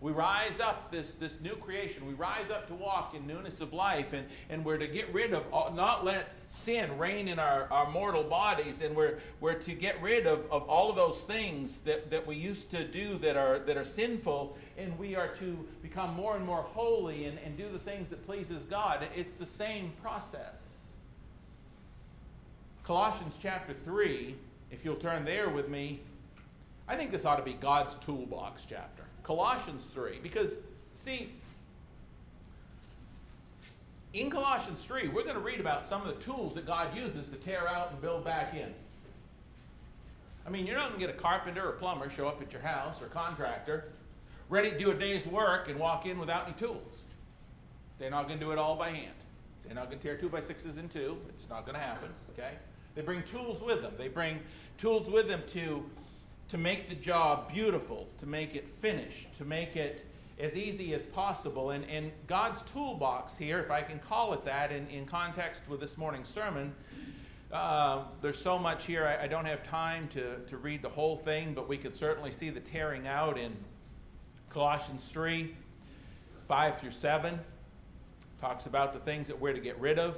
We 0.00 0.12
rise 0.12 0.60
up 0.60 0.90
this, 0.90 1.12
this 1.16 1.38
new 1.42 1.54
creation. 1.56 2.06
We 2.06 2.14
rise 2.14 2.50
up 2.50 2.66
to 2.68 2.74
walk 2.74 3.14
in 3.14 3.26
newness 3.26 3.60
of 3.60 3.74
life, 3.74 4.14
and, 4.14 4.26
and 4.48 4.64
we're 4.64 4.78
to 4.78 4.86
get 4.86 5.12
rid 5.12 5.34
of, 5.34 5.44
all, 5.52 5.72
not 5.72 6.06
let 6.06 6.32
sin 6.48 6.96
reign 6.96 7.28
in 7.28 7.38
our, 7.38 7.68
our 7.70 7.90
mortal 7.90 8.24
bodies, 8.24 8.80
and 8.80 8.96
we're, 8.96 9.18
we're 9.42 9.54
to 9.54 9.74
get 9.74 10.00
rid 10.00 10.26
of, 10.26 10.50
of 10.50 10.62
all 10.70 10.88
of 10.88 10.96
those 10.96 11.18
things 11.24 11.80
that, 11.82 12.10
that 12.10 12.26
we 12.26 12.34
used 12.34 12.70
to 12.70 12.82
do 12.82 13.18
that 13.18 13.36
are, 13.36 13.58
that 13.58 13.76
are 13.76 13.84
sinful, 13.84 14.56
and 14.78 14.98
we 14.98 15.16
are 15.16 15.28
to 15.34 15.66
become 15.82 16.14
more 16.14 16.34
and 16.34 16.46
more 16.46 16.62
holy 16.62 17.26
and, 17.26 17.38
and 17.44 17.58
do 17.58 17.68
the 17.70 17.78
things 17.78 18.08
that 18.08 18.24
pleases 18.24 18.64
God. 18.64 19.06
It's 19.14 19.34
the 19.34 19.44
same 19.44 19.92
process. 20.00 20.62
Colossians 22.84 23.34
chapter 23.40 23.72
3, 23.72 24.34
if 24.70 24.84
you'll 24.84 24.96
turn 24.96 25.24
there 25.24 25.48
with 25.48 25.68
me, 25.68 26.00
I 26.88 26.96
think 26.96 27.10
this 27.10 27.24
ought 27.24 27.36
to 27.36 27.42
be 27.42 27.52
God's 27.54 27.94
toolbox 28.04 28.64
chapter. 28.68 29.04
Colossians 29.22 29.84
3. 29.94 30.18
Because, 30.22 30.56
see, 30.94 31.30
in 34.12 34.28
Colossians 34.28 34.84
3, 34.84 35.08
we're 35.08 35.22
going 35.22 35.34
to 35.36 35.40
read 35.40 35.60
about 35.60 35.86
some 35.86 36.02
of 36.02 36.08
the 36.08 36.20
tools 36.24 36.54
that 36.54 36.66
God 36.66 36.96
uses 36.96 37.28
to 37.28 37.36
tear 37.36 37.68
out 37.68 37.92
and 37.92 38.00
build 38.00 38.24
back 38.24 38.54
in. 38.54 38.74
I 40.46 40.50
mean, 40.50 40.66
you're 40.66 40.76
not 40.76 40.88
going 40.88 41.00
to 41.00 41.06
get 41.06 41.14
a 41.14 41.18
carpenter 41.18 41.68
or 41.68 41.72
plumber 41.72 42.10
show 42.10 42.26
up 42.26 42.42
at 42.42 42.52
your 42.52 42.62
house 42.62 43.00
or 43.00 43.06
contractor 43.06 43.84
ready 44.48 44.70
to 44.72 44.78
do 44.78 44.90
a 44.90 44.94
day's 44.94 45.24
work 45.26 45.68
and 45.68 45.78
walk 45.78 46.06
in 46.06 46.18
without 46.18 46.46
any 46.46 46.54
tools. 46.54 46.98
They're 48.00 48.10
not 48.10 48.26
going 48.26 48.40
to 48.40 48.44
do 48.44 48.50
it 48.50 48.58
all 48.58 48.74
by 48.74 48.90
hand. 48.90 49.14
They're 49.64 49.74
not 49.74 49.86
going 49.86 50.00
to 50.00 50.02
tear 50.02 50.16
two 50.16 50.28
by 50.28 50.40
sixes 50.40 50.76
in 50.76 50.88
two. 50.88 51.16
It's 51.28 51.48
not 51.48 51.64
going 51.64 51.76
to 51.76 51.80
happen, 51.80 52.08
okay? 52.32 52.54
They 52.94 53.02
bring 53.02 53.22
tools 53.22 53.62
with 53.62 53.82
them. 53.82 53.94
They 53.96 54.08
bring 54.08 54.40
tools 54.78 55.08
with 55.08 55.28
them 55.28 55.42
to 55.52 55.84
to 56.50 56.58
make 56.58 56.88
the 56.88 56.96
job 56.96 57.52
beautiful, 57.52 58.08
to 58.18 58.26
make 58.26 58.56
it 58.56 58.68
finished, 58.80 59.32
to 59.34 59.44
make 59.44 59.76
it 59.76 60.04
as 60.40 60.56
easy 60.56 60.94
as 60.94 61.06
possible. 61.06 61.70
And, 61.70 61.84
and 61.88 62.10
God's 62.26 62.62
toolbox 62.62 63.36
here, 63.36 63.60
if 63.60 63.70
I 63.70 63.82
can 63.82 64.00
call 64.00 64.32
it 64.32 64.44
that, 64.44 64.72
in, 64.72 64.88
in 64.88 65.06
context 65.06 65.62
with 65.68 65.78
this 65.78 65.96
morning's 65.96 66.28
sermon, 66.28 66.74
uh, 67.52 68.02
there's 68.20 68.40
so 68.40 68.58
much 68.58 68.84
here, 68.84 69.06
I, 69.06 69.24
I, 69.24 69.26
don't 69.28 69.44
have 69.44 69.62
time 69.62 70.08
to, 70.08 70.38
to 70.38 70.56
read 70.56 70.82
the 70.82 70.88
whole 70.88 71.16
thing, 71.16 71.54
but 71.54 71.68
we 71.68 71.76
could 71.76 71.94
certainly 71.94 72.32
see 72.32 72.50
the 72.50 72.60
tearing 72.60 73.06
out 73.06 73.38
in 73.38 73.52
Colossians 74.50 75.04
3 75.04 75.54
5 76.48 76.80
through 76.80 76.92
7. 76.92 77.38
Talks 78.40 78.66
about 78.66 78.92
the 78.92 78.98
things 79.00 79.28
that 79.28 79.40
we're 79.40 79.52
to 79.52 79.60
get 79.60 79.78
rid 79.78 80.00
of. 80.00 80.16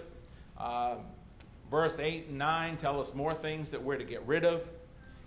Uh, 0.56 0.96
verse 1.72 1.98
8 1.98 2.28
and 2.28 2.38
9 2.38 2.76
tell 2.76 3.00
us 3.00 3.14
more 3.14 3.34
things 3.34 3.70
that 3.70 3.82
we're 3.82 3.96
to 3.96 4.04
get 4.04 4.24
rid 4.26 4.44
of 4.44 4.68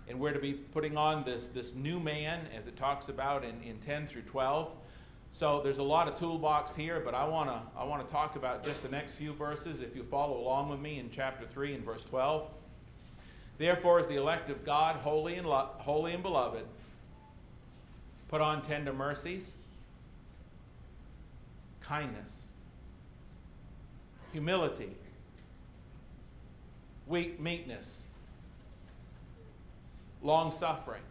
and 0.08 0.20
we're 0.20 0.32
to 0.32 0.40
be 0.40 0.54
putting 0.54 0.96
on 0.96 1.26
this, 1.26 1.48
this 1.48 1.74
new 1.74 2.00
man, 2.00 2.42
as 2.56 2.68
it 2.68 2.78
talks 2.78 3.10
about 3.10 3.44
in, 3.44 3.60
in 3.64 3.80
10 3.80 4.06
through 4.06 4.22
12. 4.22 4.70
So 5.34 5.62
there's 5.64 5.80
a 5.80 5.84
lot 5.84 6.08
of 6.08 6.18
toolbox 6.20 6.76
here, 6.76 7.02
but 7.04 7.16
I 7.16 7.28
want 7.28 7.50
to 7.50 7.60
I 7.76 7.84
want 7.84 8.08
to 8.08 8.14
talk 8.14 8.36
about 8.36 8.64
just 8.64 8.84
the 8.84 8.90
next 8.90 9.14
few 9.14 9.34
verses. 9.34 9.82
If 9.82 9.96
you 9.96 10.04
follow 10.04 10.38
along 10.38 10.70
with 10.70 10.80
me 10.80 11.00
in 11.00 11.10
chapter 11.10 11.48
3 11.48 11.74
and 11.74 11.84
verse 11.84 12.04
12. 12.04 12.48
Therefore, 13.58 14.00
as 14.00 14.08
the 14.08 14.16
elect 14.16 14.50
of 14.52 14.64
God, 14.64 14.98
holy 14.98 15.36
and, 15.36 15.48
lo- 15.48 15.70
holy 15.78 16.14
and 16.14 16.22
beloved, 16.22 16.66
put 18.28 18.42
on 18.42 18.62
tender 18.62 18.94
mercies, 18.94 19.52
kindness, 21.82 22.34
humility, 24.32 24.96
weak 27.08 27.40
meekness 27.40 27.90
long 30.26 30.52
suffering, 30.52 31.04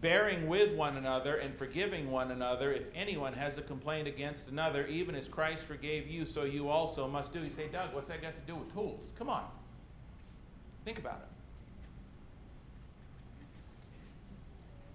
bearing 0.00 0.46
with 0.48 0.72
one 0.74 0.96
another 0.96 1.36
and 1.36 1.54
forgiving 1.54 2.10
one 2.10 2.30
another 2.30 2.72
if 2.72 2.84
anyone 2.94 3.32
has 3.32 3.58
a 3.58 3.62
complaint 3.62 4.06
against 4.06 4.48
another, 4.48 4.86
even 4.86 5.14
as 5.14 5.28
Christ 5.28 5.64
forgave 5.64 6.06
you, 6.06 6.24
so 6.24 6.44
you 6.44 6.68
also 6.68 7.08
must 7.08 7.32
do. 7.32 7.40
You 7.40 7.50
say, 7.50 7.66
Doug, 7.68 7.92
what's 7.92 8.08
that 8.08 8.22
got 8.22 8.34
to 8.34 8.46
do 8.46 8.56
with 8.56 8.72
tools? 8.72 9.10
Come 9.18 9.28
on. 9.28 9.44
Think 10.84 10.98
about 10.98 11.20
it. 11.22 11.28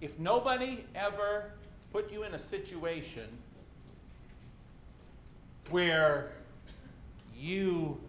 If 0.00 0.18
nobody 0.18 0.84
ever 0.94 1.52
put 1.92 2.12
you 2.12 2.22
in 2.22 2.34
a 2.34 2.38
situation 2.38 3.26
where 5.70 6.32
you 7.36 8.00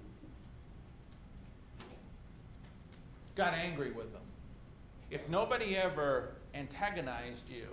got 3.39 3.53
angry 3.53 3.91
with 3.91 4.11
them, 4.11 4.21
if 5.09 5.27
nobody 5.29 5.77
ever 5.77 6.35
antagonized 6.53 7.49
you, 7.49 7.67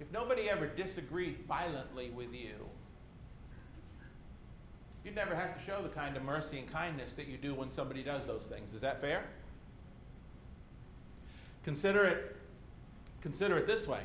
if 0.00 0.12
nobody 0.12 0.50
ever 0.50 0.66
disagreed 0.66 1.38
violently 1.48 2.10
with 2.10 2.32
you, 2.34 2.54
you'd 5.02 5.14
never 5.14 5.34
have 5.34 5.58
to 5.58 5.64
show 5.64 5.82
the 5.82 5.88
kind 5.88 6.14
of 6.14 6.22
mercy 6.22 6.58
and 6.58 6.70
kindness 6.70 7.14
that 7.14 7.26
you 7.26 7.38
do 7.38 7.54
when 7.54 7.70
somebody 7.70 8.02
does 8.02 8.26
those 8.26 8.42
things. 8.42 8.74
Is 8.74 8.82
that 8.82 9.00
fair? 9.00 9.24
Consider 11.64 12.04
it, 12.04 12.36
consider 13.22 13.56
it 13.56 13.66
this 13.66 13.86
way. 13.86 14.02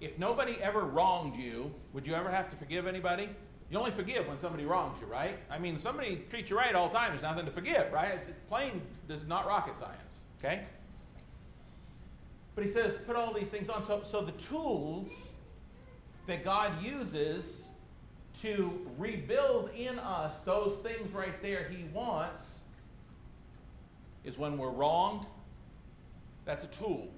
If 0.00 0.20
nobody 0.20 0.56
ever 0.62 0.82
wronged 0.82 1.34
you, 1.34 1.74
would 1.92 2.06
you 2.06 2.14
ever 2.14 2.30
have 2.30 2.48
to 2.50 2.56
forgive 2.56 2.86
anybody? 2.86 3.28
You 3.72 3.78
only 3.78 3.90
forgive 3.90 4.28
when 4.28 4.38
somebody 4.38 4.66
wrongs 4.66 4.98
you, 5.00 5.06
right? 5.06 5.38
I 5.50 5.58
mean, 5.58 5.78
somebody 5.78 6.26
treats 6.28 6.50
you 6.50 6.58
right 6.58 6.74
all 6.74 6.90
the 6.90 6.94
time. 6.94 7.12
There's 7.12 7.22
nothing 7.22 7.46
to 7.46 7.50
forgive, 7.50 7.90
right? 7.90 8.20
It's 8.20 8.30
plain. 8.46 8.82
This 9.08 9.22
is 9.22 9.26
not 9.26 9.46
rocket 9.46 9.78
science, 9.78 10.14
okay? 10.38 10.64
But 12.54 12.66
he 12.66 12.70
says, 12.70 12.98
put 13.06 13.16
all 13.16 13.32
these 13.32 13.48
things 13.48 13.70
on. 13.70 13.82
So, 13.86 14.02
so 14.04 14.20
the 14.20 14.32
tools 14.32 15.10
that 16.26 16.44
God 16.44 16.82
uses 16.82 17.62
to 18.42 18.86
rebuild 18.98 19.70
in 19.74 19.98
us 19.98 20.40
those 20.40 20.76
things 20.80 21.10
right 21.12 21.40
there 21.40 21.66
He 21.70 21.84
wants 21.94 22.58
is 24.22 24.36
when 24.36 24.58
we're 24.58 24.68
wronged. 24.68 25.26
That's 26.44 26.66
a 26.66 26.68
tool. 26.68 27.08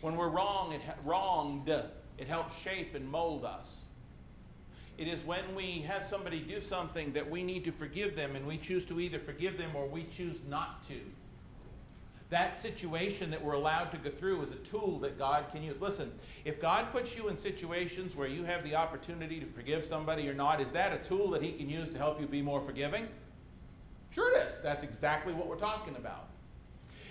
When 0.00 0.16
we're 0.16 0.30
wrong, 0.30 0.72
it 0.72 0.80
wronged, 1.04 1.68
it 1.68 2.28
helps 2.28 2.56
shape 2.62 2.94
and 2.94 3.06
mold 3.06 3.44
us. 3.44 3.66
It 4.96 5.08
is 5.08 5.24
when 5.24 5.54
we 5.54 5.80
have 5.82 6.06
somebody 6.06 6.40
do 6.40 6.60
something 6.60 7.12
that 7.14 7.28
we 7.28 7.42
need 7.42 7.64
to 7.64 7.72
forgive 7.72 8.14
them 8.14 8.36
and 8.36 8.46
we 8.46 8.58
choose 8.58 8.84
to 8.86 9.00
either 9.00 9.18
forgive 9.18 9.58
them 9.58 9.70
or 9.74 9.86
we 9.86 10.04
choose 10.04 10.38
not 10.48 10.86
to. 10.88 11.00
That 12.30 12.56
situation 12.56 13.30
that 13.30 13.44
we're 13.44 13.52
allowed 13.52 13.90
to 13.90 13.98
go 13.98 14.10
through 14.10 14.42
is 14.42 14.52
a 14.52 14.56
tool 14.56 14.98
that 15.00 15.18
God 15.18 15.46
can 15.52 15.62
use. 15.62 15.80
Listen, 15.80 16.12
if 16.44 16.60
God 16.60 16.90
puts 16.90 17.16
you 17.16 17.28
in 17.28 17.36
situations 17.36 18.16
where 18.16 18.28
you 18.28 18.44
have 18.44 18.64
the 18.64 18.74
opportunity 18.74 19.38
to 19.40 19.46
forgive 19.46 19.84
somebody 19.84 20.28
or 20.28 20.34
not, 20.34 20.60
is 20.60 20.72
that 20.72 20.92
a 20.92 20.98
tool 21.06 21.30
that 21.30 21.42
He 21.42 21.52
can 21.52 21.68
use 21.68 21.90
to 21.90 21.98
help 21.98 22.20
you 22.20 22.26
be 22.26 22.40
more 22.40 22.60
forgiving? 22.60 23.08
Sure, 24.10 24.36
it 24.36 24.46
is. 24.46 24.54
That's 24.62 24.84
exactly 24.84 25.32
what 25.32 25.48
we're 25.48 25.56
talking 25.56 25.96
about. 25.96 26.28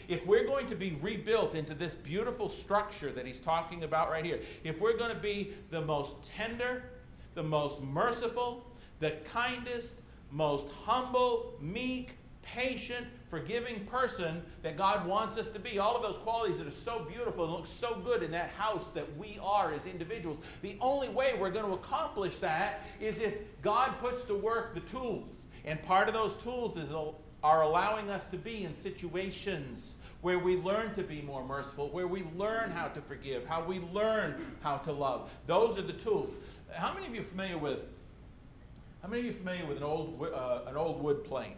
If 0.07 0.25
we're 0.25 0.45
going 0.45 0.67
to 0.67 0.75
be 0.75 0.97
rebuilt 1.01 1.55
into 1.55 1.73
this 1.73 1.93
beautiful 1.93 2.49
structure 2.49 3.11
that 3.11 3.25
He's 3.25 3.39
talking 3.39 3.83
about 3.83 4.09
right 4.09 4.25
here, 4.25 4.39
if 4.63 4.81
we're 4.81 4.97
going 4.97 5.13
to 5.13 5.21
be 5.21 5.53
the 5.69 5.81
most 5.81 6.21
tender, 6.23 6.83
the 7.35 7.43
most 7.43 7.81
merciful, 7.81 8.65
the 8.99 9.11
kindest, 9.31 9.95
most 10.31 10.67
humble, 10.85 11.53
meek, 11.59 12.15
patient, 12.41 13.07
forgiving 13.29 13.85
person 13.85 14.43
that 14.61 14.77
God 14.77 15.07
wants 15.07 15.37
us 15.37 15.47
to 15.49 15.59
be. 15.59 15.79
All 15.79 15.95
of 15.95 16.03
those 16.03 16.17
qualities 16.17 16.57
that 16.57 16.67
are 16.67 16.71
so 16.71 16.99
beautiful 16.99 17.45
and 17.45 17.53
look 17.53 17.65
so 17.65 17.95
good 18.03 18.21
in 18.21 18.31
that 18.31 18.49
house 18.51 18.91
that 18.91 19.17
we 19.17 19.39
are 19.41 19.73
as 19.73 19.85
individuals. 19.85 20.37
The 20.61 20.77
only 20.81 21.09
way 21.09 21.33
we're 21.39 21.49
going 21.49 21.65
to 21.65 21.73
accomplish 21.73 22.37
that 22.39 22.81
is 22.99 23.17
if 23.17 23.33
God 23.61 23.97
puts 23.99 24.23
to 24.25 24.35
work 24.35 24.75
the 24.75 24.81
tools. 24.81 25.29
And 25.65 25.81
part 25.81 26.07
of 26.07 26.13
those 26.13 26.35
tools 26.43 26.77
is 26.77 26.91
uh, 26.91 27.11
are 27.43 27.63
allowing 27.63 28.09
us 28.09 28.25
to 28.27 28.37
be 28.37 28.63
in 28.63 28.73
situations 28.73 29.91
where 30.21 30.39
we 30.39 30.55
learn 30.55 30.93
to 30.93 31.03
be 31.03 31.21
more 31.21 31.43
merciful, 31.45 31.89
where 31.89 32.07
we 32.07 32.23
learn 32.37 32.71
how 32.71 32.87
to 32.87 33.01
forgive, 33.01 33.45
how 33.45 33.61
we 33.61 33.79
learn 33.91 34.35
how 34.61 34.77
to 34.77 34.91
love. 34.91 35.29
Those 35.47 35.77
are 35.77 35.81
the 35.81 35.93
tools. 35.93 36.33
How 36.75 36.93
many 36.93 37.07
of 37.07 37.15
you 37.15 37.21
are 37.21 37.25
familiar 37.25 37.57
with? 37.57 37.79
How 39.01 39.07
many 39.07 39.21
of 39.21 39.25
you 39.25 39.31
are 39.31 39.35
familiar 39.35 39.65
with 39.65 39.77
an 39.77 39.83
old 39.83 40.21
uh, 40.33 40.59
an 40.67 40.75
old 40.75 41.01
wood 41.01 41.23
plane? 41.23 41.55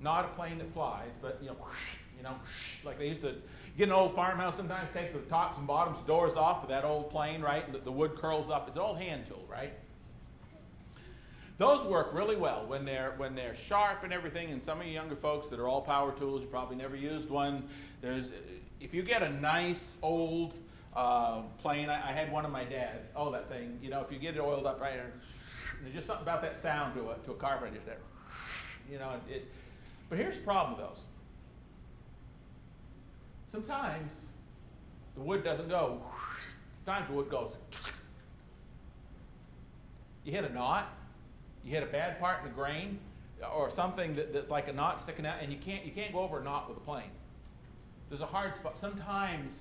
Not 0.00 0.24
a 0.24 0.28
plane 0.28 0.58
that 0.58 0.72
flies, 0.72 1.10
but 1.20 1.38
you 1.40 1.48
know, 1.48 1.54
whoosh, 1.54 1.76
you 2.16 2.22
know, 2.22 2.30
whoosh, 2.30 2.64
like 2.84 2.98
they 2.98 3.08
used 3.08 3.22
to 3.22 3.34
get 3.76 3.88
an 3.88 3.94
old 3.94 4.14
farmhouse 4.14 4.56
sometimes, 4.56 4.88
take 4.94 5.12
the 5.12 5.20
tops 5.30 5.58
and 5.58 5.66
bottoms 5.66 5.98
doors 6.06 6.34
off 6.34 6.62
of 6.62 6.68
that 6.68 6.84
old 6.84 7.10
plane, 7.10 7.42
right? 7.42 7.64
And 7.64 7.74
the, 7.74 7.78
the 7.78 7.92
wood 7.92 8.16
curls 8.16 8.50
up. 8.50 8.68
It's 8.68 8.76
an 8.76 8.82
old 8.82 8.98
hand 8.98 9.26
tool, 9.26 9.44
right? 9.50 9.72
Those 11.58 11.84
work 11.86 12.10
really 12.12 12.36
well 12.36 12.66
when 12.66 12.84
they're 12.84 13.14
when 13.16 13.34
they're 13.34 13.54
sharp 13.54 14.04
and 14.04 14.12
everything. 14.12 14.52
And 14.52 14.62
some 14.62 14.80
of 14.80 14.86
you 14.86 14.92
younger 14.92 15.16
folks 15.16 15.48
that 15.48 15.58
are 15.58 15.66
all 15.66 15.82
power 15.82 16.12
tools, 16.12 16.40
you 16.40 16.46
probably 16.46 16.76
never 16.76 16.96
used 16.96 17.28
one. 17.28 17.68
There's 18.00 18.28
if 18.80 18.94
you 18.94 19.02
get 19.02 19.22
a 19.24 19.28
nice 19.28 19.98
old 20.00 20.56
uh, 20.94 21.42
plane. 21.58 21.88
I, 21.88 22.10
I, 22.10 22.12
had 22.12 22.32
one 22.32 22.44
of 22.44 22.50
my 22.50 22.64
dad's. 22.64 23.06
Oh, 23.14 23.30
that 23.32 23.48
thing. 23.48 23.78
You 23.82 23.90
know, 23.90 24.00
if 24.00 24.12
you 24.12 24.18
get 24.18 24.36
it 24.36 24.40
oiled 24.40 24.66
up 24.66 24.80
right 24.80 24.94
there, 24.94 25.12
there's 25.82 25.94
just 25.94 26.06
something 26.06 26.22
about 26.22 26.42
that 26.42 26.56
sound 26.56 26.94
to 26.94 27.10
a, 27.10 27.14
to 27.24 27.32
a 27.32 27.34
carburetor. 27.34 27.76
Just 27.76 27.86
there. 27.86 27.98
You 28.90 28.98
know, 28.98 29.20
it. 29.28 29.48
But 30.08 30.18
here's 30.18 30.36
the 30.36 30.42
problem 30.42 30.76
with 30.78 30.88
those. 30.88 31.04
Sometimes 33.50 34.12
The 35.14 35.22
wood 35.22 35.42
doesn't 35.44 35.68
go. 35.68 36.02
Sometimes 36.84 37.08
the 37.08 37.14
wood 37.14 37.30
goes. 37.30 37.52
You 40.24 40.32
hit 40.32 40.44
a 40.44 40.52
knot, 40.52 40.92
you 41.64 41.70
hit 41.70 41.82
a 41.82 41.86
bad 41.86 42.20
part 42.20 42.40
in 42.40 42.48
the 42.48 42.54
grain, 42.54 42.98
or 43.54 43.70
something 43.70 44.14
that, 44.16 44.32
that's 44.32 44.50
like 44.50 44.68
a 44.68 44.72
knot 44.72 45.00
sticking 45.00 45.24
out, 45.24 45.36
and 45.40 45.50
you 45.50 45.58
can't, 45.58 45.84
you 45.84 45.92
can't 45.92 46.12
go 46.12 46.20
over 46.20 46.40
a 46.40 46.44
knot 46.44 46.68
with 46.68 46.76
a 46.76 46.80
plane. 46.80 47.10
There's 48.08 48.20
a 48.20 48.26
hard 48.26 48.54
spot. 48.54 48.78
Sometimes 48.78 49.54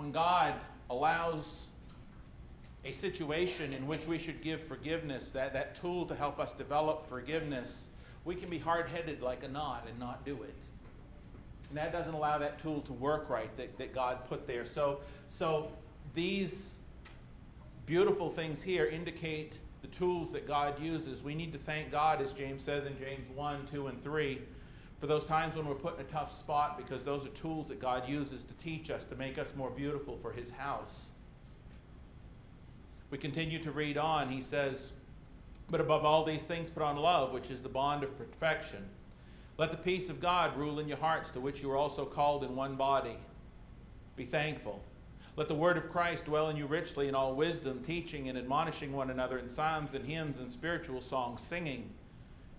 when 0.00 0.12
God 0.12 0.54
allows 0.88 1.66
a 2.86 2.92
situation 2.92 3.74
in 3.74 3.86
which 3.86 4.06
we 4.06 4.18
should 4.18 4.40
give 4.40 4.62
forgiveness, 4.62 5.28
that, 5.28 5.52
that 5.52 5.74
tool 5.74 6.06
to 6.06 6.14
help 6.14 6.40
us 6.40 6.52
develop 6.52 7.06
forgiveness, 7.06 7.82
we 8.24 8.34
can 8.34 8.48
be 8.48 8.58
hard 8.58 8.88
headed 8.88 9.20
like 9.20 9.44
a 9.44 9.48
knot 9.48 9.86
and 9.86 9.98
not 9.98 10.24
do 10.24 10.42
it. 10.42 10.54
And 11.68 11.76
that 11.76 11.92
doesn't 11.92 12.14
allow 12.14 12.38
that 12.38 12.58
tool 12.62 12.80
to 12.80 12.94
work 12.94 13.28
right 13.28 13.54
that, 13.58 13.76
that 13.76 13.94
God 13.94 14.26
put 14.26 14.46
there. 14.46 14.64
So, 14.64 15.00
so 15.28 15.70
these 16.14 16.70
beautiful 17.84 18.30
things 18.30 18.62
here 18.62 18.86
indicate 18.86 19.58
the 19.82 19.88
tools 19.88 20.32
that 20.32 20.48
God 20.48 20.80
uses. 20.80 21.22
We 21.22 21.34
need 21.34 21.52
to 21.52 21.58
thank 21.58 21.90
God, 21.90 22.22
as 22.22 22.32
James 22.32 22.62
says 22.62 22.86
in 22.86 22.98
James 22.98 23.28
1, 23.34 23.68
2, 23.70 23.88
and 23.88 24.02
3, 24.02 24.40
for 25.00 25.06
those 25.06 25.24
times 25.24 25.56
when 25.56 25.66
we're 25.66 25.74
put 25.74 25.98
in 25.98 26.04
a 26.04 26.08
tough 26.08 26.38
spot 26.38 26.76
because 26.76 27.02
those 27.02 27.24
are 27.24 27.30
tools 27.30 27.68
that 27.68 27.80
God 27.80 28.06
uses 28.06 28.44
to 28.44 28.52
teach 28.54 28.90
us, 28.90 29.02
to 29.04 29.16
make 29.16 29.38
us 29.38 29.52
more 29.56 29.70
beautiful 29.70 30.18
for 30.20 30.30
His 30.30 30.50
house. 30.50 31.00
We 33.10 33.16
continue 33.16 33.58
to 33.64 33.72
read 33.72 33.96
on. 33.96 34.28
He 34.28 34.42
says, 34.42 34.90
But 35.70 35.80
above 35.80 36.04
all 36.04 36.22
these 36.22 36.42
things, 36.42 36.68
put 36.68 36.82
on 36.82 36.96
love, 36.96 37.32
which 37.32 37.50
is 37.50 37.62
the 37.62 37.68
bond 37.68 38.04
of 38.04 38.16
perfection. 38.16 38.84
Let 39.56 39.70
the 39.70 39.78
peace 39.78 40.08
of 40.10 40.20
God 40.20 40.56
rule 40.56 40.78
in 40.78 40.86
your 40.88 40.98
hearts, 40.98 41.30
to 41.30 41.40
which 41.40 41.62
you 41.62 41.70
are 41.70 41.76
also 41.76 42.04
called 42.04 42.44
in 42.44 42.54
one 42.54 42.76
body. 42.76 43.16
Be 44.16 44.24
thankful. 44.24 44.82
Let 45.36 45.48
the 45.48 45.54
word 45.54 45.78
of 45.78 45.90
Christ 45.90 46.26
dwell 46.26 46.50
in 46.50 46.56
you 46.56 46.66
richly 46.66 47.08
in 47.08 47.14
all 47.14 47.34
wisdom, 47.34 47.82
teaching 47.82 48.28
and 48.28 48.36
admonishing 48.36 48.92
one 48.92 49.10
another 49.10 49.38
in 49.38 49.48
psalms 49.48 49.94
and 49.94 50.04
hymns 50.04 50.38
and 50.38 50.50
spiritual 50.50 51.00
songs, 51.00 51.40
singing 51.40 51.90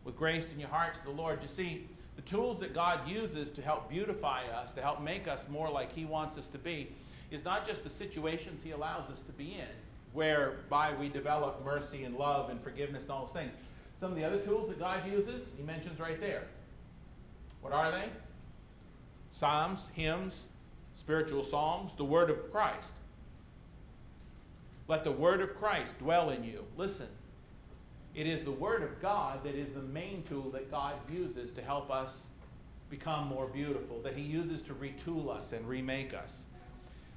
with 0.04 0.16
grace 0.16 0.52
in 0.52 0.60
your 0.60 0.70
hearts 0.70 1.00
to 1.00 1.06
the 1.06 1.12
Lord. 1.12 1.40
You 1.42 1.48
see, 1.48 1.88
the 2.16 2.22
tools 2.24 2.60
that 2.60 2.74
God 2.74 3.08
uses 3.08 3.52
to 3.52 3.62
help 3.62 3.90
beautify 3.90 4.44
us, 4.48 4.72
to 4.74 4.82
help 4.82 5.02
make 5.02 5.28
us 5.28 5.46
more 5.50 5.70
like 5.70 5.94
He 5.94 6.06
wants 6.06 6.38
us 6.38 6.48
to 6.50 6.58
be, 6.58 6.90
is 7.32 7.46
not 7.46 7.68
just 7.68 7.84
the 7.84 7.90
situations 7.90 8.62
He 8.62 8.72
allows 8.72 9.10
us 9.10 9.22
to 9.22 9.32
be 9.32 9.54
in, 9.54 9.68
whereby 10.14 10.94
we 11.00 11.10
develop 11.10 11.64
mercy 11.64 12.04
and 12.04 12.16
love 12.16 12.50
and 12.50 12.62
forgiveness 12.62 13.04
and 13.04 13.12
all 13.12 13.26
those 13.26 13.34
things. 13.34 13.54
Some 14.00 14.12
of 14.12 14.18
the 14.18 14.26
other 14.26 14.40
tools 14.40 14.68
that 14.70 14.80
God 14.80 15.10
uses, 15.10 15.48
He 15.58 15.64
mentions 15.64 16.00
right 16.00 16.20
there. 16.20 16.48
What 17.62 17.74
are 17.74 17.92
they? 17.92 18.10
Psalms, 19.34 19.82
hymns, 19.94 20.44
spiritual 20.98 21.44
songs, 21.44 21.92
the 21.98 22.04
Word 22.04 22.30
of 22.30 22.52
Christ. 22.52 22.92
Let 24.88 25.04
the 25.04 25.12
Word 25.12 25.42
of 25.42 25.56
Christ 25.56 25.98
dwell 26.00 26.32
in 26.32 26.44
you. 26.44 26.66
Listen, 26.76 27.08
it 28.14 28.28
is 28.28 28.44
the 28.44 28.52
Word 28.52 28.84
of 28.84 29.02
God 29.02 29.44
that 29.44 29.56
is 29.56 29.72
the 29.72 29.82
main 29.82 30.24
tool 30.24 30.50
that 30.52 30.70
God 30.70 30.96
uses 31.12 31.52
to 31.52 31.62
help 31.62 31.90
us 31.90 32.22
become 32.90 33.28
more 33.28 33.48
beautiful, 33.48 34.02
that 34.02 34.16
He 34.16 34.22
uses 34.22 34.62
to 34.64 34.74
retool 34.74 35.30
us 35.30 35.54
and 35.54 35.68
remake 35.68 36.14
us. 36.14 36.42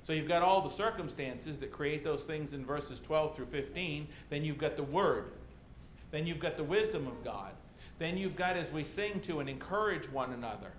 So 0.05 0.13
you've 0.13 0.29
got 0.29 0.43
all 0.43 0.61
the 0.61 0.71
circumstances 0.71 1.59
that 1.61 1.73
create 1.73 2.05
those 2.05 2.25
things 2.25 2.53
in 2.53 2.65
verses 2.65 3.01
12 3.01 3.35
through 3.35 3.47
15. 3.47 4.07
Then 4.29 4.45
you've 4.45 4.59
got 4.59 4.77
the 4.77 4.83
Word. 4.83 5.33
Then 6.11 6.27
you've 6.27 6.39
got 6.39 6.57
the 6.57 6.65
wisdom 6.65 7.07
of 7.07 7.25
God. 7.25 7.53
Then 7.99 8.17
you've 8.17 8.37
got 8.37 8.57
as 8.57 8.71
we 8.71 8.85
sing 8.85 9.21
to 9.23 9.41
and 9.41 9.49
encourage 9.49 10.11
one 10.11 10.33
another. 10.33 10.73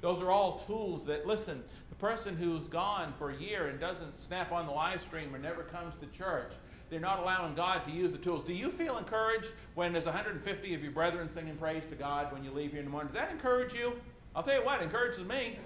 Those 0.00 0.20
are 0.20 0.30
all 0.30 0.58
tools 0.66 1.06
that, 1.06 1.26
listen, 1.26 1.62
the 1.88 1.94
person 1.94 2.36
who's 2.36 2.66
gone 2.66 3.14
for 3.18 3.30
a 3.30 3.36
year 3.36 3.68
and 3.68 3.78
doesn't 3.78 4.18
snap 4.18 4.50
on 4.50 4.66
the 4.66 4.72
live 4.72 5.00
stream 5.00 5.32
or 5.32 5.38
never 5.38 5.62
comes 5.62 5.94
to 6.00 6.06
church, 6.06 6.52
they're 6.92 7.00
not 7.00 7.20
allowing 7.20 7.54
God 7.54 7.84
to 7.86 7.90
use 7.90 8.12
the 8.12 8.18
tools. 8.18 8.44
Do 8.44 8.52
you 8.52 8.70
feel 8.70 8.98
encouraged 8.98 9.48
when 9.74 9.94
there's 9.94 10.04
150 10.04 10.74
of 10.74 10.82
your 10.82 10.92
brethren 10.92 11.26
singing 11.26 11.56
praise 11.56 11.84
to 11.88 11.94
God 11.94 12.30
when 12.30 12.44
you 12.44 12.50
leave 12.50 12.72
here 12.72 12.80
in 12.80 12.84
the 12.84 12.90
morning? 12.90 13.10
Does 13.10 13.14
that 13.14 13.30
encourage 13.30 13.72
you? 13.72 13.94
I'll 14.36 14.42
tell 14.42 14.58
you 14.58 14.64
what, 14.64 14.82
encourages 14.82 15.26
me. 15.26 15.58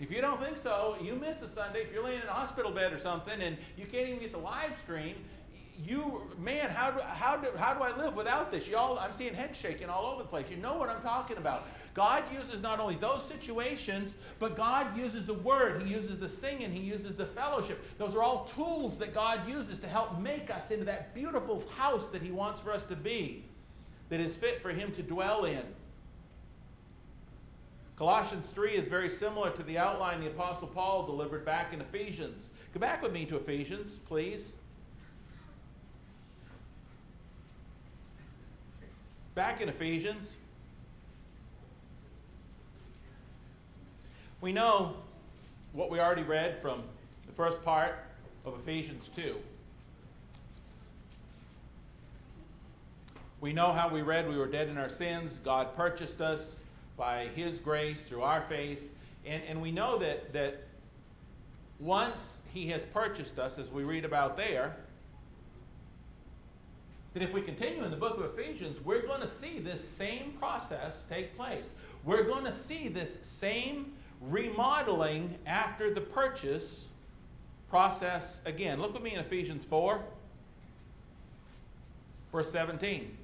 If 0.00 0.10
you 0.10 0.20
don't 0.20 0.40
think 0.42 0.58
so, 0.58 0.96
you 1.00 1.14
miss 1.14 1.42
a 1.42 1.48
Sunday. 1.48 1.82
If 1.82 1.92
you're 1.92 2.02
laying 2.02 2.22
in 2.22 2.26
a 2.26 2.32
hospital 2.32 2.72
bed 2.72 2.92
or 2.92 2.98
something 2.98 3.40
and 3.40 3.56
you 3.78 3.86
can't 3.86 4.08
even 4.08 4.18
get 4.18 4.32
the 4.32 4.38
live 4.38 4.76
stream, 4.82 5.14
you, 5.86 6.22
man, 6.38 6.70
how 6.70 6.90
do, 6.90 7.00
how, 7.00 7.36
do, 7.36 7.48
how 7.56 7.74
do 7.74 7.82
I 7.82 7.96
live 7.96 8.14
without 8.14 8.50
this? 8.50 8.66
Y'all, 8.66 8.98
I'm 8.98 9.12
seeing 9.12 9.34
head 9.34 9.54
shaking 9.54 9.88
all 9.88 10.06
over 10.06 10.22
the 10.22 10.28
place. 10.28 10.46
You 10.50 10.56
know 10.56 10.76
what 10.76 10.88
I'm 10.88 11.02
talking 11.02 11.36
about. 11.36 11.66
God 11.94 12.24
uses 12.32 12.60
not 12.60 12.80
only 12.80 12.96
those 12.96 13.24
situations, 13.24 14.14
but 14.38 14.56
God 14.56 14.96
uses 14.96 15.26
the 15.26 15.34
word. 15.34 15.82
He 15.82 15.92
uses 15.92 16.18
the 16.18 16.28
singing. 16.28 16.72
He 16.72 16.82
uses 16.82 17.16
the 17.16 17.26
fellowship. 17.26 17.82
Those 17.98 18.14
are 18.14 18.22
all 18.22 18.44
tools 18.56 18.98
that 18.98 19.14
God 19.14 19.48
uses 19.48 19.78
to 19.80 19.88
help 19.88 20.18
make 20.18 20.50
us 20.50 20.70
into 20.70 20.84
that 20.84 21.14
beautiful 21.14 21.64
house 21.76 22.08
that 22.08 22.22
He 22.22 22.30
wants 22.30 22.60
for 22.60 22.72
us 22.72 22.84
to 22.84 22.96
be, 22.96 23.44
that 24.08 24.20
is 24.20 24.34
fit 24.36 24.62
for 24.62 24.70
Him 24.70 24.92
to 24.92 25.02
dwell 25.02 25.44
in. 25.44 25.62
Colossians 27.96 28.46
3 28.46 28.72
is 28.72 28.86
very 28.86 29.10
similar 29.10 29.50
to 29.50 29.62
the 29.62 29.76
outline 29.76 30.20
the 30.20 30.28
Apostle 30.28 30.68
Paul 30.68 31.04
delivered 31.04 31.44
back 31.44 31.74
in 31.74 31.80
Ephesians. 31.82 32.48
Go 32.72 32.80
back 32.80 33.02
with 33.02 33.12
me 33.12 33.26
to 33.26 33.36
Ephesians, 33.36 33.96
please. 34.06 34.52
Back 39.34 39.60
in 39.60 39.68
Ephesians, 39.68 40.34
we 44.40 44.52
know 44.52 44.96
what 45.72 45.88
we 45.88 46.00
already 46.00 46.24
read 46.24 46.58
from 46.58 46.82
the 47.26 47.32
first 47.32 47.64
part 47.64 47.94
of 48.44 48.54
Ephesians 48.58 49.08
2. 49.14 49.36
We 53.40 53.52
know 53.52 53.72
how 53.72 53.88
we 53.88 54.02
read 54.02 54.28
we 54.28 54.36
were 54.36 54.48
dead 54.48 54.68
in 54.68 54.76
our 54.76 54.88
sins, 54.88 55.38
God 55.44 55.76
purchased 55.76 56.20
us 56.20 56.56
by 56.96 57.28
His 57.36 57.58
grace 57.58 58.02
through 58.02 58.22
our 58.22 58.42
faith. 58.42 58.80
And, 59.24 59.42
and 59.48 59.62
we 59.62 59.70
know 59.70 59.96
that, 59.98 60.32
that 60.32 60.64
once 61.78 62.36
He 62.52 62.68
has 62.68 62.84
purchased 62.84 63.38
us, 63.38 63.58
as 63.58 63.70
we 63.70 63.84
read 63.84 64.04
about 64.04 64.36
there, 64.36 64.74
that 67.14 67.22
if 67.22 67.32
we 67.32 67.42
continue 67.42 67.82
in 67.82 67.90
the 67.90 67.96
book 67.96 68.18
of 68.18 68.38
Ephesians, 68.38 68.78
we're 68.84 69.02
going 69.02 69.20
to 69.20 69.28
see 69.28 69.58
this 69.58 69.86
same 69.86 70.32
process 70.38 71.04
take 71.08 71.36
place. 71.36 71.70
We're 72.04 72.24
going 72.24 72.44
to 72.44 72.52
see 72.52 72.88
this 72.88 73.18
same 73.22 73.92
remodeling 74.20 75.36
after 75.46 75.92
the 75.92 76.00
purchase 76.00 76.86
process 77.68 78.40
again. 78.44 78.80
Look 78.80 78.94
with 78.94 79.02
me 79.02 79.14
in 79.14 79.20
Ephesians 79.20 79.64
4, 79.64 80.00
verse 82.32 82.50
17. 82.52 83.16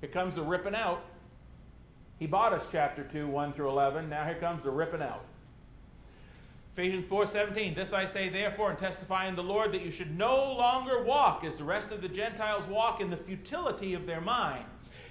Here 0.00 0.10
comes 0.10 0.34
the 0.34 0.42
ripping 0.42 0.74
out. 0.74 1.04
He 2.18 2.26
bought 2.26 2.52
us 2.52 2.64
chapter 2.70 3.02
2, 3.04 3.26
1 3.26 3.52
through 3.54 3.70
11. 3.70 4.08
Now 4.08 4.24
here 4.24 4.34
comes 4.34 4.62
the 4.62 4.70
ripping 4.70 5.02
out. 5.02 5.24
Ephesians 6.76 7.06
4:17 7.06 7.74
This 7.74 7.92
I 7.92 8.06
say 8.06 8.28
therefore 8.28 8.70
and 8.70 8.78
testify 8.78 9.26
in 9.26 9.34
the 9.34 9.42
Lord 9.42 9.72
that 9.72 9.82
you 9.82 9.90
should 9.90 10.16
no 10.16 10.52
longer 10.52 11.02
walk 11.02 11.44
as 11.44 11.56
the 11.56 11.64
rest 11.64 11.90
of 11.90 12.00
the 12.00 12.08
Gentiles 12.08 12.66
walk 12.66 13.00
in 13.00 13.10
the 13.10 13.16
futility 13.16 13.94
of 13.94 14.06
their 14.06 14.20
mind, 14.20 14.64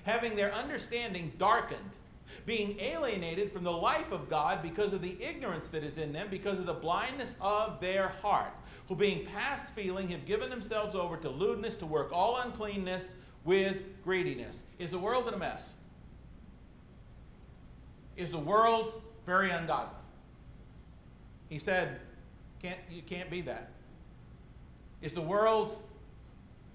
having 0.03 0.35
their 0.35 0.53
understanding 0.53 1.33
darkened, 1.37 1.91
being 2.45 2.79
alienated 2.79 3.51
from 3.51 3.63
the 3.63 3.71
life 3.71 4.11
of 4.11 4.29
God 4.29 4.63
because 4.63 4.93
of 4.93 5.01
the 5.01 5.21
ignorance 5.21 5.67
that 5.67 5.83
is 5.83 5.97
in 5.97 6.13
them, 6.13 6.27
because 6.31 6.59
of 6.59 6.65
the 6.65 6.73
blindness 6.73 7.35
of 7.41 7.81
their 7.81 8.07
heart, 8.07 8.53
who 8.87 8.95
being 8.95 9.25
past 9.25 9.65
feeling 9.73 10.07
have 10.09 10.25
given 10.25 10.49
themselves 10.49 10.95
over 10.95 11.17
to 11.17 11.29
lewdness 11.29 11.75
to 11.75 11.85
work 11.85 12.11
all 12.13 12.37
uncleanness 12.37 13.11
with 13.43 13.83
greediness. 14.03 14.61
Is 14.79 14.91
the 14.91 14.99
world 14.99 15.27
in 15.27 15.33
a 15.33 15.37
mess? 15.37 15.71
Is 18.15 18.31
the 18.31 18.39
world 18.39 19.01
very 19.25 19.51
ungodly? 19.51 19.98
He 21.49 21.59
said, 21.59 21.99
can't, 22.61 22.79
You 22.89 23.01
can't 23.01 23.29
be 23.29 23.41
that. 23.41 23.69
Is 25.01 25.13
the 25.13 25.21
world 25.21 25.77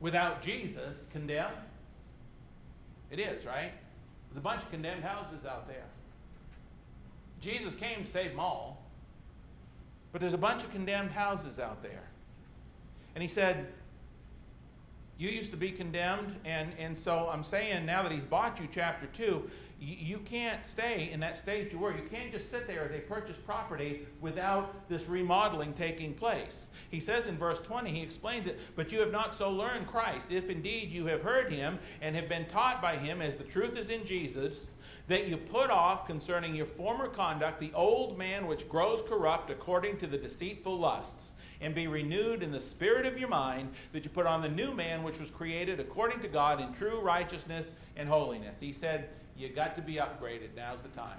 without 0.01 0.43
Jesus 0.43 0.97
condemned? 1.13 1.55
It 3.11 3.19
is, 3.19 3.45
right? 3.45 3.73
There's 4.29 4.39
a 4.39 4.41
bunch 4.41 4.63
of 4.63 4.71
condemned 4.71 5.05
houses 5.05 5.47
out 5.47 5.69
there. 5.69 5.85
Jesus 7.41 7.75
came 7.75 8.05
to 8.05 8.11
save 8.11 8.31
them 8.31 8.41
all, 8.41 8.83
but 10.13 10.21
there's 10.21 10.35
a 10.35 10.39
bunch 10.39 10.65
of 10.65 10.71
condemned 10.71 11.11
houses 11.11 11.59
out 11.59 11.83
there. 11.83 12.03
And 13.15 13.23
he 13.23 13.29
said, 13.29 13.67
You 15.19 15.29
used 15.29 15.51
to 15.51 15.57
be 15.57 15.71
condemned, 15.71 16.35
and, 16.45 16.73
and 16.79 16.99
so 16.99 17.29
I'm 17.31 17.45
saying 17.45 17.85
now 17.85 18.03
that 18.03 18.11
he's 18.11 18.25
bought 18.25 18.59
you, 18.59 18.67
chapter 18.73 19.07
2, 19.07 19.49
you, 19.85 20.19
can't 20.19 20.67
stay 20.67 21.11
in 21.13 21.21
that 21.21 21.37
state 21.37 21.73
you 21.73 21.79
were. 21.79 21.95
You 21.95 22.09
can't 22.11 22.33
just 22.33 22.51
sit 22.51 22.67
there 22.67 22.85
as 22.85 22.93
a 22.93 23.01
purchased 23.01 23.45
property 23.45 24.07
without 24.21 24.89
this 24.89 25.07
remodeling 25.07 25.75
taking 25.75 26.15
place. 26.15 26.67
He 26.91 27.01
says 27.01 27.27
in 27.27 27.37
verse 27.37 27.61
20, 27.61 27.91
he 27.91 28.03
explains 28.03 28.47
it, 28.47 28.59
but 28.77 28.91
you 28.91 29.01
have 29.01 29.13
not 29.13 29.35
so 29.35 29.51
learned 29.51 29.87
Christ, 29.87 30.31
if 30.31 30.49
indeed 30.49 30.91
you 30.91 31.07
have 31.07 31.23
heard 31.23 31.53
him 31.53 31.79
and 32.01 32.17
have 32.17 32.29
been 32.29 32.47
taught 32.47 32.81
by 32.81 32.97
him, 32.97 33.21
as 33.21 33.37
the 33.37 33.45
truth 33.45 33.77
is 33.77 33.89
in 33.89 34.05
Jesus, 34.05 34.71
that 35.09 35.29
you 35.29 35.37
put 35.37 35.71
off 35.71 36.07
concerning 36.07 36.55
your 36.55 36.67
former 36.67 37.09
conduct 37.09 37.61
the 37.61 37.73
old 37.75 38.17
man 38.17 38.47
which 38.47 38.69
grows 38.69 39.03
corrupt 39.07 39.51
according 39.51 39.99
to 39.99 40.07
the 40.07 40.17
deceitful 40.17 40.79
lusts 40.79 41.33
and 41.61 41.75
be 41.75 41.87
renewed 41.87 42.43
in 42.43 42.51
the 42.51 42.61
spirit 42.61 43.07
of 43.07 43.19
your 43.19 43.29
mind, 43.29 43.71
that 43.93 44.05
you 44.05 44.11
put 44.11 44.27
on 44.27 44.43
the 44.43 44.49
new 44.49 44.73
man 44.75 45.03
which 45.03 45.21
was 45.21 45.31
created 45.31 45.81
according 45.81 46.21
to 46.21 46.29
God 46.29 46.61
in 46.61 46.73
true 46.73 47.01
righteousness 47.01 47.71
and 47.97 48.09
holiness. 48.09 48.57
He 48.61 48.73
said, 48.73 49.09
You 49.37 49.49
got 49.49 49.75
to 49.77 49.83
be 49.83 49.95
upgraded. 49.95 50.55
Now's 50.57 50.83
the 50.83 50.89
time. 50.89 51.19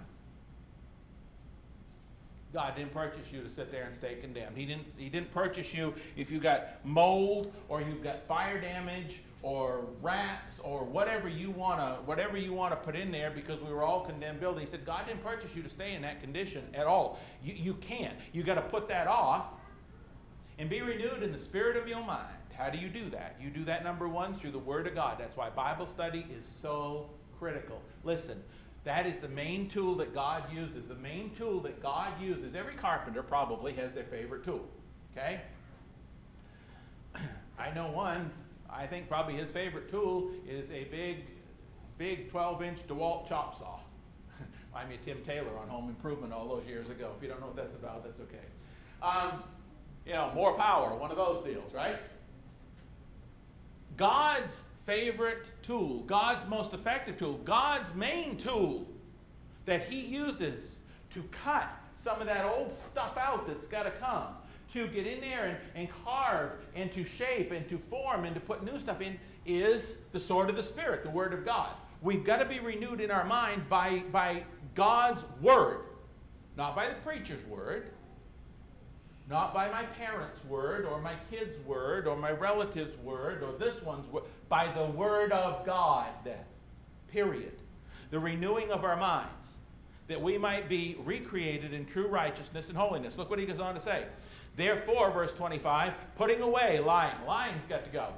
God 2.54 2.76
didn't 2.78 2.94
purchase 2.94 3.34
you 3.34 3.42
to 3.42 3.50
sit 3.50 3.70
there 3.70 3.84
and 3.84 3.94
stay 3.94 4.16
condemned. 4.16 4.58
He 4.58 4.66
didn't, 4.66 4.86
he 4.98 5.10
didn't 5.10 5.30
purchase 5.32 5.74
you 5.74 5.94
if 6.16 6.32
you 6.32 6.40
got 6.40 6.86
mold 6.86 7.52
or 7.68 7.82
you've 7.82 8.02
got 8.02 8.26
fire 8.28 8.62
damage 8.62 9.20
or 9.42 9.82
rats 10.02 10.54
or 10.64 10.86
whatever 10.86 11.28
you 11.28 11.52
want 11.52 11.80
to 11.80 12.02
whatever 12.06 12.38
you 12.38 12.54
want 12.54 12.72
to 12.72 12.78
put 12.78 12.96
in 12.96 13.12
there 13.12 13.30
because 13.30 13.62
we 13.62 13.74
were 13.74 13.84
all 13.84 14.06
condemned 14.06 14.40
buildings. 14.40 14.70
He 14.70 14.78
said 14.78 14.86
God 14.86 15.06
didn't 15.06 15.22
purchase 15.22 15.54
you 15.54 15.62
to 15.64 15.70
stay 15.70 15.96
in 15.96 16.02
that 16.04 16.22
condition 16.22 16.64
at 16.74 16.88
all. 16.88 17.20
You, 17.44 17.54
you 17.56 17.74
can't. 17.76 18.16
You 18.32 18.42
got 18.42 18.56
to 18.56 18.62
put 18.62 18.88
that 18.88 19.08
off 19.08 19.48
and 20.58 20.70
be 20.70 20.82
renewed 20.82 21.24
in 21.24 21.32
the 21.34 21.40
spirit 21.40 21.76
of 21.76 21.88
your 21.88 22.04
mind. 22.04 22.38
How 22.58 22.70
do 22.70 22.78
you 22.78 22.88
do 22.88 23.10
that? 23.10 23.36
You 23.42 23.50
do 23.50 23.66
that 23.66 23.84
number 23.84 24.08
one 24.08 24.34
through 24.34 24.52
the 24.52 24.60
Word 24.60 24.88
of 24.88 24.96
God. 24.96 25.18
That's 25.20 25.36
why 25.36 25.50
Bible 25.50 25.86
study 25.86 26.26
is 26.32 26.46
so 26.62 27.10
critical. 27.40 27.82
Listen, 28.04 28.42
that 28.84 29.08
is 29.08 29.20
the 29.20 29.28
main 29.28 29.68
tool 29.68 29.96
that 29.96 30.14
God 30.14 30.44
uses. 30.54 30.88
The 30.88 30.96
main 30.96 31.32
tool 31.32 31.60
that 31.62 31.82
God 31.82 32.14
uses. 32.22 32.56
Every 32.56 32.76
carpenter 32.76 33.24
probably 33.24 33.74
has 33.74 33.94
their 33.94 34.04
favorite 34.04 34.44
tool. 34.44 34.66
Okay? 35.12 35.42
I 37.60 37.74
know 37.74 37.88
one. 37.88 38.32
I 38.70 38.86
think 38.86 39.08
probably 39.08 39.36
his 39.36 39.50
favorite 39.50 39.90
tool 39.90 40.30
is 40.48 40.70
a 40.72 40.84
big, 40.86 41.26
big 41.98 42.30
12 42.30 42.62
inch 42.62 42.88
DeWalt 42.88 43.28
chop 43.28 43.58
saw. 43.58 43.80
I 44.76 44.86
mean, 44.88 45.00
Tim 45.04 45.22
Taylor 45.26 45.58
on 45.60 45.68
Home 45.68 45.90
Improvement 45.90 46.34
all 46.34 46.48
those 46.48 46.66
years 46.68 46.90
ago. 46.90 47.12
If 47.18 47.24
you 47.24 47.30
don't 47.30 47.40
know 47.40 47.48
what 47.48 47.56
that's 47.56 47.76
about, 47.76 48.04
that's 48.04 48.20
okay. 48.20 48.38
Um, 49.02 49.44
you 50.06 50.14
know, 50.14 50.32
more 50.36 50.54
power, 50.54 50.96
one 50.96 51.10
of 51.10 51.18
those 51.18 51.44
deals, 51.44 51.74
right? 51.74 51.98
God's 53.98 54.62
favorite 54.86 55.52
tool, 55.62 56.04
God's 56.04 56.48
most 56.48 56.74
effective 56.74 57.18
tool, 57.18 57.40
God's 57.44 57.94
main 57.96 58.38
tool 58.38 58.88
that 59.66 59.88
He 59.88 60.00
uses 60.02 60.76
to 61.12 61.24
cut 61.32 61.70
some 61.96 62.20
of 62.22 62.28
that 62.28 62.46
old 62.46 62.72
stuff 62.72 63.18
out 63.18 63.48
that's 63.48 63.68
got 63.68 63.84
to 63.84 63.92
come, 63.92 64.28
to 64.74 64.88
get 64.88 65.08
in 65.08 65.22
there 65.22 65.46
and, 65.46 65.58
and 65.76 66.04
carve 66.04 66.52
and 66.76 66.92
to 66.92 67.04
shape 67.04 67.52
and 67.52 67.68
to 67.70 67.78
form 67.90 68.26
and 68.26 68.36
to 68.36 68.42
put 68.42 68.64
new 68.64 68.80
stuff 68.80 69.02
in, 69.02 69.18
is 69.46 69.98
the 70.12 70.20
sword 70.20 70.50
of 70.50 70.56
the 70.56 70.64
Spirit, 70.64 71.04
the 71.04 71.10
Word 71.10 71.34
of 71.34 71.46
God. 71.46 71.72
We've 72.02 72.24
got 72.24 72.38
to 72.38 72.46
be 72.46 72.60
renewed 72.60 73.02
in 73.02 73.10
our 73.10 73.26
mind 73.26 73.68
by, 73.70 74.04
by 74.12 74.44
God's 74.76 75.24
Word, 75.42 75.82
not 76.58 76.76
by 76.76 76.90
the 76.90 76.96
preacher's 76.96 77.44
Word, 77.46 77.92
not 79.30 79.54
by 79.54 79.70
my 79.70 79.84
parents' 79.84 80.44
word 80.46 80.86
or 80.86 81.02
my 81.02 81.16
kids' 81.32 81.58
word 81.66 82.08
or 82.08 82.16
my 82.16 82.32
relative's 82.32 82.96
word 82.98 83.42
or 83.42 83.54
this 83.58 83.82
one's 83.82 84.08
word, 84.12 84.24
by 84.50 84.68
the 84.74 84.86
word 84.92 85.32
of 85.32 85.66
God. 85.66 86.12
Period. 87.08 87.54
The 88.12 88.20
renewing 88.20 88.72
of 88.72 88.84
our 88.84 88.96
minds, 88.96 89.48
that 90.08 90.22
we 90.22 90.38
might 90.38 90.70
be 90.70 90.96
recreated 91.04 91.74
in 91.74 91.86
true 91.86 92.08
righteousness 92.08 92.70
and 92.70 92.78
holiness. 92.78 93.18
Look 93.18 93.30
what 93.30 93.40
he 93.40 93.46
goes 93.46 93.60
on 93.60 93.74
to 93.74 93.82
say. 93.82 94.06
Therefore, 94.56 95.12
verse 95.12 95.34
25, 95.34 95.94
putting 96.16 96.42
away 96.42 96.80
lying. 96.80 97.16
Lying's 97.26 97.64
got 97.68 97.84
to 97.84 97.90
go. 97.90 98.10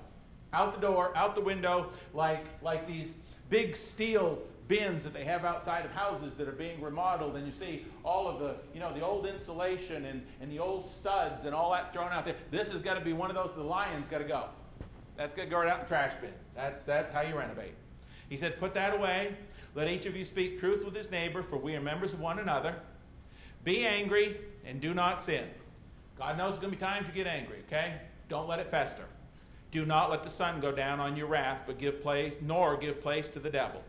Out 0.51 0.73
the 0.73 0.81
door, 0.81 1.11
out 1.15 1.35
the 1.35 1.41
window, 1.41 1.89
like, 2.13 2.45
like 2.61 2.85
these 2.87 3.15
big 3.49 3.75
steel 3.75 4.39
bins 4.67 5.03
that 5.03 5.13
they 5.13 5.23
have 5.23 5.45
outside 5.45 5.85
of 5.85 5.91
houses 5.91 6.33
that 6.35 6.47
are 6.47 6.53
being 6.53 6.81
remodeled 6.81 7.35
and 7.35 7.45
you 7.45 7.53
see 7.53 7.85
all 8.03 8.27
of 8.27 8.39
the 8.39 8.55
you 8.73 8.79
know 8.79 8.93
the 8.93 9.01
old 9.01 9.25
insulation 9.25 10.05
and, 10.05 10.21
and 10.41 10.51
the 10.51 10.59
old 10.59 10.89
studs 10.89 11.45
and 11.45 11.55
all 11.55 11.71
that 11.71 11.93
thrown 11.93 12.11
out 12.11 12.25
there. 12.25 12.35
This 12.51 12.69
has 12.69 12.81
got 12.81 12.95
to 12.95 13.01
be 13.01 13.13
one 13.13 13.29
of 13.29 13.35
those 13.35 13.51
the 13.55 13.63
lion's 13.63 14.07
got 14.07 14.19
to 14.19 14.23
go. 14.25 14.45
That's 15.15 15.33
got 15.33 15.43
to 15.43 15.49
go 15.49 15.59
right 15.59 15.69
out 15.69 15.79
in 15.79 15.83
the 15.83 15.89
trash 15.89 16.13
bin. 16.21 16.33
That's 16.55 16.83
that's 16.83 17.11
how 17.11 17.21
you 17.21 17.37
renovate. 17.37 17.73
He 18.29 18.37
said 18.37 18.59
put 18.59 18.73
that 18.73 18.93
away. 18.93 19.35
Let 19.75 19.87
each 19.89 20.05
of 20.05 20.15
you 20.15 20.25
speak 20.25 20.59
truth 20.59 20.83
with 20.83 20.95
his 20.95 21.11
neighbor 21.11 21.43
for 21.43 21.57
we 21.57 21.75
are 21.75 21.81
members 21.81 22.13
of 22.13 22.19
one 22.19 22.39
another. 22.39 22.75
Be 23.63 23.85
angry 23.85 24.37
and 24.65 24.81
do 24.81 24.93
not 24.93 25.21
sin. 25.21 25.45
God 26.17 26.37
knows 26.37 26.51
there's 26.51 26.59
going 26.59 26.73
to 26.73 26.77
be 26.77 26.83
times 26.83 27.07
you 27.07 27.13
get 27.13 27.27
angry 27.27 27.59
okay? 27.67 27.93
Don't 28.27 28.47
let 28.47 28.59
it 28.59 28.69
fester. 28.69 29.05
Do 29.71 29.85
not 29.85 30.09
let 30.09 30.23
the 30.23 30.29
sun 30.29 30.59
go 30.59 30.71
down 30.71 30.99
on 30.99 31.15
your 31.15 31.27
wrath 31.27 31.61
but 31.65 31.77
give 31.77 32.01
place 32.01 32.33
nor 32.41 32.75
give 32.75 33.01
place 33.01 33.29
to 33.29 33.39
the 33.39 33.49
devil 33.49 33.81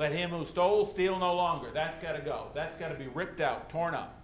let 0.00 0.12
him 0.12 0.30
who 0.30 0.46
stole 0.46 0.86
steal 0.86 1.18
no 1.18 1.34
longer. 1.34 1.68
That's 1.74 1.98
got 1.98 2.12
to 2.12 2.22
go. 2.22 2.46
That's 2.54 2.74
got 2.74 2.88
to 2.88 2.94
be 2.94 3.08
ripped 3.08 3.42
out, 3.42 3.68
torn 3.68 3.94
up. 3.94 4.18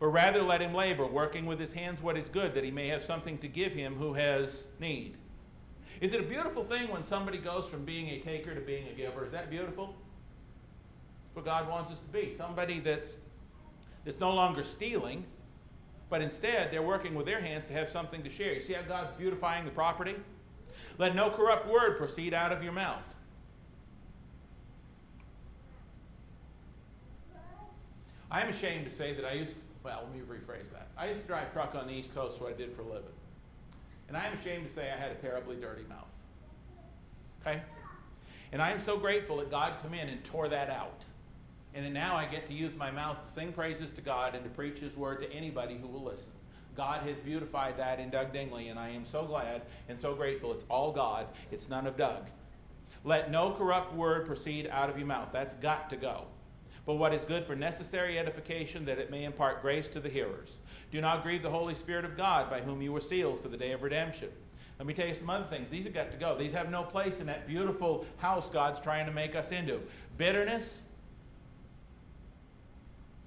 But 0.00 0.08
rather 0.08 0.42
let 0.42 0.60
him 0.60 0.74
labor, 0.74 1.06
working 1.06 1.46
with 1.46 1.60
his 1.60 1.72
hands 1.72 2.02
what 2.02 2.16
is 2.16 2.28
good, 2.28 2.52
that 2.54 2.64
he 2.64 2.72
may 2.72 2.88
have 2.88 3.04
something 3.04 3.38
to 3.38 3.46
give 3.46 3.72
him 3.72 3.94
who 3.94 4.14
has 4.14 4.64
need. 4.80 5.14
Is 6.00 6.12
it 6.12 6.18
a 6.18 6.24
beautiful 6.24 6.64
thing 6.64 6.88
when 6.88 7.04
somebody 7.04 7.38
goes 7.38 7.68
from 7.68 7.84
being 7.84 8.08
a 8.08 8.18
taker 8.18 8.52
to 8.52 8.60
being 8.60 8.88
a 8.88 8.92
giver? 8.94 9.24
Is 9.24 9.30
that 9.30 9.48
beautiful? 9.48 9.94
That's 11.22 11.36
what 11.36 11.44
God 11.44 11.68
wants 11.68 11.92
us 11.92 12.00
to 12.00 12.08
be. 12.08 12.34
Somebody 12.36 12.80
that's, 12.80 13.14
that's 14.04 14.18
no 14.18 14.34
longer 14.34 14.64
stealing, 14.64 15.24
but 16.10 16.20
instead 16.20 16.72
they're 16.72 16.82
working 16.82 17.14
with 17.14 17.26
their 17.26 17.40
hands 17.40 17.68
to 17.68 17.72
have 17.74 17.90
something 17.90 18.24
to 18.24 18.28
share. 18.28 18.54
You 18.54 18.60
see 18.60 18.72
how 18.72 18.82
God's 18.82 19.16
beautifying 19.16 19.66
the 19.66 19.70
property? 19.70 20.16
Let 20.98 21.14
no 21.14 21.30
corrupt 21.30 21.68
word 21.68 21.96
proceed 21.96 22.34
out 22.34 22.50
of 22.50 22.60
your 22.64 22.72
mouth 22.72 23.15
I'm 28.36 28.50
ashamed 28.50 28.84
to 28.84 28.94
say 28.94 29.14
that 29.14 29.24
I 29.24 29.32
used, 29.32 29.54
well, 29.82 30.02
let 30.04 30.14
me 30.14 30.20
rephrase 30.20 30.70
that. 30.74 30.88
I 30.98 31.08
used 31.08 31.22
to 31.22 31.26
drive 31.26 31.50
truck 31.54 31.74
on 31.74 31.86
the 31.86 31.94
East 31.94 32.14
Coast, 32.14 32.38
what 32.38 32.52
I 32.52 32.54
did 32.54 32.76
for 32.76 32.82
a 32.82 32.84
living. 32.84 33.08
And 34.08 34.16
I'm 34.16 34.36
ashamed 34.36 34.68
to 34.68 34.74
say 34.74 34.92
I 34.92 35.00
had 35.00 35.10
a 35.10 35.14
terribly 35.14 35.56
dirty 35.56 35.84
mouth. 35.88 36.04
Okay? 37.40 37.62
And 38.52 38.60
I 38.60 38.72
am 38.72 38.78
so 38.78 38.98
grateful 38.98 39.38
that 39.38 39.50
God 39.50 39.76
come 39.82 39.94
in 39.94 40.10
and 40.10 40.22
tore 40.22 40.48
that 40.48 40.68
out. 40.68 41.02
And 41.74 41.82
that 41.82 41.92
now 41.92 42.14
I 42.14 42.26
get 42.26 42.46
to 42.48 42.52
use 42.52 42.76
my 42.76 42.90
mouth 42.90 43.24
to 43.24 43.32
sing 43.32 43.54
praises 43.54 43.90
to 43.92 44.02
God 44.02 44.34
and 44.34 44.44
to 44.44 44.50
preach 44.50 44.80
His 44.80 44.94
word 44.98 45.20
to 45.20 45.32
anybody 45.32 45.78
who 45.80 45.88
will 45.88 46.04
listen. 46.04 46.30
God 46.76 47.06
has 47.06 47.16
beautified 47.24 47.78
that 47.78 47.98
in 47.98 48.10
Doug 48.10 48.34
Dingley, 48.34 48.68
and 48.68 48.78
I 48.78 48.90
am 48.90 49.06
so 49.06 49.24
glad 49.24 49.62
and 49.88 49.98
so 49.98 50.14
grateful. 50.14 50.52
It's 50.52 50.66
all 50.68 50.92
God, 50.92 51.26
it's 51.50 51.70
none 51.70 51.86
of 51.86 51.96
Doug. 51.96 52.26
Let 53.02 53.30
no 53.30 53.52
corrupt 53.52 53.94
word 53.94 54.26
proceed 54.26 54.68
out 54.70 54.90
of 54.90 54.98
your 54.98 55.06
mouth. 55.06 55.28
That's 55.32 55.54
got 55.54 55.88
to 55.88 55.96
go 55.96 56.26
but 56.86 56.94
what 56.94 57.12
is 57.12 57.24
good 57.24 57.44
for 57.44 57.56
necessary 57.56 58.18
edification, 58.18 58.84
that 58.84 58.98
it 58.98 59.10
may 59.10 59.24
impart 59.24 59.60
grace 59.60 59.88
to 59.88 60.00
the 60.00 60.08
hearers. 60.08 60.52
Do 60.92 61.00
not 61.00 61.24
grieve 61.24 61.42
the 61.42 61.50
Holy 61.50 61.74
Spirit 61.74 62.04
of 62.04 62.16
God, 62.16 62.48
by 62.48 62.60
whom 62.60 62.80
you 62.80 62.92
were 62.92 63.00
sealed 63.00 63.42
for 63.42 63.48
the 63.48 63.56
day 63.56 63.72
of 63.72 63.82
redemption. 63.82 64.28
Let 64.78 64.86
me 64.86 64.94
tell 64.94 65.08
you 65.08 65.14
some 65.14 65.28
other 65.28 65.46
things. 65.46 65.68
These 65.68 65.84
have 65.84 65.94
got 65.94 66.12
to 66.12 66.16
go. 66.16 66.38
These 66.38 66.52
have 66.52 66.70
no 66.70 66.84
place 66.84 67.18
in 67.18 67.26
that 67.26 67.48
beautiful 67.48 68.06
house 68.18 68.48
God's 68.48 68.78
trying 68.78 69.06
to 69.06 69.12
make 69.12 69.34
us 69.34 69.50
into. 69.50 69.80
Bitterness, 70.16 70.78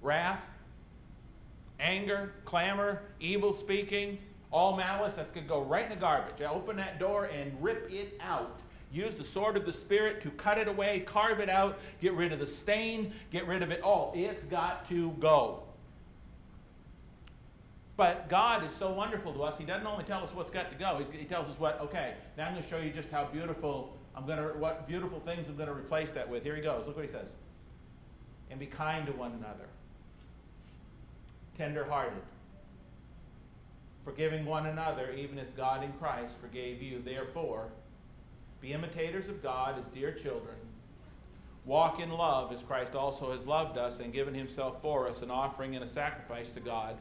wrath, 0.01 0.41
anger, 1.79 2.33
clamor, 2.45 3.01
evil 3.19 3.53
speaking, 3.53 4.19
all 4.51 4.77
malice, 4.77 5.13
that's 5.13 5.31
going 5.31 5.45
to 5.45 5.49
go 5.49 5.61
right 5.61 5.83
in 5.83 5.89
the 5.89 5.95
garbage. 5.95 6.41
Open 6.41 6.77
that 6.77 6.99
door 6.99 7.25
and 7.25 7.51
rip 7.61 7.91
it 7.91 8.17
out 8.21 8.61
Use 8.91 9.15
the 9.15 9.23
sword 9.23 9.55
of 9.55 9.65
the 9.65 9.73
Spirit 9.73 10.19
to 10.21 10.31
cut 10.31 10.57
it 10.57 10.67
away, 10.67 11.01
carve 11.01 11.39
it 11.39 11.49
out, 11.49 11.77
get 12.01 12.13
rid 12.13 12.31
of 12.31 12.39
the 12.39 12.47
stain, 12.47 13.13
get 13.31 13.45
rid 13.47 13.61
of 13.61 13.69
it 13.69 13.81
all. 13.81 14.11
It's 14.15 14.43
got 14.45 14.87
to 14.89 15.11
go. 15.19 15.63
But 17.97 18.29
God 18.29 18.63
is 18.63 18.71
so 18.71 18.91
wonderful 18.91 19.33
to 19.33 19.43
us. 19.43 19.57
He 19.57 19.65
doesn't 19.65 19.85
only 19.85 20.05
tell 20.05 20.23
us 20.23 20.33
what's 20.33 20.49
got 20.49 20.71
to 20.71 20.77
go. 20.77 21.05
He 21.11 21.25
tells 21.25 21.49
us 21.49 21.59
what. 21.59 21.79
Okay, 21.81 22.13
now 22.37 22.47
I'm 22.47 22.53
going 22.53 22.63
to 22.63 22.69
show 22.69 22.79
you 22.79 22.91
just 22.91 23.09
how 23.09 23.25
beautiful 23.25 23.95
I'm 24.15 24.25
going 24.25 24.39
to. 24.39 24.57
What 24.57 24.87
beautiful 24.87 25.19
things 25.19 25.47
I'm 25.47 25.57
going 25.57 25.67
to 25.67 25.75
replace 25.75 26.11
that 26.13 26.27
with. 26.27 26.43
Here 26.43 26.55
he 26.55 26.61
goes. 26.61 26.87
Look 26.87 26.95
what 26.95 27.05
he 27.05 27.11
says. 27.11 27.33
And 28.49 28.59
be 28.59 28.65
kind 28.65 29.05
to 29.05 29.11
one 29.11 29.33
another, 29.33 29.67
tender-hearted, 31.57 32.23
forgiving 34.03 34.45
one 34.45 34.65
another, 34.65 35.11
even 35.11 35.37
as 35.37 35.51
God 35.51 35.83
in 35.83 35.91
Christ 35.93 36.33
forgave 36.41 36.81
you. 36.81 37.01
Therefore, 37.03 37.67
be 38.61 38.73
imitators 38.73 39.27
of 39.27 39.41
God 39.41 39.79
as 39.79 39.85
dear 39.93 40.11
children. 40.11 40.55
Walk 41.65 41.99
in 41.99 42.11
love 42.11 42.51
as 42.51 42.63
Christ 42.63 42.95
also 42.95 43.31
has 43.31 43.45
loved 43.45 43.77
us 43.77 43.99
and 43.99 44.11
given 44.11 44.33
himself 44.33 44.81
for 44.81 45.07
us, 45.07 45.21
an 45.21 45.29
offering 45.29 45.75
and 45.75 45.83
a 45.83 45.87
sacrifice 45.87 46.49
to 46.51 46.59
God 46.59 46.95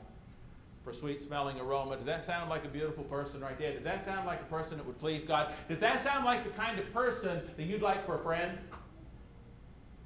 for 0.85 0.93
sweet 0.93 1.23
smelling 1.23 1.59
aroma. 1.59 1.97
Does 1.97 2.07
that 2.07 2.23
sound 2.23 2.51
like 2.51 2.65
a 2.65 2.69
beautiful 2.69 3.05
person 3.05 3.41
right 3.41 3.59
there? 3.59 3.73
Does 3.73 3.85
that 3.85 4.05
sound 4.05 4.27
like 4.27 4.41
a 4.41 4.45
person 4.45 4.77
that 4.77 4.87
would 4.87 4.99
please 4.99 5.25
God? 5.25 5.53
Does 5.69 5.79
that 5.79 6.03
sound 6.03 6.25
like 6.25 6.45
the 6.45 6.51
kind 6.51 6.79
of 6.79 6.93
person 6.93 7.41
that 7.57 7.65
you'd 7.65 7.83
like 7.83 8.05
for 8.07 8.17
a 8.17 8.23
friend? 8.23 8.59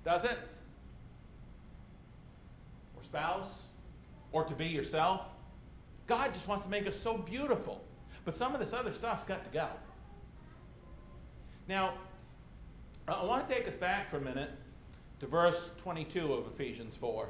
does 0.05 0.25
it? 0.25 0.39
Or 2.97 3.03
spouse? 3.03 3.61
Or 4.33 4.45
to 4.45 4.55
be 4.55 4.67
yourself? 4.67 5.23
God 6.07 6.35
just 6.35 6.49
wants 6.49 6.65
to 6.65 6.71
make 6.71 6.87
us 6.87 6.99
so 6.99 7.17
beautiful. 7.17 7.83
But 8.25 8.35
some 8.35 8.55
of 8.55 8.61
this 8.61 8.73
other 8.73 8.93
stuff's 8.93 9.25
got 9.25 9.45
to 9.45 9.51
go. 9.51 9.69
Now, 11.69 11.95
I 13.07 13.25
want 13.25 13.49
to 13.49 13.55
take 13.55 13.69
us 13.69 13.77
back 13.77 14.11
for 14.11 14.17
a 14.17 14.21
minute 14.21 14.51
to 15.21 15.27
verse 15.27 15.71
22 15.79 16.33
of 16.33 16.47
Ephesians 16.47 16.97
4. 16.97 17.29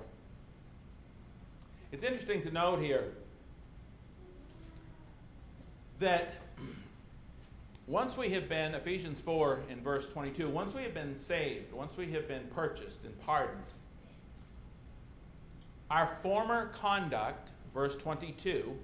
It's 1.92 2.04
interesting 2.04 2.42
to 2.42 2.50
note 2.50 2.80
here 2.80 3.12
that 5.98 6.34
once 7.86 8.16
we 8.16 8.30
have 8.30 8.48
been, 8.48 8.74
Ephesians 8.74 9.20
4 9.20 9.60
in 9.68 9.82
verse 9.82 10.06
22, 10.06 10.48
once 10.48 10.72
we 10.74 10.82
have 10.82 10.94
been 10.94 11.18
saved, 11.18 11.72
once 11.72 11.96
we 11.96 12.10
have 12.12 12.26
been 12.26 12.44
purchased 12.54 13.04
and 13.04 13.18
pardoned, 13.20 13.58
our 15.90 16.06
former 16.22 16.68
conduct, 16.68 17.50
verse 17.74 17.96
22, 17.96 18.74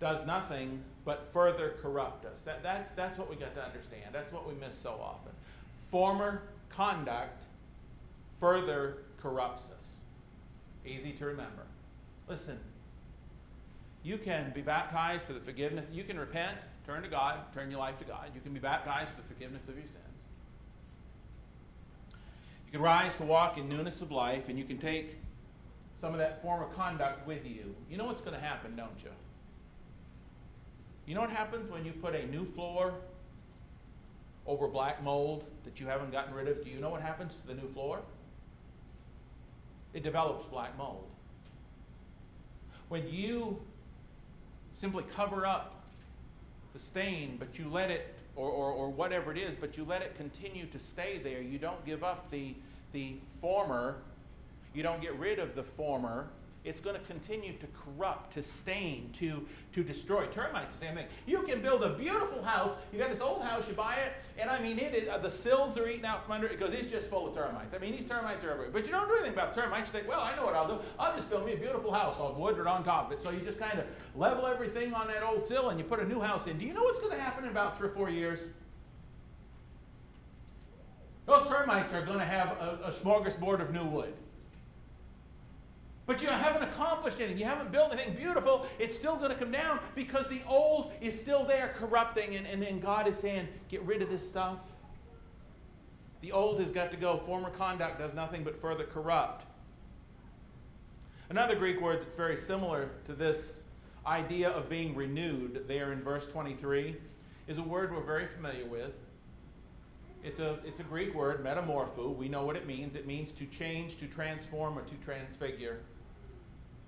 does 0.00 0.24
nothing 0.26 0.82
but 1.04 1.30
further 1.32 1.76
corrupt 1.80 2.24
us. 2.24 2.40
That, 2.44 2.62
that's, 2.62 2.90
that's 2.92 3.18
what 3.18 3.30
we 3.30 3.36
got 3.36 3.54
to 3.54 3.64
understand. 3.64 4.04
That's 4.12 4.32
what 4.32 4.46
we 4.46 4.54
miss 4.54 4.74
so 4.80 4.90
often. 5.02 5.32
Former 5.90 6.42
conduct 6.68 7.44
further 8.38 8.98
corrupts 9.20 9.64
us. 9.64 9.86
Easy 10.86 11.12
to 11.12 11.26
remember. 11.26 11.62
Listen, 12.28 12.58
you 14.02 14.18
can 14.18 14.52
be 14.54 14.62
baptized 14.62 15.22
for 15.22 15.32
the 15.32 15.40
forgiveness. 15.40 15.86
You 15.92 16.04
can 16.04 16.18
repent, 16.18 16.56
turn 16.86 17.02
to 17.02 17.08
God, 17.08 17.38
turn 17.54 17.70
your 17.70 17.80
life 17.80 17.98
to 17.98 18.04
God. 18.04 18.30
You 18.34 18.40
can 18.40 18.52
be 18.52 18.60
baptized 18.60 19.10
for 19.10 19.22
the 19.22 19.28
forgiveness 19.34 19.68
of 19.68 19.74
your 19.74 19.84
sins. 19.84 19.96
You 22.66 22.72
can 22.72 22.80
rise 22.82 23.16
to 23.16 23.24
walk 23.24 23.58
in 23.58 23.68
newness 23.68 24.00
of 24.00 24.10
life, 24.10 24.48
and 24.48 24.58
you 24.58 24.64
can 24.64 24.78
take 24.78 25.16
some 26.00 26.12
of 26.12 26.18
that 26.18 26.40
former 26.40 26.66
conduct 26.66 27.26
with 27.26 27.44
you. 27.44 27.74
You 27.90 27.98
know 27.98 28.06
what's 28.06 28.22
going 28.22 28.34
to 28.34 28.40
happen, 28.40 28.76
don't 28.76 29.02
you? 29.02 29.10
You 31.10 31.16
know 31.16 31.22
what 31.22 31.30
happens 31.30 31.68
when 31.68 31.84
you 31.84 31.90
put 31.90 32.14
a 32.14 32.24
new 32.28 32.44
floor 32.52 32.94
over 34.46 34.68
black 34.68 35.02
mold 35.02 35.42
that 35.64 35.80
you 35.80 35.88
haven't 35.88 36.12
gotten 36.12 36.32
rid 36.32 36.46
of? 36.46 36.62
Do 36.62 36.70
you 36.70 36.78
know 36.78 36.88
what 36.88 37.02
happens 37.02 37.34
to 37.34 37.48
the 37.48 37.54
new 37.54 37.68
floor? 37.72 37.98
It 39.92 40.04
develops 40.04 40.46
black 40.46 40.78
mold. 40.78 41.04
When 42.90 43.08
you 43.08 43.60
simply 44.72 45.02
cover 45.02 45.44
up 45.44 45.82
the 46.74 46.78
stain, 46.78 47.38
but 47.40 47.58
you 47.58 47.68
let 47.68 47.90
it, 47.90 48.14
or, 48.36 48.48
or, 48.48 48.70
or 48.70 48.88
whatever 48.88 49.32
it 49.32 49.38
is, 49.38 49.56
but 49.60 49.76
you 49.76 49.84
let 49.84 50.02
it 50.02 50.16
continue 50.16 50.66
to 50.66 50.78
stay 50.78 51.18
there, 51.18 51.42
you 51.42 51.58
don't 51.58 51.84
give 51.84 52.04
up 52.04 52.30
the, 52.30 52.54
the 52.92 53.16
former, 53.40 53.96
you 54.74 54.84
don't 54.84 55.02
get 55.02 55.18
rid 55.18 55.40
of 55.40 55.56
the 55.56 55.64
former, 55.64 56.28
it's 56.64 56.80
going 56.80 56.94
to 56.94 57.02
continue 57.06 57.54
to 57.54 57.66
corrupt, 57.68 58.34
to 58.34 58.42
stain, 58.42 59.10
to, 59.18 59.46
to 59.72 59.82
destroy. 59.82 60.26
Termites, 60.26 60.74
the 60.74 60.86
same 60.86 60.94
thing. 60.94 61.06
You 61.26 61.42
can 61.42 61.62
build 61.62 61.82
a 61.82 61.90
beautiful 61.90 62.42
house. 62.42 62.72
You 62.92 62.98
got 62.98 63.08
this 63.10 63.20
old 63.20 63.42
house, 63.42 63.66
you 63.66 63.74
buy 63.74 63.96
it, 63.96 64.12
and 64.38 64.50
I 64.50 64.60
mean, 64.60 64.78
uh, 65.10 65.18
the 65.18 65.30
sills 65.30 65.78
are 65.78 65.88
eaten 65.88 66.04
out 66.04 66.24
from 66.24 66.32
under 66.32 66.46
it 66.48 66.58
because 66.58 66.74
it's 66.74 66.90
just 66.90 67.08
full 67.08 67.28
of 67.28 67.34
termites. 67.34 67.74
I 67.74 67.78
mean, 67.78 67.92
these 67.92 68.04
termites 68.04 68.44
are 68.44 68.50
everywhere. 68.50 68.70
But 68.72 68.84
you 68.84 68.92
don't 68.92 69.08
do 69.08 69.14
anything 69.14 69.32
about 69.32 69.54
termites. 69.54 69.88
You 69.88 70.00
think, 70.00 70.08
well, 70.08 70.20
I 70.20 70.36
know 70.36 70.44
what 70.44 70.54
I'll 70.54 70.68
do. 70.68 70.78
I'll 70.98 71.14
just 71.14 71.30
build 71.30 71.46
me 71.46 71.54
a 71.54 71.56
beautiful 71.56 71.92
house 71.92 72.18
off 72.18 72.36
wood 72.36 72.58
or 72.58 72.68
on 72.68 72.84
top 72.84 73.06
of 73.06 73.12
it. 73.12 73.22
So 73.22 73.30
you 73.30 73.40
just 73.40 73.58
kind 73.58 73.78
of 73.78 73.86
level 74.14 74.46
everything 74.46 74.92
on 74.92 75.06
that 75.06 75.22
old 75.22 75.42
sill 75.42 75.70
and 75.70 75.78
you 75.78 75.84
put 75.84 76.00
a 76.00 76.06
new 76.06 76.20
house 76.20 76.46
in. 76.46 76.58
Do 76.58 76.66
you 76.66 76.74
know 76.74 76.82
what's 76.82 77.00
going 77.00 77.12
to 77.12 77.20
happen 77.20 77.44
in 77.44 77.50
about 77.50 77.78
three 77.78 77.88
or 77.88 77.92
four 77.92 78.10
years? 78.10 78.40
Those 81.24 81.48
termites 81.48 81.92
are 81.94 82.04
going 82.04 82.18
to 82.18 82.24
have 82.24 82.48
a, 82.60 82.80
a 82.84 82.92
smorgasbord 82.92 83.62
of 83.62 83.72
new 83.72 83.84
wood. 83.84 84.12
But 86.10 86.20
you 86.20 86.26
haven't 86.26 86.64
accomplished 86.64 87.20
anything. 87.20 87.38
You 87.38 87.44
haven't 87.44 87.70
built 87.70 87.92
anything 87.92 88.16
beautiful. 88.16 88.66
It's 88.80 88.96
still 88.96 89.14
going 89.14 89.30
to 89.30 89.36
come 89.36 89.52
down 89.52 89.78
because 89.94 90.26
the 90.26 90.40
old 90.44 90.90
is 91.00 91.16
still 91.16 91.44
there 91.44 91.72
corrupting. 91.78 92.34
And, 92.34 92.64
and, 92.64 92.82
God 92.82 93.06
is 93.06 93.16
saying, 93.16 93.46
get 93.68 93.80
rid 93.82 94.02
of 94.02 94.10
this 94.10 94.26
stuff. 94.26 94.58
The 96.20 96.32
old 96.32 96.58
has 96.58 96.72
got 96.72 96.90
to 96.90 96.96
go. 96.96 97.18
Former 97.18 97.50
conduct 97.50 98.00
does 98.00 98.12
nothing 98.12 98.42
but 98.42 98.60
further 98.60 98.82
corrupt. 98.82 99.44
Another 101.28 101.54
Greek 101.54 101.80
word 101.80 102.00
that's 102.00 102.16
very 102.16 102.36
similar 102.36 102.90
to 103.04 103.12
this 103.12 103.58
idea 104.04 104.50
of 104.50 104.68
being 104.68 104.96
renewed 104.96 105.62
there 105.68 105.92
in 105.92 106.02
verse 106.02 106.26
23 106.26 106.96
is 107.46 107.58
a 107.58 107.62
word 107.62 107.94
we're 107.94 108.02
very 108.02 108.26
familiar 108.26 108.66
with. 108.66 108.94
It's 110.24 110.40
a, 110.40 110.58
it's 110.64 110.80
a 110.80 110.82
Greek 110.82 111.14
word, 111.14 111.44
metamorpho. 111.44 112.16
We 112.16 112.28
know 112.28 112.44
what 112.44 112.56
it 112.56 112.66
means. 112.66 112.96
It 112.96 113.06
means 113.06 113.30
to 113.30 113.46
change, 113.46 113.96
to 113.98 114.08
transform, 114.08 114.76
or 114.76 114.82
to 114.82 114.94
transfigure. 114.96 115.78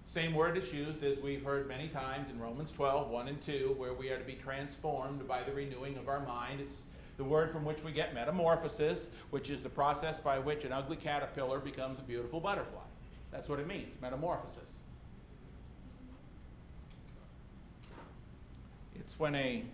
Same 0.07 0.35
word 0.35 0.59
is 0.59 0.73
used 0.73 1.03
as 1.03 1.19
we've 1.19 1.43
heard 1.43 1.67
many 1.67 1.89
times 1.89 2.31
in 2.31 2.39
Romans 2.39 2.71
12, 2.71 3.09
1 3.09 3.29
and 3.29 3.43
2, 3.43 3.75
where 3.79 3.95
we 3.95 4.11
are 4.11 4.19
to 4.19 4.25
be 4.25 4.35
transformed 4.35 5.27
by 5.27 5.43
the 5.43 5.53
renewing 5.53 5.97
of 5.97 6.09
our 6.09 6.21
mind. 6.21 6.61
It's 6.61 6.83
the 7.17 7.25
word 7.25 7.51
from 7.51 7.65
which 7.65 7.83
we 7.83 7.93
get 7.93 8.15
metamorphosis, 8.15 9.09
which 9.31 9.49
is 9.49 9.63
the 9.63 9.69
process 9.69 10.21
by 10.21 10.39
which 10.39 10.65
an 10.65 10.73
ugly 10.73 10.97
caterpillar 10.97 11.61
becomes 11.61 11.99
a 11.99 12.03
beautiful 12.03 12.41
butterfly. 12.41 12.83
That's 13.31 13.49
what 13.49 13.59
it 13.59 13.67
means, 13.67 13.95
metamorphosis. 14.03 14.69
It's 18.95 19.19
when 19.19 19.35
a 19.35 19.65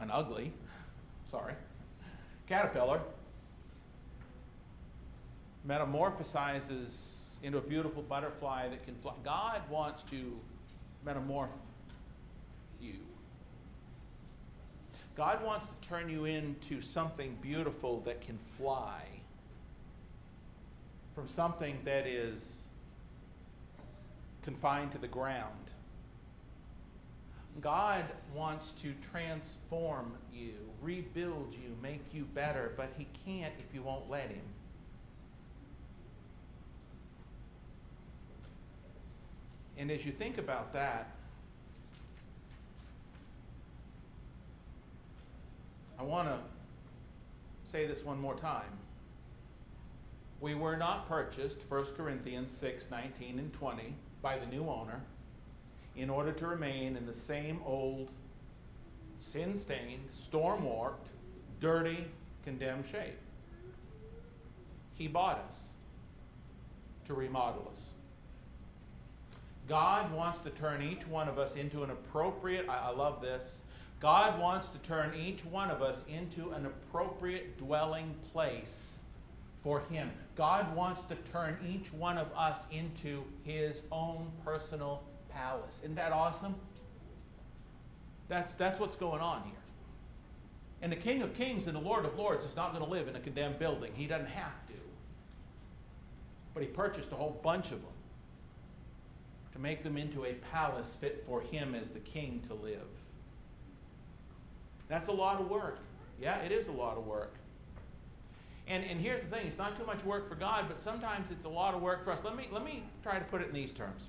an 0.00 0.10
ugly, 0.10 0.52
sorry, 1.30 1.54
caterpillar 2.46 3.00
metamorphosizes 5.66 7.15
into 7.46 7.58
a 7.58 7.62
beautiful 7.62 8.02
butterfly 8.02 8.68
that 8.68 8.84
can 8.84 8.96
fly. 8.96 9.12
God 9.24 9.62
wants 9.70 10.02
to 10.10 10.32
metamorph 11.06 11.46
you. 12.80 12.94
God 15.16 15.44
wants 15.44 15.64
to 15.64 15.88
turn 15.88 16.10
you 16.10 16.24
into 16.24 16.82
something 16.82 17.38
beautiful 17.40 18.00
that 18.00 18.20
can 18.20 18.36
fly 18.58 19.00
from 21.14 21.28
something 21.28 21.78
that 21.84 22.08
is 22.08 22.62
confined 24.42 24.90
to 24.90 24.98
the 24.98 25.06
ground. 25.06 25.70
God 27.60 28.04
wants 28.34 28.72
to 28.82 28.92
transform 29.12 30.12
you, 30.34 30.54
rebuild 30.82 31.54
you, 31.54 31.76
make 31.80 32.02
you 32.12 32.24
better, 32.34 32.72
but 32.76 32.90
He 32.98 33.06
can't 33.24 33.54
if 33.60 33.72
you 33.72 33.82
won't 33.82 34.10
let 34.10 34.30
Him. 34.30 34.42
And 39.78 39.90
as 39.90 40.04
you 40.04 40.12
think 40.12 40.38
about 40.38 40.72
that, 40.72 41.10
I 45.98 46.02
want 46.02 46.28
to 46.28 46.38
say 47.64 47.86
this 47.86 48.04
one 48.04 48.18
more 48.18 48.34
time. 48.34 48.78
We 50.40 50.54
were 50.54 50.76
not 50.76 51.08
purchased, 51.08 51.64
1 51.68 51.84
Corinthians 51.96 52.52
6 52.52 52.90
19 52.90 53.38
and 53.38 53.52
20, 53.52 53.94
by 54.22 54.38
the 54.38 54.46
new 54.46 54.68
owner 54.68 55.00
in 55.96 56.10
order 56.10 56.32
to 56.32 56.46
remain 56.46 56.96
in 56.96 57.06
the 57.06 57.14
same 57.14 57.60
old, 57.64 58.10
sin 59.20 59.56
stained, 59.56 60.04
storm 60.12 60.64
warped, 60.64 61.12
dirty, 61.58 62.06
condemned 62.44 62.84
shape. 62.86 63.18
He 64.94 65.08
bought 65.08 65.38
us 65.48 65.56
to 67.06 67.14
remodel 67.14 67.68
us. 67.72 67.95
God 69.68 70.12
wants 70.12 70.40
to 70.42 70.50
turn 70.50 70.82
each 70.82 71.06
one 71.08 71.28
of 71.28 71.38
us 71.38 71.56
into 71.56 71.82
an 71.82 71.90
appropriate, 71.90 72.68
I, 72.68 72.90
I, 72.90 72.90
love 72.90 73.20
this. 73.20 73.56
God 74.00 74.40
wants 74.40 74.68
to 74.68 74.78
turn 74.78 75.12
each 75.18 75.44
one 75.46 75.70
of 75.70 75.82
us 75.82 76.02
into 76.08 76.50
an 76.50 76.66
appropriate 76.66 77.58
dwelling 77.58 78.14
place 78.32 78.98
for 79.64 79.80
Him. 79.80 80.10
God 80.36 80.74
wants 80.76 81.00
to 81.08 81.16
turn 81.32 81.56
each 81.66 81.92
one 81.92 82.16
of 82.16 82.28
us 82.36 82.60
into 82.70 83.24
His 83.42 83.80
own 83.90 84.30
personal 84.44 85.02
palace. 85.30 85.74
Isn't 85.82 85.96
that 85.96 86.12
awesome? 86.12 86.54
That's, 88.28 88.54
that's 88.54 88.78
what's 88.78 88.96
going 88.96 89.20
on 89.20 89.42
here. 89.44 89.52
And 90.82 90.92
the 90.92 90.96
King 90.96 91.22
of 91.22 91.34
Kings 91.34 91.66
and 91.66 91.74
the 91.74 91.80
Lord 91.80 92.04
of 92.04 92.16
Lords 92.16 92.44
is 92.44 92.54
not 92.54 92.72
going 92.72 92.84
to 92.84 92.90
live 92.90 93.08
in 93.08 93.16
a 93.16 93.20
condemned 93.20 93.58
building. 93.58 93.90
He 93.94 94.06
doesn't 94.06 94.28
have 94.28 94.66
to. 94.68 94.74
But 96.54 96.62
He 96.62 96.68
purchased 96.68 97.10
a 97.10 97.16
whole 97.16 97.40
bunch 97.42 97.72
of 97.72 97.80
them 97.82 97.95
to 99.56 99.62
make 99.62 99.82
them 99.82 99.96
into 99.96 100.26
a 100.26 100.34
palace 100.34 100.96
fit 101.00 101.24
for 101.26 101.40
him 101.40 101.74
as 101.74 101.90
the 101.90 101.98
king 102.00 102.42
to 102.46 102.52
live. 102.52 102.86
That's 104.86 105.08
a 105.08 105.12
lot 105.12 105.40
of 105.40 105.48
work. 105.48 105.78
Yeah, 106.20 106.36
it 106.40 106.52
is 106.52 106.68
a 106.68 106.72
lot 106.72 106.98
of 106.98 107.06
work. 107.06 107.32
And, 108.68 108.84
and 108.84 109.00
here's 109.00 109.22
the 109.22 109.28
thing 109.28 109.46
it's 109.46 109.56
not 109.56 109.74
too 109.74 109.86
much 109.86 110.04
work 110.04 110.28
for 110.28 110.34
God, 110.34 110.66
but 110.68 110.78
sometimes 110.78 111.30
it's 111.30 111.46
a 111.46 111.48
lot 111.48 111.74
of 111.74 111.80
work 111.80 112.04
for 112.04 112.12
us. 112.12 112.18
Let 112.22 112.36
me, 112.36 112.48
let 112.52 112.64
me 112.64 112.84
try 113.02 113.18
to 113.18 113.24
put 113.24 113.40
it 113.40 113.48
in 113.48 113.54
these 113.54 113.72
terms. 113.72 114.08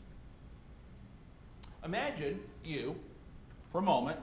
Imagine 1.86 2.42
you, 2.66 2.96
for 3.72 3.78
a 3.78 3.84
moment, 3.84 4.20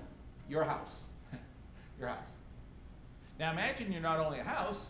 your 0.51 0.65
house. 0.65 0.91
your 1.99 2.09
house. 2.09 2.29
Now 3.39 3.51
imagine 3.51 3.91
you're 3.91 4.03
not 4.03 4.21
only 4.21 4.41
a 4.41 4.45
house, 4.45 4.89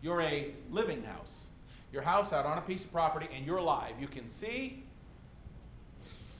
you're 0.00 0.22
a 0.22 0.52
living 0.70 1.02
house. 1.02 1.34
Your 1.92 2.02
house 2.02 2.32
out 2.32 2.46
on 2.46 2.56
a 2.56 2.62
piece 2.62 2.84
of 2.84 2.92
property 2.92 3.28
and 3.34 3.44
you're 3.44 3.58
alive. 3.58 3.92
You 4.00 4.08
can 4.08 4.30
see, 4.30 4.83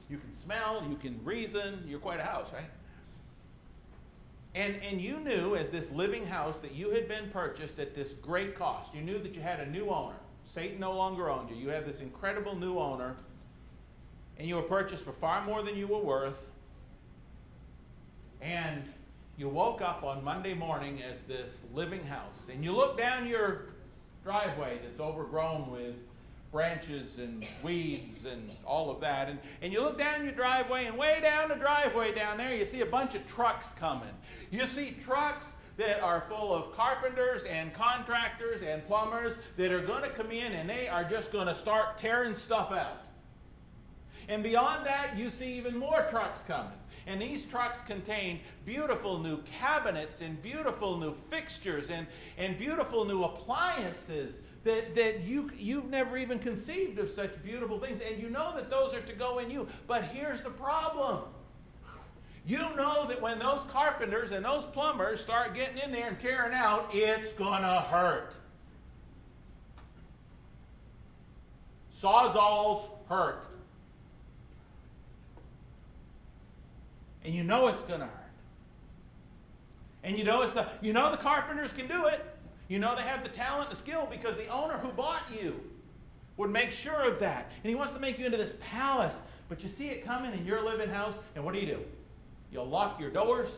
you 0.09 0.19
can 0.19 0.35
smell, 0.35 0.85
you 0.89 0.97
can 0.97 1.19
reason. 1.25 1.83
You're 1.87 1.99
quite 1.99 2.21
a 2.21 2.25
house, 2.25 2.49
right? 2.53 2.71
And, 4.55 4.77
and 4.89 5.01
you 5.01 5.19
knew 5.19 5.57
as 5.57 5.71
this 5.71 5.91
living 5.91 6.25
house 6.25 6.61
that 6.61 6.73
you 6.73 6.91
had 6.91 7.09
been 7.09 7.29
purchased 7.31 7.79
at 7.79 7.95
this 7.95 8.13
great 8.23 8.55
cost. 8.55 8.95
You 8.95 9.01
knew 9.01 9.19
that 9.19 9.35
you 9.35 9.41
had 9.41 9.61
a 9.61 9.67
new 9.67 9.89
owner. 9.89 10.15
Satan 10.47 10.79
no 10.79 10.93
longer 10.93 11.29
owned 11.29 11.51
you. 11.51 11.57
You 11.57 11.69
have 11.71 11.87
this 11.87 12.01
incredible 12.01 12.55
new 12.55 12.79
owner, 12.79 13.17
and 14.39 14.47
you 14.47 14.57
were 14.57 14.63
purchased 14.63 15.03
for 15.03 15.13
far 15.13 15.45
more 15.45 15.63
than 15.63 15.77
you 15.77 15.87
were 15.87 15.99
worth. 15.99 16.51
And 18.41 18.85
you 19.37 19.49
woke 19.49 19.81
up 19.81 20.05
on 20.05 20.23
Monday 20.23 20.55
morning 20.55 21.03
as 21.03 21.21
this 21.23 21.59
living 21.73 22.05
house, 22.05 22.39
and 22.53 22.63
you 22.63 22.73
look 22.73 22.97
down 22.97 23.27
your 23.27 23.67
driveway 24.23 24.79
that's 24.83 25.01
overgrown 25.01 25.71
with 25.71 25.97
branches 26.55 27.19
and 27.19 27.45
weeds 27.65 28.27
and 28.27 28.55
all 28.65 28.89
of 28.89 29.01
that. 29.01 29.29
And, 29.29 29.41
and 29.61 29.73
you 29.73 29.83
look 29.83 29.99
down 29.99 30.23
your 30.23 30.33
driveway, 30.33 30.87
and 30.87 30.97
way 30.97 31.19
down 31.21 31.49
the 31.49 31.57
driveway 31.57 32.15
down 32.15 32.39
there, 32.39 32.55
you 32.55 32.65
see 32.65 32.81
a 32.81 32.87
bunch 32.87 33.17
of 33.17 33.27
trucks 33.27 33.71
coming. 33.77 34.15
You 34.53 34.69
see 34.69 34.97
trucks 35.05 35.47
that 35.77 36.01
are 36.01 36.25
full 36.29 36.55
of 36.55 36.73
carpenters 36.77 37.43
and 37.47 37.75
contractors 37.75 38.63
and 38.63 38.87
plumbers 38.87 39.35
that 39.57 39.73
are 39.73 39.81
going 39.81 40.05
to 40.05 40.11
come 40.11 40.31
in 40.31 40.53
and 40.53 40.71
they 40.71 40.87
are 40.87 41.03
just 41.03 41.33
going 41.33 41.49
to 41.49 41.57
start 41.57 41.99
tearing 41.99 42.37
stuff 42.37 42.71
out. 42.71 43.03
And 44.29 44.41
beyond 44.41 44.87
that, 44.87 45.19
you 45.19 45.31
see 45.31 45.55
even 45.55 45.77
more 45.77 46.07
trucks 46.09 46.43
coming. 46.45 46.79
And 47.09 47.21
these 47.21 47.45
trucks 47.45 47.83
contain 47.83 48.39
beautiful 48.65 49.19
new 49.19 49.39
cabinets 49.39 50.21
and 50.21 50.41
beautiful 50.41 50.99
new 50.99 51.15
fixtures 51.29 51.91
and, 51.91 52.07
and 52.39 52.57
beautiful 52.57 53.05
new 53.05 53.25
appliances 53.25 54.37
that, 54.65 54.95
that 54.95 55.21
you, 55.21 55.51
you've 55.59 55.91
never 55.91 56.17
even 56.17 56.39
conceived 56.39 56.99
of 56.99 57.11
such 57.11 57.31
beautiful 57.43 57.79
things. 57.79 58.01
And 58.01 58.21
you 58.21 58.31
know 58.31 58.53
that 58.57 58.71
those 58.71 58.95
are 58.95 59.03
to 59.03 59.13
go 59.13 59.39
in 59.39 59.51
you. 59.51 59.69
But 59.87 60.05
here's 60.05 60.41
the 60.41 60.51
problem. 60.51 61.21
You 62.47 62.59
know 62.77 63.07
that 63.07 63.21
when 63.23 63.39
those 63.39 63.63
carpenters 63.71 64.33
and 64.33 64.45
those 64.45 64.67
plumbers 64.67 65.21
start 65.21 65.55
getting 65.55 65.79
in 65.79 65.93
there 65.93 66.09
and 66.09 66.21
tearing 66.21 66.53
out, 66.53 66.91
it's 66.93 67.33
going 67.33 67.63
to 67.63 67.87
hurt. 67.91 68.35
Sawzalls 72.03 72.89
hurt. 73.09 73.47
And 77.25 77.35
you 77.35 77.45
know 77.45 77.69
it's 77.69 77.83
going 77.83 78.01
to 78.01 78.07
hurt. 78.07 78.13
And 80.03 80.19
you 80.19 80.25
know 80.25 80.43
it's 80.43 80.53
the 80.53 80.67
you 80.83 80.93
know 80.93 81.11
the 81.11 81.17
carpenters 81.17 81.73
can 81.73 81.89
do 81.89 82.07
it. 82.09 82.23
You 82.69 82.79
know 82.79 82.97
they 82.97 83.03
have 83.03 83.23
the 83.23 83.31
talent, 83.31 83.71
the 83.71 83.77
skill, 83.77 84.09
because 84.11 84.37
the 84.37 84.49
owner 84.49 84.79
who 84.79 84.89
bought 84.89 85.25
you 85.31 85.61
would 86.37 86.51
make 86.51 86.73
sure 86.73 87.03
of 87.03 87.19
that. 87.21 87.51
And 87.63 87.69
he 87.69 87.75
wants 87.75 87.93
to 87.93 88.01
make 88.01 88.19
you 88.19 88.27
into 88.27 88.39
this 88.39 88.55
palace. 88.61 89.15
But 89.49 89.63
you 89.63 89.69
see 89.69 89.89
it 89.89 90.05
coming 90.05 90.33
in 90.33 90.47
your 90.47 90.63
living 90.63 90.89
house, 90.89 91.15
and 91.35 91.45
what 91.45 91.55
do 91.55 91.61
you 91.61 91.67
do? 91.67 91.81
You'll 92.51 92.67
lock 92.67 92.99
your 92.99 93.11
doors, 93.11 93.49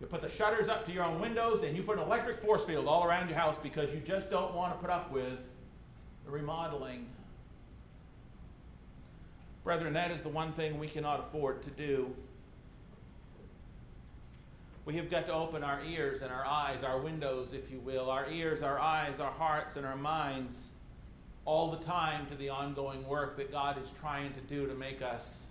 you 0.00 0.06
put 0.06 0.20
the 0.20 0.28
shutters 0.28 0.68
up 0.68 0.84
to 0.86 0.92
your 0.92 1.04
own 1.04 1.20
windows, 1.20 1.62
and 1.62 1.76
you 1.76 1.82
put 1.82 1.98
an 1.98 2.04
electric 2.04 2.42
force 2.42 2.64
field 2.64 2.86
all 2.86 3.04
around 3.04 3.28
your 3.28 3.38
house 3.38 3.56
because 3.62 3.90
you 3.92 4.00
just 4.00 4.30
don't 4.30 4.54
want 4.54 4.74
to 4.74 4.78
put 4.78 4.90
up 4.90 5.10
with 5.10 5.38
the 6.24 6.30
remodeling. 6.30 7.06
Brethren, 9.64 9.94
that 9.94 10.10
is 10.10 10.20
the 10.20 10.28
one 10.28 10.52
thing 10.52 10.78
we 10.78 10.88
cannot 10.88 11.20
afford 11.20 11.62
to 11.62 11.70
do. 11.70 12.14
We 14.84 14.96
have 14.96 15.10
got 15.10 15.24
to 15.26 15.32
open 15.32 15.64
our 15.64 15.82
ears 15.82 16.20
and 16.20 16.30
our 16.30 16.44
eyes, 16.44 16.82
our 16.82 17.00
windows, 17.00 17.54
if 17.54 17.70
you 17.70 17.80
will, 17.80 18.10
our 18.10 18.28
ears, 18.28 18.62
our 18.62 18.78
eyes, 18.78 19.18
our 19.18 19.30
hearts, 19.30 19.76
and 19.76 19.86
our 19.86 19.96
minds 19.96 20.58
all 21.46 21.70
the 21.70 21.82
time 21.84 22.26
to 22.26 22.34
the 22.36 22.50
ongoing 22.50 23.06
work 23.06 23.36
that 23.38 23.50
God 23.50 23.82
is 23.82 23.90
trying 23.98 24.34
to 24.34 24.40
do 24.40 24.66
to 24.66 24.74
make 24.74 25.00
us 25.00 25.44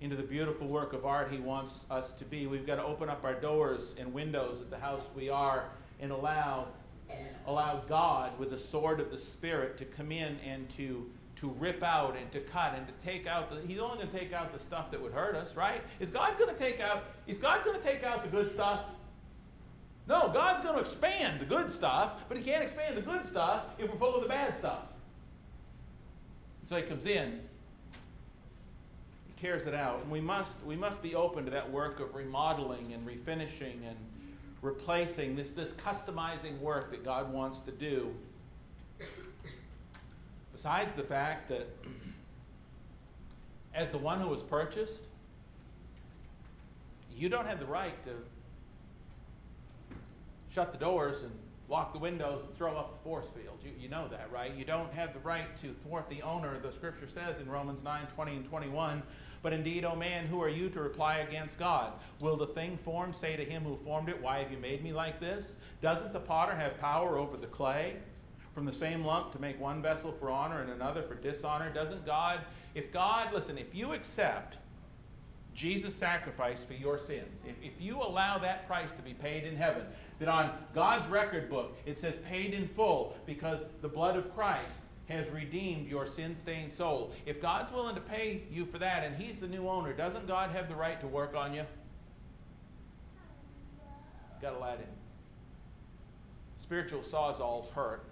into 0.00 0.14
the 0.14 0.22
beautiful 0.22 0.68
work 0.68 0.92
of 0.92 1.04
art 1.04 1.30
He 1.30 1.38
wants 1.38 1.84
us 1.90 2.12
to 2.12 2.24
be. 2.24 2.46
We've 2.46 2.66
got 2.66 2.76
to 2.76 2.84
open 2.84 3.08
up 3.08 3.24
our 3.24 3.34
doors 3.34 3.94
and 3.98 4.12
windows 4.12 4.60
of 4.60 4.70
the 4.70 4.78
house 4.78 5.02
we 5.16 5.28
are 5.28 5.64
and 6.00 6.12
allow, 6.12 6.68
allow 7.46 7.82
God, 7.88 8.38
with 8.38 8.50
the 8.50 8.58
sword 8.58 9.00
of 9.00 9.10
the 9.10 9.18
Spirit, 9.18 9.76
to 9.78 9.84
come 9.84 10.12
in 10.12 10.38
and 10.44 10.68
to 10.76 11.10
to 11.42 11.48
rip 11.58 11.82
out 11.82 12.16
and 12.16 12.30
to 12.30 12.38
cut 12.38 12.72
and 12.76 12.86
to 12.86 12.92
take 13.04 13.26
out 13.26 13.50
the 13.50 13.60
he's 13.66 13.80
only 13.80 13.96
going 13.96 14.08
to 14.08 14.16
take 14.16 14.32
out 14.32 14.52
the 14.52 14.60
stuff 14.60 14.92
that 14.92 15.02
would 15.02 15.12
hurt 15.12 15.34
us 15.34 15.56
right? 15.56 15.82
Is 15.98 16.08
god 16.08 16.38
going 16.38 16.54
to 16.54 16.58
take 16.58 16.80
out 16.80 17.04
is 17.26 17.36
god 17.36 17.64
going 17.64 17.76
to 17.76 17.82
take 17.84 18.04
out 18.04 18.22
the 18.22 18.30
good 18.30 18.50
stuff? 18.50 18.84
No 20.06 20.30
god's 20.32 20.62
going 20.62 20.76
to 20.76 20.80
expand 20.80 21.40
the 21.40 21.44
good 21.44 21.72
stuff 21.72 22.12
but 22.28 22.36
he 22.36 22.44
can't 22.44 22.62
expand 22.62 22.96
the 22.96 23.02
good 23.02 23.26
stuff 23.26 23.64
if 23.76 23.90
we're 23.90 23.98
full 23.98 24.14
of 24.14 24.22
the 24.22 24.28
bad 24.28 24.56
stuff. 24.56 24.84
And 26.60 26.68
so 26.68 26.76
he 26.76 26.82
comes 26.82 27.06
in 27.06 27.40
he 29.26 29.32
tears 29.40 29.66
it 29.66 29.74
out 29.74 30.00
and 30.00 30.12
we 30.12 30.20
must 30.20 30.62
we 30.64 30.76
must 30.76 31.02
be 31.02 31.16
open 31.16 31.44
to 31.44 31.50
that 31.50 31.68
work 31.68 31.98
of 31.98 32.14
remodeling 32.14 32.92
and 32.92 33.04
refinishing 33.04 33.78
and 33.84 33.96
replacing 34.62 35.34
this 35.34 35.50
this 35.50 35.72
customizing 35.72 36.56
work 36.60 36.88
that 36.92 37.04
god 37.04 37.32
wants 37.32 37.58
to 37.58 37.72
do 37.72 38.14
Besides 40.52 40.94
the 40.94 41.02
fact 41.02 41.48
that, 41.48 41.66
as 43.74 43.90
the 43.90 43.98
one 43.98 44.20
who 44.20 44.28
was 44.28 44.42
purchased, 44.42 45.02
you 47.14 47.28
don't 47.28 47.46
have 47.46 47.58
the 47.58 47.66
right 47.66 47.94
to 48.04 48.12
shut 50.50 50.72
the 50.72 50.78
doors 50.78 51.22
and 51.22 51.32
lock 51.68 51.94
the 51.94 51.98
windows 51.98 52.42
and 52.44 52.54
throw 52.56 52.76
up 52.76 52.92
the 52.92 53.02
force 53.02 53.26
field. 53.34 53.58
You, 53.64 53.70
you 53.78 53.88
know 53.88 54.06
that, 54.08 54.30
right? 54.30 54.54
You 54.54 54.64
don't 54.64 54.92
have 54.92 55.14
the 55.14 55.20
right 55.20 55.56
to 55.62 55.74
thwart 55.82 56.08
the 56.10 56.20
owner, 56.20 56.58
the 56.58 56.70
scripture 56.70 57.08
says 57.08 57.40
in 57.40 57.48
Romans 57.48 57.82
9 57.82 58.06
20 58.14 58.36
and 58.36 58.48
21. 58.48 59.02
But 59.42 59.52
indeed, 59.52 59.84
O 59.84 59.96
man, 59.96 60.26
who 60.26 60.40
are 60.42 60.48
you 60.48 60.68
to 60.70 60.80
reply 60.80 61.18
against 61.18 61.58
God? 61.58 61.94
Will 62.20 62.36
the 62.36 62.46
thing 62.48 62.78
formed 62.84 63.16
say 63.16 63.36
to 63.36 63.44
him 63.44 63.62
who 63.64 63.78
formed 63.84 64.08
it, 64.08 64.20
Why 64.20 64.38
have 64.38 64.52
you 64.52 64.58
made 64.58 64.84
me 64.84 64.92
like 64.92 65.18
this? 65.18 65.56
Doesn't 65.80 66.12
the 66.12 66.20
potter 66.20 66.54
have 66.54 66.78
power 66.78 67.18
over 67.18 67.36
the 67.36 67.46
clay? 67.46 67.96
From 68.54 68.64
the 68.64 68.72
same 68.72 69.04
lump 69.04 69.32
to 69.32 69.40
make 69.40 69.60
one 69.60 69.80
vessel 69.82 70.12
for 70.12 70.30
honor 70.30 70.60
and 70.60 70.70
another 70.70 71.02
for 71.02 71.14
dishonor? 71.14 71.70
Doesn't 71.70 72.04
God, 72.04 72.40
if 72.74 72.92
God, 72.92 73.32
listen, 73.32 73.58
if 73.58 73.74
you 73.74 73.92
accept 73.92 74.58
Jesus' 75.54 75.94
sacrifice 75.94 76.62
for 76.62 76.74
your 76.74 76.98
sins, 76.98 77.40
if, 77.46 77.54
if 77.62 77.80
you 77.80 77.96
allow 77.96 78.38
that 78.38 78.66
price 78.66 78.92
to 78.92 79.02
be 79.02 79.14
paid 79.14 79.44
in 79.44 79.56
heaven, 79.56 79.84
that 80.18 80.28
on 80.28 80.52
God's 80.74 81.08
record 81.08 81.50
book 81.50 81.76
it 81.86 81.98
says 81.98 82.16
paid 82.28 82.54
in 82.54 82.68
full 82.68 83.16
because 83.26 83.60
the 83.80 83.88
blood 83.88 84.16
of 84.16 84.34
Christ 84.34 84.76
has 85.08 85.28
redeemed 85.30 85.88
your 85.88 86.06
sin 86.06 86.36
stained 86.36 86.72
soul. 86.72 87.12
If 87.26 87.40
God's 87.42 87.72
willing 87.72 87.94
to 87.94 88.00
pay 88.00 88.42
you 88.50 88.64
for 88.64 88.78
that 88.78 89.04
and 89.04 89.16
He's 89.16 89.40
the 89.40 89.48
new 89.48 89.68
owner, 89.68 89.92
doesn't 89.92 90.26
God 90.26 90.50
have 90.50 90.68
the 90.68 90.74
right 90.74 91.00
to 91.00 91.06
work 91.06 91.34
on 91.34 91.52
you? 91.52 91.64
Got 94.40 94.52
to 94.52 94.58
let 94.58 94.78
Him. 94.78 94.88
Spiritual 96.56 97.00
sawzalls 97.00 97.70
hurt. 97.70 98.04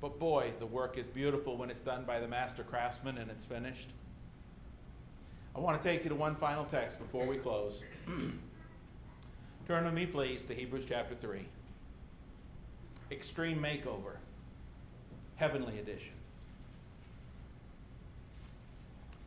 But 0.00 0.18
boy, 0.18 0.52
the 0.58 0.66
work 0.66 0.96
is 0.96 1.06
beautiful 1.06 1.56
when 1.56 1.70
it's 1.70 1.80
done 1.80 2.04
by 2.04 2.20
the 2.20 2.28
master 2.28 2.62
craftsman 2.62 3.18
and 3.18 3.30
it's 3.30 3.44
finished. 3.44 3.88
I 5.56 5.60
want 5.60 5.80
to 5.82 5.88
take 5.88 6.04
you 6.04 6.08
to 6.08 6.14
one 6.14 6.36
final 6.36 6.64
text 6.64 6.98
before 6.98 7.26
we 7.26 7.36
close. 7.36 7.82
Turn 9.66 9.84
with 9.84 9.94
me, 9.94 10.06
please, 10.06 10.44
to 10.44 10.54
Hebrews 10.54 10.84
chapter 10.88 11.14
3. 11.16 11.40
Extreme 13.10 13.60
Makeover, 13.60 14.16
Heavenly 15.36 15.78
Edition. 15.78 16.12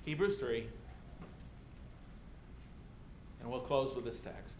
Hebrews 0.05 0.37
3. 0.37 0.67
And 3.41 3.51
we'll 3.51 3.59
close 3.59 3.93
with 3.95 4.05
this 4.05 4.21
text. 4.21 4.55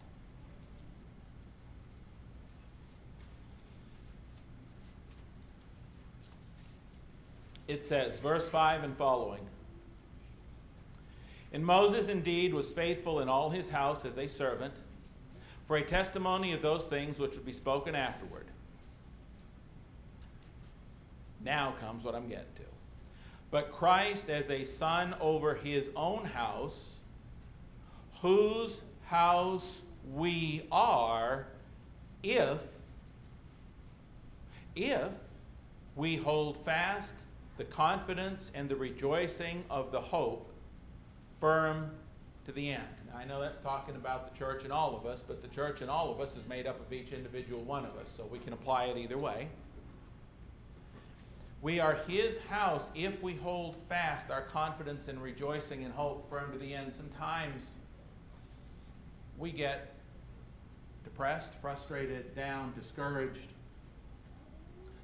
It 7.68 7.84
says, 7.84 8.18
verse 8.18 8.48
5 8.48 8.84
and 8.84 8.96
following. 8.96 9.40
And 11.52 11.64
Moses 11.64 12.08
indeed 12.08 12.54
was 12.54 12.70
faithful 12.70 13.20
in 13.20 13.28
all 13.28 13.50
his 13.50 13.68
house 13.68 14.04
as 14.04 14.16
a 14.16 14.26
servant, 14.26 14.74
for 15.66 15.76
a 15.76 15.82
testimony 15.82 16.52
of 16.52 16.62
those 16.62 16.86
things 16.86 17.18
which 17.18 17.32
would 17.32 17.46
be 17.46 17.52
spoken 17.52 17.94
afterward. 17.94 18.46
Now 21.44 21.74
comes 21.80 22.04
what 22.04 22.14
I'm 22.14 22.28
getting 22.28 22.44
to. 22.56 22.62
But 23.50 23.72
Christ 23.72 24.30
as 24.30 24.48
a 24.48 24.64
son 24.64 25.14
over 25.20 25.54
his 25.54 25.90
own 25.94 26.24
house, 26.24 26.84
whose 28.20 28.80
house 29.04 29.80
we 30.14 30.62
are, 30.72 31.46
if, 32.22 32.58
if 34.74 35.10
we 35.96 36.16
hold 36.16 36.56
fast 36.64 37.12
the 37.62 37.68
confidence 37.68 38.50
and 38.56 38.68
the 38.68 38.74
rejoicing 38.74 39.62
of 39.70 39.92
the 39.92 40.00
hope 40.00 40.52
firm 41.38 41.92
to 42.44 42.50
the 42.50 42.72
end. 42.72 42.82
I 43.14 43.24
know 43.24 43.40
that's 43.40 43.60
talking 43.60 43.94
about 43.94 44.32
the 44.32 44.36
church 44.36 44.64
and 44.64 44.72
all 44.72 44.96
of 44.96 45.06
us, 45.06 45.22
but 45.24 45.40
the 45.40 45.46
church 45.46 45.80
and 45.80 45.88
all 45.88 46.10
of 46.12 46.18
us 46.18 46.36
is 46.36 46.44
made 46.48 46.66
up 46.66 46.84
of 46.84 46.92
each 46.92 47.12
individual 47.12 47.62
one 47.62 47.84
of 47.84 47.96
us, 47.96 48.08
so 48.16 48.26
we 48.32 48.40
can 48.40 48.52
apply 48.52 48.86
it 48.86 48.96
either 48.96 49.16
way. 49.16 49.46
We 51.60 51.78
are 51.78 51.94
his 52.08 52.36
house 52.48 52.90
if 52.96 53.22
we 53.22 53.36
hold 53.36 53.76
fast 53.88 54.28
our 54.28 54.42
confidence 54.42 55.06
and 55.06 55.22
rejoicing 55.22 55.84
and 55.84 55.94
hope 55.94 56.28
firm 56.28 56.50
to 56.50 56.58
the 56.58 56.74
end. 56.74 56.92
Sometimes 56.92 57.62
we 59.38 59.52
get 59.52 59.94
depressed, 61.04 61.52
frustrated, 61.60 62.34
down, 62.34 62.72
discouraged. 62.76 63.52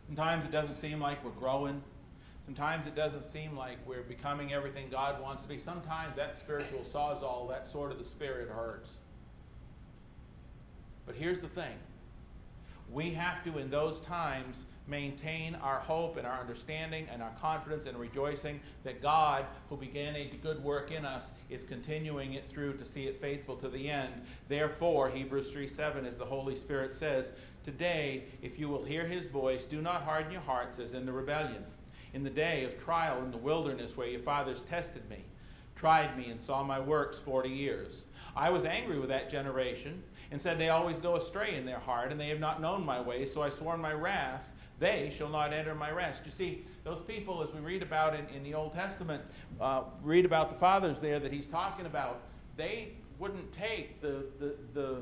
Sometimes 0.09 0.45
it 0.45 0.51
doesn't 0.51 0.75
seem 0.75 0.99
like 0.99 1.25
we're 1.25 1.31
growing. 1.31 1.81
Sometimes 2.49 2.87
it 2.87 2.95
doesn't 2.95 3.25
seem 3.25 3.55
like 3.55 3.77
we're 3.87 4.01
becoming 4.01 4.55
everything 4.55 4.89
God 4.91 5.21
wants 5.21 5.43
to 5.43 5.49
be. 5.51 5.59
Sometimes 5.59 6.17
that 6.17 6.35
spiritual 6.35 6.81
sawzall, 6.81 7.47
that 7.51 7.67
sword 7.67 7.93
of 7.93 7.99
the 7.99 8.07
Spirit 8.07 8.49
hurts. 8.49 8.93
But 11.05 11.15
here's 11.15 11.41
the 11.41 11.49
thing 11.49 11.75
we 12.91 13.11
have 13.11 13.45
to, 13.45 13.59
in 13.59 13.69
those 13.69 14.01
times, 14.01 14.65
maintain 14.87 15.57
our 15.57 15.81
hope 15.81 16.17
and 16.17 16.27
our 16.27 16.41
understanding 16.41 17.07
and 17.13 17.23
our 17.23 17.33
confidence 17.39 17.85
and 17.85 17.99
rejoicing 17.99 18.61
that 18.83 19.03
God, 19.03 19.45
who 19.69 19.77
began 19.77 20.17
a 20.17 20.31
good 20.43 20.65
work 20.65 20.91
in 20.91 21.05
us, 21.05 21.27
is 21.51 21.63
continuing 21.63 22.33
it 22.33 22.49
through 22.49 22.79
to 22.79 22.85
see 22.87 23.03
it 23.03 23.21
faithful 23.21 23.57
to 23.57 23.69
the 23.69 23.91
end. 23.91 24.15
Therefore, 24.49 25.11
Hebrews 25.11 25.53
3 25.53 25.69
7, 25.69 26.07
as 26.07 26.17
the 26.17 26.25
Holy 26.25 26.57
Spirit 26.57 26.95
says, 26.95 27.33
Today, 27.63 28.25
if 28.41 28.59
you 28.59 28.71
will 28.71 28.85
hear 28.85 29.07
his 29.07 29.29
voice, 29.29 29.65
do 29.65 29.83
not 29.83 30.05
harden 30.05 30.33
your 30.33 30.41
hearts 30.41 30.79
as 30.79 30.95
in 30.95 31.05
the 31.05 31.13
rebellion. 31.13 31.63
In 32.15 32.25
the 32.25 32.31
day 32.31 32.65
of 32.65 32.79
trial 32.79 33.23
in 33.23 33.31
the 33.31 33.39
wilderness 33.39 33.97
where 33.97 34.09
your 34.09 34.21
fathers 34.21 34.63
tested 34.63 35.09
me, 35.11 35.25
tried 35.77 36.17
me, 36.17 36.31
and 36.31 36.41
saw 36.41 36.63
my 36.65 36.81
works 36.81 37.19
forty 37.19 37.51
years. 37.51 38.03
I 38.37 38.51
was 38.51 38.65
angry 38.65 38.99
with 38.99 39.09
that 39.09 39.31
generation 39.31 40.03
and 40.31 40.41
said, 40.41 40.59
They 40.59 40.71
always 40.71 40.99
go 40.99 41.17
astray 41.17 41.57
in 41.57 41.67
their 41.67 41.79
heart, 41.79 42.11
and 42.13 42.21
they 42.21 42.29
have 42.29 42.41
not 42.41 42.61
known 42.61 42.85
my 42.85 43.01
ways, 43.01 43.33
so 43.33 43.43
I 43.43 43.51
swore 43.51 43.75
in 43.75 43.81
my 43.81 43.93
wrath 43.93 44.45
they 44.79 45.13
shall 45.17 45.29
not 45.29 45.53
enter 45.53 45.75
my 45.75 45.91
rest. 45.91 46.23
You 46.25 46.31
see, 46.31 46.65
those 46.85 47.01
people, 47.01 47.43
as 47.43 47.53
we 47.53 47.61
read 47.61 47.83
about 47.83 48.15
in, 48.15 48.27
in 48.35 48.43
the 48.43 48.55
Old 48.55 48.73
Testament, 48.73 49.23
uh, 49.61 49.83
read 50.03 50.25
about 50.25 50.51
the 50.51 50.57
fathers 50.57 51.01
there 51.01 51.19
that 51.19 51.33
he's 51.33 51.47
talking 51.47 51.87
about, 51.87 52.21
they 52.57 52.93
wouldn't 53.19 53.53
take 53.53 54.01
the, 54.01 54.27
the, 54.39 54.55
the, 54.75 54.97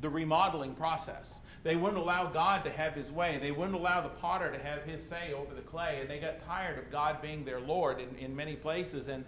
the 0.00 0.10
remodeling 0.10 0.74
process. 0.74 1.34
They 1.66 1.74
wouldn't 1.76 2.00
allow 2.00 2.26
God 2.26 2.62
to 2.64 2.70
have 2.70 2.94
his 2.94 3.10
way. 3.10 3.38
They 3.42 3.50
wouldn't 3.50 3.76
allow 3.76 4.00
the 4.00 4.08
potter 4.08 4.52
to 4.52 4.58
have 4.62 4.84
his 4.84 5.02
say 5.02 5.32
over 5.32 5.52
the 5.52 5.62
clay. 5.62 5.98
And 6.00 6.08
they 6.08 6.18
got 6.18 6.38
tired 6.38 6.78
of 6.78 6.92
God 6.92 7.20
being 7.20 7.44
their 7.44 7.58
Lord 7.58 8.00
in, 8.00 8.14
in 8.18 8.36
many 8.36 8.54
places. 8.54 9.08
And, 9.08 9.24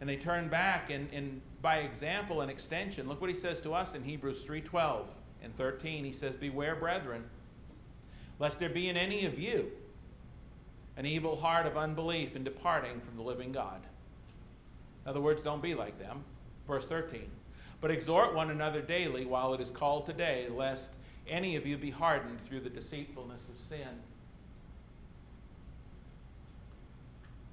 and 0.00 0.08
they 0.08 0.14
turned 0.14 0.48
back. 0.48 0.90
And, 0.90 1.08
and 1.12 1.40
by 1.60 1.78
example 1.78 2.40
and 2.42 2.50
extension, 2.50 3.08
look 3.08 3.20
what 3.20 3.30
he 3.30 3.36
says 3.36 3.60
to 3.62 3.74
us 3.74 3.96
in 3.96 4.04
Hebrews 4.04 4.44
3.12 4.46 5.06
and 5.42 5.56
13. 5.56 6.04
He 6.04 6.12
says, 6.12 6.36
Beware, 6.36 6.76
brethren 6.76 7.24
lest 8.38 8.58
there 8.58 8.68
be 8.68 8.88
in 8.88 8.96
any 8.96 9.24
of 9.24 9.38
you 9.38 9.70
an 10.96 11.06
evil 11.06 11.36
heart 11.36 11.64
of 11.64 11.76
unbelief 11.76 12.36
in 12.36 12.44
departing 12.44 13.00
from 13.00 13.16
the 13.16 13.22
living 13.22 13.52
God. 13.52 13.80
In 15.04 15.10
other 15.10 15.20
words, 15.20 15.42
don't 15.42 15.62
be 15.62 15.74
like 15.74 15.98
them. 15.98 16.22
Verse 16.66 16.84
13. 16.84 17.22
But 17.80 17.90
exhort 17.90 18.34
one 18.34 18.50
another 18.50 18.82
daily 18.82 19.24
while 19.24 19.54
it 19.54 19.60
is 19.60 19.70
called 19.70 20.06
today, 20.06 20.48
lest 20.50 20.96
any 21.28 21.56
of 21.56 21.66
you 21.66 21.76
be 21.76 21.90
hardened 21.90 22.40
through 22.46 22.60
the 22.60 22.70
deceitfulness 22.70 23.46
of 23.48 23.60
sin. 23.68 23.88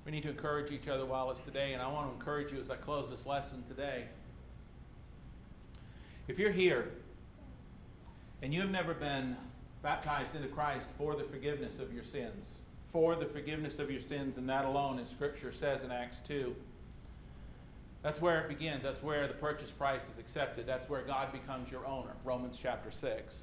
We 0.05 0.11
need 0.11 0.23
to 0.23 0.29
encourage 0.29 0.71
each 0.71 0.87
other 0.87 1.05
while 1.05 1.29
it's 1.29 1.41
today, 1.41 1.73
and 1.73 1.81
I 1.81 1.87
want 1.87 2.09
to 2.09 2.15
encourage 2.15 2.51
you 2.51 2.59
as 2.59 2.69
I 2.69 2.75
close 2.75 3.09
this 3.09 3.25
lesson 3.25 3.63
today. 3.67 4.05
If 6.27 6.39
you're 6.39 6.51
here 6.51 6.89
and 8.41 8.53
you 8.53 8.61
have 8.61 8.71
never 8.71 8.93
been 8.93 9.35
baptized 9.81 10.35
into 10.35 10.47
Christ 10.47 10.87
for 10.97 11.15
the 11.15 11.23
forgiveness 11.23 11.79
of 11.79 11.93
your 11.93 12.03
sins. 12.03 12.47
For 12.91 13.15
the 13.15 13.25
forgiveness 13.25 13.79
of 13.79 13.91
your 13.91 14.01
sins, 14.01 14.37
and 14.37 14.49
that 14.49 14.65
alone, 14.65 14.99
as 14.99 15.09
Scripture 15.09 15.51
says 15.51 15.83
in 15.83 15.91
Acts 15.91 16.17
2. 16.27 16.55
That's 18.01 18.21
where 18.21 18.41
it 18.41 18.47
begins. 18.47 18.83
That's 18.83 19.03
where 19.03 19.27
the 19.27 19.33
purchase 19.33 19.71
price 19.71 20.01
is 20.11 20.17
accepted. 20.17 20.65
That's 20.65 20.89
where 20.89 21.01
God 21.01 21.31
becomes 21.31 21.69
your 21.69 21.85
owner. 21.85 22.13
Romans 22.23 22.57
chapter 22.59 22.89
6. 22.89 23.37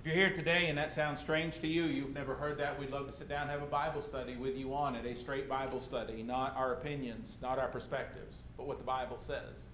If 0.00 0.06
you're 0.06 0.14
here 0.14 0.34
today 0.34 0.68
and 0.68 0.78
that 0.78 0.92
sounds 0.92 1.20
strange 1.20 1.60
to 1.60 1.66
you, 1.66 1.84
you've 1.84 2.14
never 2.14 2.34
heard 2.34 2.56
that, 2.56 2.80
we'd 2.80 2.90
love 2.90 3.06
to 3.10 3.14
sit 3.14 3.28
down 3.28 3.42
and 3.42 3.50
have 3.50 3.60
a 3.60 3.66
Bible 3.66 4.00
study 4.00 4.34
with 4.34 4.56
you 4.56 4.72
on 4.72 4.96
it. 4.96 5.04
A 5.04 5.14
straight 5.14 5.46
Bible 5.46 5.78
study, 5.78 6.22
not 6.22 6.56
our 6.56 6.72
opinions, 6.72 7.36
not 7.42 7.58
our 7.58 7.68
perspectives, 7.68 8.36
but 8.56 8.66
what 8.66 8.78
the 8.78 8.84
Bible 8.84 9.18
says. 9.18 9.66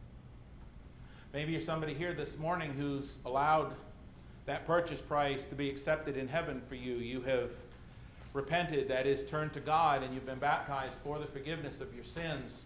Maybe 1.33 1.53
you're 1.53 1.61
somebody 1.61 1.95
here 1.95 2.13
this 2.13 2.37
morning 2.39 2.73
who's 2.73 3.19
allowed 3.25 3.77
that 4.47 4.67
purchase 4.67 5.01
price 5.01 5.47
to 5.47 5.55
be 5.55 5.71
accepted 5.71 6.17
in 6.17 6.27
heaven 6.27 6.61
for 6.69 6.75
you. 6.75 6.97
You 6.97 7.21
have 7.21 7.51
repented, 8.33 8.89
that 8.89 9.07
is, 9.07 9.23
turned 9.31 9.53
to 9.53 9.61
God, 9.61 10.03
and 10.03 10.13
you've 10.13 10.27
been 10.27 10.41
baptized 10.41 10.95
for 11.05 11.21
the 11.21 11.27
forgiveness 11.27 11.81
of 11.81 11.95
your 11.95 12.05
sins. 12.05 12.63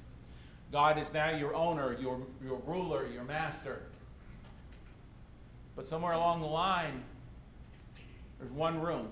God 0.73 0.97
is 0.97 1.13
now 1.13 1.37
your 1.37 1.55
owner, 1.55 1.95
your, 2.01 2.23
your 2.43 2.63
ruler, 2.65 3.07
your 3.13 3.25
master. 3.25 3.83
But 5.77 5.85
somewhere 5.85 6.15
along 6.15 6.41
the 6.41 6.47
line, 6.47 7.03
there's 8.41 8.53
one 8.53 8.81
room 8.81 9.09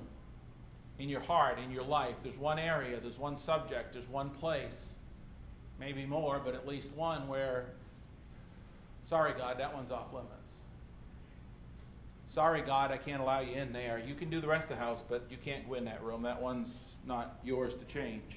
in 0.98 1.08
your 1.08 1.20
heart, 1.20 1.58
in 1.58 1.70
your 1.70 1.84
life. 1.84 2.16
There's 2.22 2.38
one 2.38 2.58
area, 2.58 2.98
there's 3.00 3.18
one 3.18 3.36
subject, 3.36 3.92
there's 3.92 4.08
one 4.08 4.30
place. 4.30 4.86
Maybe 5.78 6.04
more, 6.04 6.40
but 6.44 6.54
at 6.54 6.66
least 6.66 6.88
one 6.96 7.28
where, 7.28 7.66
sorry, 9.04 9.32
God, 9.38 9.60
that 9.60 9.72
one's 9.72 9.92
off 9.92 10.12
limits. 10.12 10.32
Sorry, 12.28 12.62
God, 12.62 12.90
I 12.90 12.96
can't 12.96 13.22
allow 13.22 13.40
you 13.40 13.54
in 13.54 13.72
there. 13.72 14.02
You 14.04 14.14
can 14.14 14.28
do 14.28 14.40
the 14.40 14.48
rest 14.48 14.70
of 14.70 14.76
the 14.76 14.82
house, 14.82 15.02
but 15.08 15.24
you 15.30 15.36
can't 15.36 15.68
go 15.68 15.74
in 15.74 15.84
that 15.84 16.02
room. 16.02 16.22
That 16.22 16.40
one's 16.42 16.76
not 17.06 17.38
yours 17.44 17.74
to 17.74 17.84
change. 17.84 18.36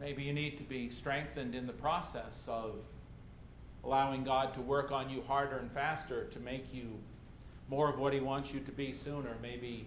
Maybe 0.00 0.22
you 0.22 0.32
need 0.32 0.56
to 0.58 0.64
be 0.64 0.90
strengthened 0.90 1.54
in 1.54 1.66
the 1.66 1.72
process 1.72 2.44
of 2.46 2.76
allowing 3.84 4.24
God 4.24 4.54
to 4.54 4.60
work 4.60 4.92
on 4.92 5.10
you 5.10 5.22
harder 5.26 5.58
and 5.58 5.70
faster 5.72 6.24
to 6.26 6.40
make 6.40 6.72
you 6.72 6.86
more 7.68 7.88
of 7.88 7.98
what 7.98 8.12
He 8.12 8.20
wants 8.20 8.52
you 8.52 8.60
to 8.60 8.72
be 8.72 8.92
sooner. 8.92 9.30
Maybe 9.42 9.86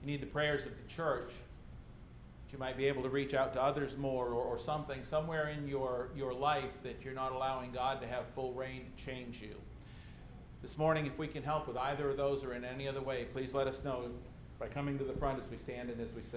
you 0.00 0.06
need 0.06 0.20
the 0.20 0.26
prayers 0.26 0.66
of 0.66 0.72
the 0.76 0.92
church. 0.92 1.30
You 2.52 2.58
might 2.58 2.76
be 2.76 2.84
able 2.84 3.02
to 3.02 3.08
reach 3.08 3.32
out 3.32 3.54
to 3.54 3.62
others 3.62 3.96
more 3.96 4.26
or, 4.26 4.42
or 4.42 4.58
something 4.58 5.02
somewhere 5.02 5.48
in 5.48 5.66
your, 5.66 6.08
your 6.14 6.34
life 6.34 6.70
that 6.82 6.96
you're 7.02 7.14
not 7.14 7.32
allowing 7.32 7.72
God 7.72 8.00
to 8.02 8.06
have 8.06 8.24
full 8.34 8.52
reign 8.52 8.82
to 8.94 9.04
change 9.04 9.40
you. 9.40 9.54
This 10.60 10.76
morning, 10.76 11.06
if 11.06 11.16
we 11.18 11.26
can 11.26 11.42
help 11.42 11.66
with 11.66 11.78
either 11.78 12.10
of 12.10 12.18
those 12.18 12.44
or 12.44 12.52
in 12.52 12.62
any 12.64 12.86
other 12.86 13.00
way, 13.00 13.24
please 13.32 13.54
let 13.54 13.66
us 13.66 13.82
know 13.82 14.04
by 14.60 14.68
coming 14.68 14.98
to 14.98 15.04
the 15.04 15.14
front 15.14 15.38
as 15.42 15.50
we 15.50 15.56
stand 15.56 15.88
and 15.88 16.00
as 16.00 16.12
we 16.12 16.20
sing. 16.20 16.30